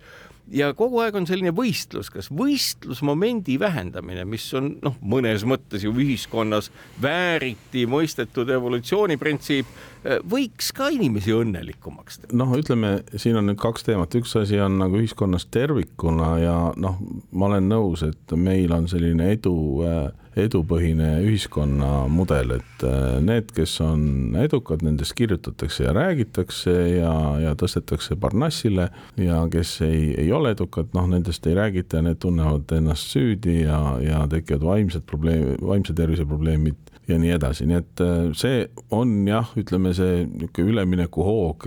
ja 0.52 0.72
kogu 0.76 1.00
aeg 1.02 1.16
on 1.16 1.26
selline 1.28 1.52
võistlus, 1.54 2.10
kas 2.12 2.28
võistlusmomendi 2.34 3.58
vähendamine, 3.60 4.24
mis 4.28 4.46
on 4.58 4.74
noh, 4.82 4.96
mõnes 5.00 5.46
mõttes 5.48 5.84
ju 5.86 5.92
ühiskonnas 5.94 6.70
vääriti 7.02 7.86
mõistetud 7.90 8.50
evolutsiooniprintsiip, 8.52 9.68
võiks 10.02 10.72
ka 10.76 10.88
inimesi 10.94 11.34
õnnelikumaks 11.36 12.22
teha. 12.22 12.36
noh, 12.38 12.54
ütleme, 12.58 12.94
siin 13.16 13.38
on 13.38 13.50
nüüd 13.50 13.60
kaks 13.62 13.86
teemat, 13.86 14.14
üks 14.18 14.34
asi 14.40 14.60
on 14.62 14.80
nagu 14.82 14.98
ühiskonnas 15.00 15.46
tervikuna 15.52 16.32
ja 16.42 16.56
noh, 16.76 16.98
ma 17.30 17.52
olen 17.52 17.70
nõus, 17.70 18.02
et 18.06 18.36
meil 18.36 18.74
on 18.74 18.88
selline 18.90 19.32
edu 19.36 19.54
äh, 19.86 20.10
edupõhine 20.38 21.18
ühiskonnamudel, 21.26 22.54
et 22.56 22.84
äh, 22.88 23.18
need, 23.24 23.50
kes 23.52 23.74
on 23.84 24.36
edukad, 24.40 24.84
nendest 24.84 25.14
kirjutatakse 25.18 25.84
ja 25.84 25.92
räägitakse 25.96 26.72
ja, 26.96 27.12
ja 27.42 27.52
tõstetakse 27.58 28.16
parnassile 28.20 28.88
ja 29.20 29.42
kes 29.52 29.74
ei, 29.84 30.06
ei 30.24 30.32
ole 30.32 30.54
edukad, 30.56 30.88
noh, 30.96 31.08
nendest 31.12 31.46
ei 31.46 31.58
räägita 31.58 32.00
ja 32.00 32.06
need 32.08 32.22
tunnevad 32.24 32.72
ennast 32.78 33.12
süüdi 33.12 33.62
ja, 33.66 33.82
ja 34.02 34.24
tekivad 34.30 34.64
vaimsed 34.70 35.04
probleemid, 35.08 35.60
vaimse 35.60 35.96
tervise 35.96 36.26
probleemid 36.28 36.91
ja 37.08 37.18
nii 37.18 37.32
edasi, 37.34 37.66
nii 37.66 37.78
et 37.80 38.02
see 38.38 38.60
on 38.94 39.14
jah, 39.26 39.48
ütleme 39.58 39.90
see 39.96 40.22
niisugune 40.26 40.74
üleminekuhoog, 40.74 41.66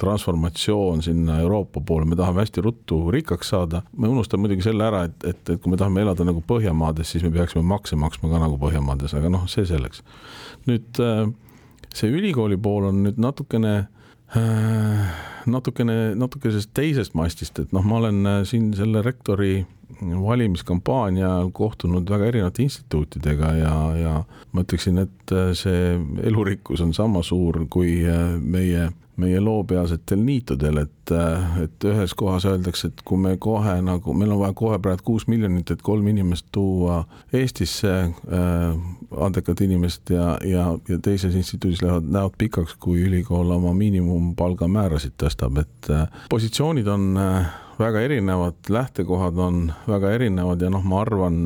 transformatsioon 0.00 1.02
sinna 1.02 1.40
Euroopa 1.42 1.82
poole, 1.86 2.06
me 2.06 2.18
tahame 2.18 2.44
hästi 2.44 2.62
ruttu 2.64 3.00
rikkaks 3.14 3.50
saada, 3.54 3.82
me 3.98 4.10
unustame 4.10 4.46
muidugi 4.46 4.66
selle 4.68 4.86
ära, 4.86 5.04
et, 5.08 5.16
et, 5.26 5.42
et 5.56 5.62
kui 5.62 5.72
me 5.72 5.80
tahame 5.80 6.04
elada 6.04 6.26
nagu 6.28 6.44
Põhjamaades, 6.46 7.10
siis 7.10 7.26
me 7.26 7.32
peaksime 7.34 7.64
makse 7.66 7.98
maksma 7.98 8.30
ka 8.30 8.44
nagu 8.44 8.60
Põhjamaades, 8.62 9.16
aga 9.18 9.32
noh, 9.32 9.48
see 9.50 9.66
selleks. 9.68 10.04
nüüd 10.70 11.02
see 11.94 12.14
ülikooli 12.14 12.56
pool 12.60 12.88
on 12.92 13.02
nüüd 13.08 13.18
natukene 13.22 13.74
Äh, 14.34 15.10
natukene, 15.46 16.14
natukesest 16.18 16.72
teisest 16.74 17.14
mastist, 17.14 17.58
et 17.62 17.74
noh, 17.76 17.84
ma 17.86 18.00
olen 18.00 18.24
äh, 18.26 18.40
siin 18.48 18.72
selle 18.74 19.04
rektori 19.04 19.60
valimiskampaania 20.00 21.30
kohtunud 21.52 22.10
väga 22.10 22.26
erinevate 22.32 22.62
instituutidega 22.62 23.52
ja, 23.60 23.76
ja 23.96 24.14
ma 24.52 24.66
ütleksin, 24.66 24.98
et 25.06 25.32
äh, 25.32 25.52
see 25.58 25.94
elurikkus 26.22 26.84
on 26.84 26.94
sama 26.94 27.22
suur 27.22 27.64
kui 27.70 28.02
meie 28.40 28.90
meie 29.16 29.40
loopealsetel 29.40 30.18
niitudel, 30.24 30.80
et, 30.82 31.12
et 31.62 31.86
ühes 31.86 32.14
kohas 32.18 32.46
öeldakse, 32.50 32.90
et 32.90 33.02
kui 33.06 33.20
me 33.20 33.36
kohe 33.40 33.76
nagu, 33.84 34.14
meil 34.16 34.32
on 34.34 34.40
vaja 34.42 34.56
kohe 34.58 34.78
praegu 34.82 35.06
kuus 35.06 35.28
miljonit, 35.30 35.70
et 35.70 35.82
kolm 35.86 36.08
inimest 36.10 36.48
tuua 36.54 37.04
Eestisse 37.32 37.92
äh,, 37.94 38.78
andekat 39.20 39.60
inimest 39.62 40.10
ja, 40.10 40.34
ja, 40.42 40.66
ja 40.88 40.98
teises 41.02 41.36
instituudis 41.38 41.82
lähevad 41.84 42.08
näod 42.10 42.34
pikaks, 42.38 42.74
kui 42.82 43.04
ülikool 43.06 43.52
oma 43.54 43.74
miinimumpalgamäärasid 43.78 45.14
tõstab, 45.22 45.62
et 45.62 45.92
äh, 45.94 46.08
positsioonid 46.34 46.90
on 46.90 47.12
äh, 47.20 47.52
väga 47.78 48.00
erinevad, 48.00 48.54
lähtekohad 48.68 49.38
on 49.38 49.72
väga 49.88 50.10
erinevad 50.14 50.62
ja 50.62 50.70
noh, 50.70 50.84
ma 50.84 51.00
arvan, 51.02 51.40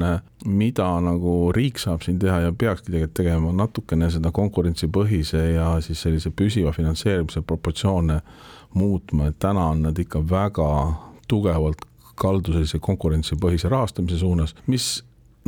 mida 0.44 0.88
nagu 1.00 1.52
riik 1.56 1.80
saab 1.80 2.04
siin 2.04 2.18
teha 2.18 2.40
ja 2.46 2.52
peakski 2.52 2.92
tegelikult 2.92 3.16
tegema, 3.18 3.52
natukene 3.52 4.10
seda 4.12 4.32
konkurentsipõhise 4.34 5.42
ja 5.54 5.72
siis 5.84 6.02
sellise 6.04 6.30
püsiva 6.30 6.72
finantseerimise 6.76 7.42
proportsioone 7.42 8.20
muutma, 8.74 9.28
et 9.30 9.38
täna 9.38 9.70
on 9.72 9.82
nad 9.88 9.98
ikka 9.98 10.22
väga 10.30 10.70
tugevalt 11.28 11.84
kaldu 12.18 12.52
sellise 12.52 12.80
konkurentsipõhise 12.82 13.70
rahastamise 13.70 14.18
suunas, 14.18 14.54
mis 14.66 14.98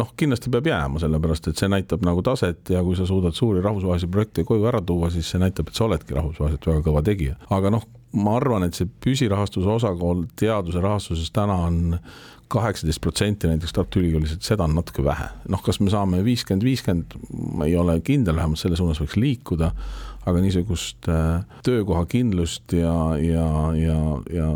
noh, 0.00 0.12
kindlasti 0.16 0.50
peab 0.52 0.68
jääma, 0.70 1.00
sellepärast 1.02 1.50
et 1.50 1.60
see 1.60 1.68
näitab 1.70 2.04
nagu 2.06 2.22
taset 2.24 2.72
ja 2.72 2.82
kui 2.86 2.96
sa 2.96 3.06
suudad 3.08 3.36
suuri 3.36 3.62
rahvusvahelisi 3.64 4.08
projekte 4.08 4.44
koju 4.48 4.68
ära 4.70 4.80
tuua, 4.86 5.10
siis 5.12 5.28
see 5.30 5.40
näitab, 5.42 5.68
et 5.68 5.76
sa 5.76 5.86
oledki 5.88 6.16
rahvusvaheliselt 6.16 6.70
väga 6.70 6.84
kõva 6.86 7.02
tegija. 7.04 7.36
aga 7.50 7.74
noh, 7.74 7.84
ma 8.12 8.36
arvan, 8.36 8.66
et 8.66 8.74
see 8.74 8.88
püsirahastuse 9.04 9.68
osakaal 9.70 10.24
teaduse 10.38 10.82
rahastuses 10.82 11.30
täna 11.34 11.56
on 11.68 11.98
kaheksateist 12.50 13.00
protsenti 13.00 13.46
näiteks 13.46 13.72
Tartu 13.72 14.00
Ülikoolis, 14.00 14.32
et 14.34 14.46
seda 14.46 14.66
on 14.66 14.74
natuke 14.74 15.04
vähe. 15.06 15.28
noh, 15.48 15.62
kas 15.62 15.78
me 15.80 15.90
saame 15.90 16.24
viiskümmend, 16.26 16.64
viiskümmend, 16.66 17.14
ma 17.54 17.68
ei 17.68 17.76
ole 17.78 18.00
kindel, 18.04 18.36
vähemalt 18.36 18.58
selle 18.58 18.78
suunas 18.78 18.98
võiks 19.02 19.14
liikuda, 19.20 19.70
aga 20.26 20.42
niisugust 20.42 21.08
äh, 21.08 21.44
töökohakindlust 21.66 22.74
ja, 22.74 22.94
ja, 23.22 23.46
ja, 23.78 24.00
ja 24.34 24.48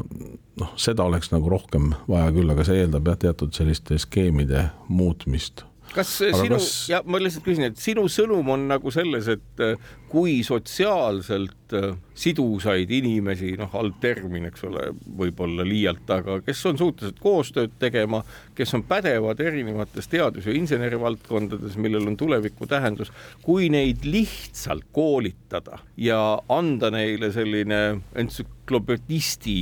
noh, 0.61 0.73
seda 0.77 1.07
oleks 1.07 1.31
nagu 1.31 1.51
rohkem 1.53 1.93
vaja 2.09 2.33
küll, 2.35 2.51
aga 2.51 2.67
see 2.67 2.83
eeldab 2.83 3.13
jah, 3.13 3.21
teatud 3.29 3.55
selliste 3.55 3.99
skeemide 4.03 4.67
muutmist 4.89 5.65
kas 5.95 6.11
Aga 6.27 6.41
sinu 6.43 6.59
kas..., 6.59 6.71
ja 6.91 7.01
ma 7.07 7.21
lihtsalt 7.23 7.45
küsin, 7.47 7.69
et 7.69 7.81
sinu 7.81 8.07
sõnum 8.13 8.49
on 8.55 8.67
nagu 8.71 8.93
selles, 8.95 9.29
et 9.33 9.63
äh, 9.65 9.77
kui 10.11 10.37
sotsiaalselt 10.47 11.75
äh, 11.77 11.95
sidusaid 12.19 12.91
inimesi, 12.95 13.55
noh, 13.61 13.71
halb 13.75 14.01
termin, 14.03 14.49
eks 14.51 14.67
ole, 14.69 14.89
võib-olla 15.21 15.67
liialt, 15.67 16.05
aga 16.15 16.41
kes 16.47 16.65
on 16.71 16.81
suutelised 16.81 17.21
koostööd 17.23 17.79
tegema, 17.83 18.25
kes 18.59 18.75
on 18.79 18.85
pädevad 18.89 19.41
erinevates 19.45 20.11
teadus- 20.13 20.49
ja 20.51 20.57
insenerivaldkondades, 20.59 21.79
millel 21.81 22.11
on 22.11 22.19
tuleviku 22.21 22.69
tähendus, 22.71 23.13
kui 23.43 23.71
neid 23.73 24.07
lihtsalt 24.07 24.87
koolitada 24.95 25.81
ja 25.97 26.21
anda 26.53 26.91
neile 26.95 27.33
selline 27.35 27.83
entsüklopedisti 28.19 29.59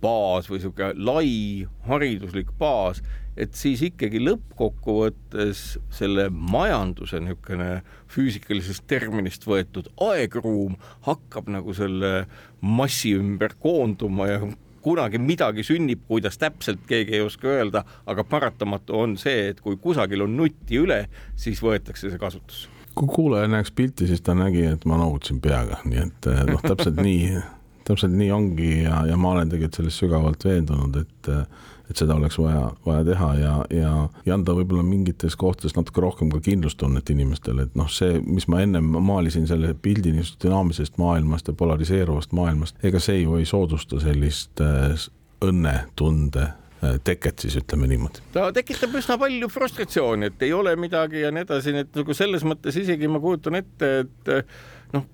baas 0.00 0.48
või 0.48 0.60
niisugune 0.60 0.92
lai 0.96 1.32
hariduslik 1.88 2.52
baas, 2.58 3.02
et 3.36 3.54
siis 3.54 3.82
ikkagi 3.86 4.20
lõppkokkuvõttes 4.22 5.62
selle 5.94 6.28
majanduse 6.30 7.20
niisugune 7.22 7.82
füüsikalisest 8.10 8.86
terminist 8.90 9.46
võetud 9.46 9.90
aegruum 10.10 10.74
hakkab 11.06 11.50
nagu 11.52 11.74
selle 11.76 12.26
massi 12.60 13.14
ümber 13.18 13.54
koonduma 13.62 14.26
ja 14.30 14.40
kunagi 14.80 15.20
midagi 15.20 15.64
sünnib, 15.66 16.02
kuidas 16.08 16.38
täpselt 16.40 16.82
keegi 16.88 17.18
ei 17.18 17.24
oska 17.24 17.48
öelda, 17.48 17.84
aga 18.08 18.24
paratamatu 18.24 18.96
on 18.96 19.16
see, 19.20 19.50
et 19.52 19.60
kui 19.60 19.76
kusagil 19.80 20.24
on 20.24 20.36
nutti 20.38 20.80
üle, 20.80 21.02
siis 21.36 21.60
võetakse 21.64 22.10
see 22.10 22.20
kasutusse. 22.20 22.68
kui 22.94 23.08
kuulaja 23.08 23.48
näeks 23.48 23.70
pilti, 23.72 24.06
siis 24.06 24.20
ta 24.20 24.34
nägi, 24.34 24.64
et 24.66 24.84
ma 24.88 24.98
noogutasin 25.00 25.40
peaga, 25.40 25.78
nii 25.84 26.00
et 26.02 26.30
noh, 26.48 26.62
täpselt 26.64 26.98
nii, 27.00 27.36
täpselt 27.86 28.16
nii 28.16 28.30
ongi 28.34 28.72
ja, 28.82 29.04
ja 29.08 29.16
ma 29.20 29.36
olen 29.36 29.52
tegelikult 29.52 29.78
selles 29.78 30.00
sügavalt 30.02 30.44
veendunud, 30.44 30.96
et 31.04 31.30
et 31.90 31.98
seda 31.98 32.14
oleks 32.14 32.38
vaja, 32.38 32.70
vaja 32.86 33.04
teha 33.04 33.30
ja, 33.40 33.54
ja, 33.74 33.92
ja 34.26 34.36
anda 34.36 34.54
võib-olla 34.54 34.84
mingites 34.86 35.36
kohtades 35.40 35.74
natuke 35.76 36.02
rohkem 36.04 36.30
ka 36.32 36.40
kindlustunnet 36.44 37.10
inimestele, 37.10 37.66
et 37.66 37.76
noh, 37.78 37.90
see, 37.90 38.20
mis 38.24 38.46
ma 38.50 38.62
ennem 38.64 38.86
maalisin 39.10 39.48
selle 39.50 39.74
pildi 39.74 40.14
niisugusest 40.14 40.46
dünaamilisest 40.46 41.00
maailmast 41.02 41.50
ja 41.50 41.56
polariseeruvast 41.58 42.34
maailmast, 42.36 42.78
ega 42.86 43.02
see 43.02 43.24
ju 43.24 43.40
ei 43.40 43.48
soodusta 43.48 44.00
sellist 44.02 44.62
äh, 44.64 45.06
õnnetunde 45.44 46.46
äh, 46.46 46.98
teket 47.04 47.42
siis 47.42 47.58
ütleme 47.58 47.90
niimoodi. 47.90 48.22
ta 48.34 48.50
tekitab 48.54 48.94
üsna 49.00 49.18
palju 49.20 49.50
frustratsiooni, 49.50 50.30
et 50.30 50.46
ei 50.46 50.52
ole 50.54 50.76
midagi 50.78 51.24
ja 51.24 51.34
nii 51.34 51.46
edasi, 51.48 51.74
nii 51.74 51.88
et 51.88 52.02
nagu 52.02 52.16
selles 52.16 52.46
mõttes 52.46 52.78
isegi 52.78 53.10
ma 53.10 53.22
kujutan 53.22 53.58
ette, 53.62 53.94
et 54.04 54.36
noh, 54.94 55.06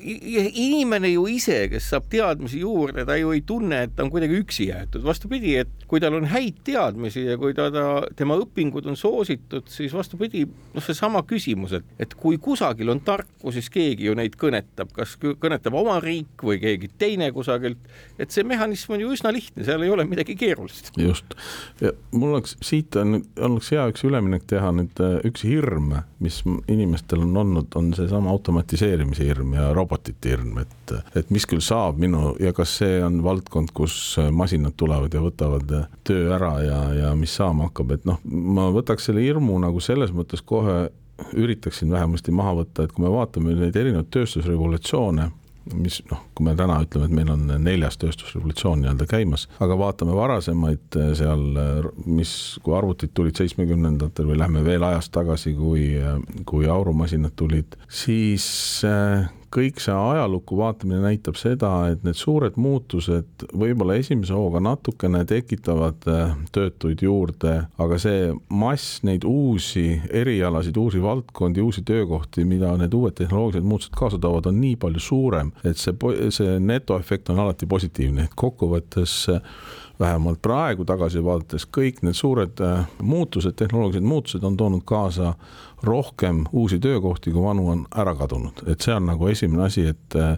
inimene 0.00 1.10
ju 1.12 1.24
ise, 1.32 1.56
kes 1.72 1.88
saab 1.92 2.08
teadmisi 2.12 2.60
juurde, 2.62 3.04
ta 3.08 3.16
ju 3.18 3.32
ei 3.34 3.42
tunne, 3.46 3.84
et 3.86 3.94
ta 3.96 4.04
on 4.04 4.10
kuidagi 4.12 4.36
üksi 4.40 4.68
jäetud, 4.68 5.04
vastupidi, 5.04 5.54
et 5.62 5.86
kui 5.90 6.02
tal 6.02 6.16
on 6.18 6.28
häid 6.30 6.60
teadmisi 6.66 7.24
ja 7.26 7.36
kui 7.40 7.54
ta, 7.56 7.70
ta, 7.72 7.84
tema 8.16 8.36
õpingud 8.40 8.88
on 8.90 8.98
soositud, 8.98 9.68
siis 9.72 9.94
vastupidi, 9.96 10.44
noh, 10.74 10.84
seesama 10.84 11.22
küsimus, 11.28 11.74
et, 11.80 11.88
et 12.02 12.14
kui 12.18 12.38
kusagil 12.42 12.92
on 12.92 13.02
tarku, 13.06 13.54
siis 13.54 13.70
keegi 13.72 14.08
ju 14.10 14.16
neid 14.18 14.36
kõnetab, 14.40 14.92
kas 14.96 15.16
kõnetab 15.20 15.76
oma 15.80 15.98
riik 16.04 16.44
või 16.46 16.60
keegi 16.62 16.92
teine 17.00 17.30
kusagilt, 17.36 17.80
et 18.20 18.32
see 18.34 18.44
mehhanism 18.46 18.96
on 18.96 19.04
ju 19.04 19.14
üsna 19.16 19.32
lihtne, 19.34 19.64
seal 19.68 19.84
ei 19.86 19.92
ole 19.92 20.04
midagi 20.08 20.36
keerulist. 20.40 20.92
just, 21.00 21.36
ja 21.80 21.94
mul 22.12 22.36
oleks 22.36 22.56
siit 22.64 22.96
on, 23.00 23.22
oleks 23.40 23.72
hea 23.74 23.88
üks 23.92 24.04
üleminek 24.08 24.44
teha 24.50 24.72
nüüd 24.76 25.00
üks 25.26 25.44
hirm, 25.48 25.94
mis 26.20 26.42
inimestel 26.68 27.24
on 27.24 27.36
olnud, 27.40 27.72
on 27.80 27.92
seesama 27.96 28.32
automatiseerimine 28.34 28.89
automatiseerimise 28.90 29.24
hirm 29.24 29.54
ja 29.54 29.72
robotite 29.74 30.30
hirm, 30.30 30.58
et, 30.58 30.92
et 31.16 31.30
mis 31.30 31.46
küll 31.46 31.62
saab 31.62 31.98
minu 31.98 32.34
ja 32.40 32.52
kas 32.52 32.78
see 32.80 33.00
on 33.04 33.22
valdkond, 33.22 33.72
kus 33.74 34.16
masinad 34.32 34.74
tulevad 34.76 35.14
ja 35.14 35.22
võtavad 35.22 35.74
töö 36.04 36.34
ära 36.34 36.54
ja, 36.64 36.80
ja 36.94 37.14
mis 37.14 37.34
saama 37.36 37.68
hakkab, 37.68 37.92
et 37.94 38.04
noh, 38.08 38.20
ma 38.24 38.70
võtaks 38.74 39.08
selle 39.08 39.22
hirmu 39.22 39.58
nagu 39.62 39.80
selles 39.80 40.12
mõttes 40.12 40.42
kohe 40.42 40.90
üritaksin 41.36 41.90
vähemasti 41.92 42.32
maha 42.32 42.54
võtta, 42.62 42.84
et 42.84 42.92
kui 42.92 43.04
me 43.04 43.12
vaatame 43.12 43.54
neid 43.54 43.76
erinevaid 43.76 44.08
tööstusrevolutsioone 44.10 45.30
mis 45.74 46.00
noh, 46.10 46.22
kui 46.34 46.46
me 46.46 46.54
täna 46.58 46.78
ütleme, 46.84 47.08
et 47.08 47.16
meil 47.20 47.32
on 47.32 47.46
neljas 47.64 47.98
tööstusrevolutsioon 48.00 48.82
nii-öelda 48.84 49.06
käimas, 49.10 49.46
aga 49.62 49.76
vaatame 49.80 50.14
varasemaid 50.16 50.98
eh, 51.00 51.10
seal, 51.18 51.44
eh, 51.60 51.90
mis, 52.06 52.32
kui 52.64 52.76
arvutid 52.76 53.14
tulid 53.16 53.40
seitsmekümnendatel 53.40 54.30
või 54.30 54.40
lähme 54.40 54.64
veel 54.66 54.86
ajas 54.86 55.10
tagasi, 55.14 55.54
kui, 55.58 55.90
eh, 55.98 56.16
kui 56.48 56.68
aurumasinad 56.70 57.36
tulid, 57.38 57.78
siis 57.88 58.48
kõik 59.54 59.80
see 59.82 59.94
ajalukku 59.94 60.56
vaatamine 60.58 61.00
näitab 61.02 61.38
seda, 61.38 61.70
et 61.90 62.04
need 62.06 62.18
suured 62.18 62.56
muutused 62.60 63.46
võib-olla 63.50 63.96
esimese 63.98 64.34
hooga 64.36 64.62
natukene 64.62 65.24
tekitavad 65.28 66.06
äh, 66.10 66.36
töötuid 66.54 67.02
juurde, 67.02 67.56
aga 67.80 67.98
see 68.00 68.30
mass 68.48 69.00
neid 69.06 69.26
uusi 69.28 70.00
erialasid, 70.06 70.78
uusi 70.78 71.02
valdkondi, 71.02 71.64
uusi 71.64 71.82
töökohti, 71.86 72.46
mida 72.48 72.72
need 72.80 72.94
uued 72.94 73.18
tehnoloogilised 73.18 73.66
muutused 73.66 73.96
kaasa 73.98 74.20
toovad, 74.22 74.50
on 74.50 74.60
nii 74.62 74.76
palju 74.80 75.02
suurem, 75.02 75.52
et 75.64 75.80
see, 75.80 75.96
see 76.34 76.58
netoefekt 76.62 77.32
on 77.34 77.42
alati 77.46 77.66
positiivne, 77.70 78.28
et 78.28 78.38
kokkuvõttes 78.38 79.26
vähemalt 80.00 80.42
praegu 80.42 80.84
tagasi 80.88 81.22
vaadates 81.24 81.66
kõik 81.76 82.00
need 82.06 82.16
suured 82.16 82.60
äh, 82.64 82.86
muutused, 83.02 83.56
tehnoloogilised 83.58 84.06
muutused 84.06 84.44
on 84.44 84.56
toonud 84.56 84.84
kaasa 84.88 85.34
rohkem 85.82 86.44
uusi 86.52 86.78
töökohti, 86.78 87.32
kui 87.32 87.42
vanu 87.42 87.68
on 87.72 87.84
ära 87.96 88.14
kadunud, 88.16 88.64
et 88.68 88.84
see 88.84 88.94
on 88.96 89.06
nagu 89.08 89.28
esimene 89.30 89.64
asi, 89.68 89.86
et, 89.92 90.16
äh, 90.16 90.36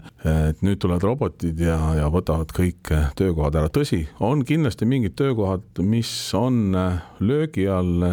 et 0.50 0.62
nüüd 0.66 0.82
tulevad 0.82 1.06
robotid 1.06 1.62
ja, 1.62 1.78
ja 1.98 2.10
võtavad 2.12 2.54
kõik 2.56 2.92
äh, 2.94 3.10
töökohad 3.18 3.58
ära, 3.62 3.72
tõsi, 3.72 4.04
on 4.20 4.44
kindlasti 4.46 4.88
mingid 4.88 5.16
töökohad, 5.18 5.66
mis 5.82 6.12
on 6.38 6.76
löögi 7.22 7.68
all 7.70 8.06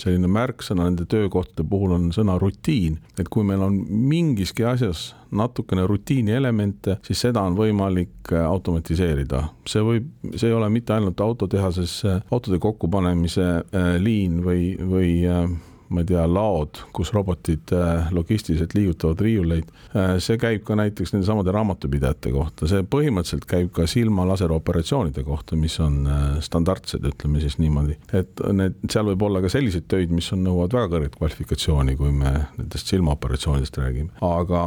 selline 0.00 0.28
märksõna 0.30 0.86
nende 0.86 1.06
töökohtade 1.10 1.66
puhul 1.68 1.94
on 1.96 2.08
sõna 2.14 2.38
rutiin, 2.40 2.98
et 3.18 3.28
kui 3.32 3.44
meil 3.46 3.62
on 3.66 3.78
mingiski 3.88 4.64
asjas 4.66 5.10
natukene 5.36 5.86
rutiini 5.86 6.36
elemente, 6.36 6.98
siis 7.06 7.20
seda 7.26 7.42
on 7.46 7.56
võimalik 7.58 8.32
äh, 8.32 8.44
automatiseerida. 8.46 9.42
see 9.68 9.82
võib, 9.84 10.10
see 10.34 10.50
ei 10.50 10.56
ole 10.56 10.68
mitte 10.72 10.94
ainult 10.96 11.20
autotehases 11.20 12.02
autode 12.30 12.58
kokkupanemise 12.62 13.46
äh, 13.46 13.88
liin 14.02 14.42
või, 14.44 14.74
või 14.80 15.10
äh, 15.28 15.48
ma 15.88 16.02
ei 16.02 16.08
tea, 16.08 16.24
laod, 16.30 16.80
kus 16.96 17.12
robotid 17.14 17.72
äh, 17.76 18.08
logistiliselt 18.14 18.74
liigutavad 18.76 19.20
riiuleid. 19.22 19.70
Äh, 19.96 20.16
see 20.22 20.38
käib 20.40 20.64
ka 20.66 20.76
näiteks 20.78 21.14
nendesamade 21.14 21.54
raamatupidajate 21.54 22.32
kohta, 22.34 22.68
see 22.70 22.84
põhimõtteliselt 22.92 23.46
käib 23.50 23.72
ka 23.76 23.86
silmalaseroperatsioonide 23.90 25.24
kohta, 25.26 25.58
mis 25.60 25.78
on 25.84 26.02
standardsed, 26.44 27.06
ütleme 27.06 27.42
siis 27.42 27.58
niimoodi. 27.62 27.98
et 28.16 28.42
need, 28.52 28.78
seal 28.90 29.06
võib 29.10 29.26
olla 29.28 29.42
ka 29.44 29.50
selliseid 29.52 29.86
töid, 29.90 30.14
mis 30.14 30.28
on, 30.34 30.44
nõuavad 30.46 30.76
väga 30.76 30.92
kõrget 30.94 31.18
kvalifikatsiooni, 31.18 31.96
kui 31.98 32.12
me 32.14 32.32
nendest 32.58 32.92
silmaoperatsioonidest 32.92 33.78
räägime. 33.82 34.10
aga 34.24 34.64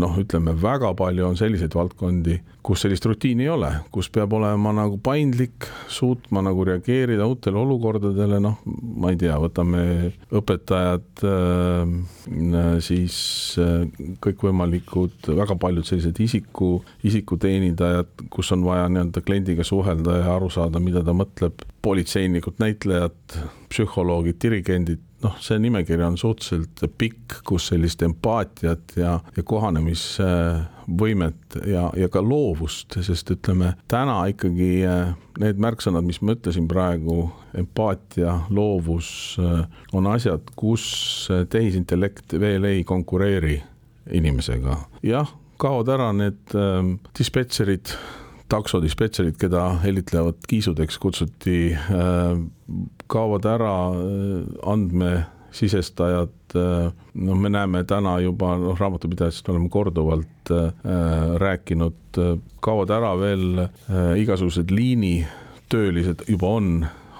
noh, 0.00 0.18
ütleme 0.20 0.54
väga 0.60 0.92
palju 0.98 1.28
on 1.28 1.38
selliseid 1.38 1.74
valdkondi, 1.74 2.38
kus 2.64 2.84
sellist 2.84 3.04
rutiini 3.08 3.44
ei 3.44 3.52
ole, 3.52 3.70
kus 3.92 4.08
peab 4.12 4.32
olema 4.38 4.72
nagu 4.72 4.96
paindlik, 5.04 5.66
suutma 5.92 6.40
nagu 6.44 6.64
reageerida 6.64 7.26
uutele 7.28 7.60
olukordadele, 7.60 8.40
noh, 8.42 8.60
ma 8.64 9.12
ei 9.12 9.18
tea, 9.20 9.36
võtame 9.40 9.83
õpetajad, 10.34 11.24
äh, 11.28 12.66
siis 12.84 13.16
äh, 13.62 13.86
kõikvõimalikud, 14.24 15.30
väga 15.40 15.56
paljud 15.60 15.86
sellised 15.88 16.20
isiku, 16.24 16.76
isikuteenindajad, 17.06 18.26
kus 18.34 18.52
on 18.56 18.64
vaja 18.66 18.88
nii-öelda 18.90 19.24
kliendiga 19.26 19.66
suhelda 19.66 20.20
ja 20.20 20.34
aru 20.36 20.50
saada, 20.52 20.82
mida 20.82 21.04
ta 21.04 21.16
mõtleb, 21.16 21.64
politseinikud, 21.84 22.58
näitlejad, 22.62 23.38
psühholoogid, 23.72 24.40
dirigendid, 24.42 25.02
noh, 25.24 25.34
see 25.42 25.58
nimekiri 25.62 26.04
on 26.06 26.16
suhteliselt 26.20 26.84
pikk, 26.98 27.26
kus 27.48 27.62
sellist 27.72 28.02
empaatiat 28.06 28.84
ja, 29.00 29.12
ja 29.36 29.42
kohanemisvõimet 29.46 31.42
ja, 31.70 31.84
ja 31.98 32.08
ka 32.12 32.20
loovust, 32.24 32.88
sest 33.06 33.30
ütleme 33.34 33.68
täna 33.90 34.16
ikkagi 34.30 34.70
eh, 34.86 35.06
need 35.42 35.56
märksõnad, 35.62 36.04
mis 36.06 36.20
ma 36.22 36.32
ütlesin 36.36 36.66
praegu, 36.70 37.16
empaatia, 37.56 38.32
loovus 38.54 39.08
eh, 39.42 39.62
on 39.96 40.04
asjad, 40.12 40.42
kus 40.58 40.84
tehisintellekt 41.50 42.26
veel 42.40 42.64
ei 42.68 42.80
konkureeri 42.84 43.62
inimesega. 44.12 44.76
jah, 45.02 45.28
kaovad 45.60 45.88
ära 45.94 46.12
need 46.16 46.54
äh, 46.56 46.82
dispetšerid 47.16 47.94
taksodispetšerid, 48.52 49.36
keda 49.40 49.66
hellitlevad 49.82 50.42
kiisudeks 50.48 50.98
kutsuti, 51.02 51.74
äh, 51.74 52.34
kaovad 53.10 53.46
ära 53.48 53.76
äh, 53.92 54.42
andmesisestajad, 54.72 56.34
äh, 56.58 56.90
noh, 57.14 57.40
me 57.40 57.52
näeme 57.52 57.84
täna 57.88 58.18
juba, 58.24 58.54
noh, 58.60 58.76
raamatupidajatest 58.80 59.48
oleme 59.52 59.70
korduvalt 59.72 60.28
rääkinud, 61.40 62.18
kaovad 62.60 62.90
ära 62.92 63.14
veel 63.16 63.62
igasugused 64.20 64.68
liinitöölised, 64.76 66.26
juba 66.28 66.50
on 66.58 66.66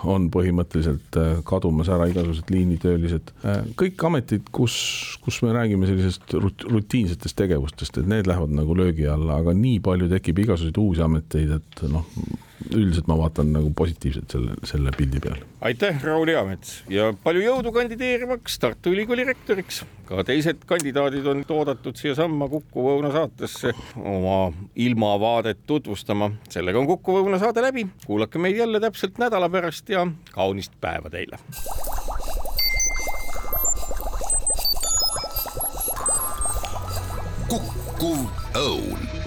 on 0.05 0.29
põhimõtteliselt 0.33 1.19
kadumas 1.49 1.89
ära 1.93 2.09
igasugused 2.11 2.51
liinitöölised. 2.53 3.33
kõik 3.81 4.07
ametid, 4.09 4.49
kus, 4.55 4.77
kus 5.25 5.41
me 5.45 5.53
räägime 5.57 5.89
sellisest 5.89 6.35
rutiinsetest 6.69 7.37
tegevustest, 7.39 7.99
et 7.99 8.11
need 8.11 8.29
lähevad 8.31 8.55
nagu 8.55 8.77
löögi 8.77 9.09
alla, 9.11 9.41
aga 9.43 9.55
nii 9.57 9.81
palju 9.85 10.11
tekib 10.13 10.45
igasuguseid 10.45 10.81
uusi 10.81 11.05
ameteid, 11.05 11.57
et 11.59 11.85
noh, 11.91 12.07
üldiselt 12.71 13.09
ma 13.11 13.17
vaatan 13.19 13.51
nagu 13.55 13.71
positiivselt 13.77 14.31
selle, 14.35 14.55
selle 14.67 14.93
pildi 14.97 15.21
peal. 15.23 15.41
aitäh, 15.65 15.99
Raul 16.05 16.31
Eamets 16.33 16.77
ja 16.93 17.11
palju 17.25 17.43
jõudu 17.45 17.73
kandideerimaks 17.75 18.59
Tartu 18.63 18.95
Ülikooli 18.95 19.27
rektoriks. 19.29 19.83
ka 20.09 20.25
teised 20.25 20.65
kandidaadid 20.69 21.27
on 21.27 21.45
oodatud 21.49 21.99
siiasamma 21.99 22.49
Kuku 22.49 22.87
Õuna 22.95 23.13
saatesse 23.13 23.75
oma 23.97 24.53
ilmavaadet 24.77 25.67
tutvustama. 25.67 26.31
sellega 26.49 26.79
on 26.79 26.87
Kuku 26.87 27.19
Õuna 27.23 27.41
saade 27.43 27.63
läbi, 27.63 27.87
kuulake 28.07 28.39
meid 28.39 28.57
jälle 28.57 28.81
täpselt 28.81 29.19
nädala 29.19 29.49
pärast 29.49 29.89
ja 29.89 30.07
kaunist 30.33 30.73
päeva 30.81 31.11
teile. 31.11 31.39
Kuku 37.49 38.17
Õun 38.55 39.24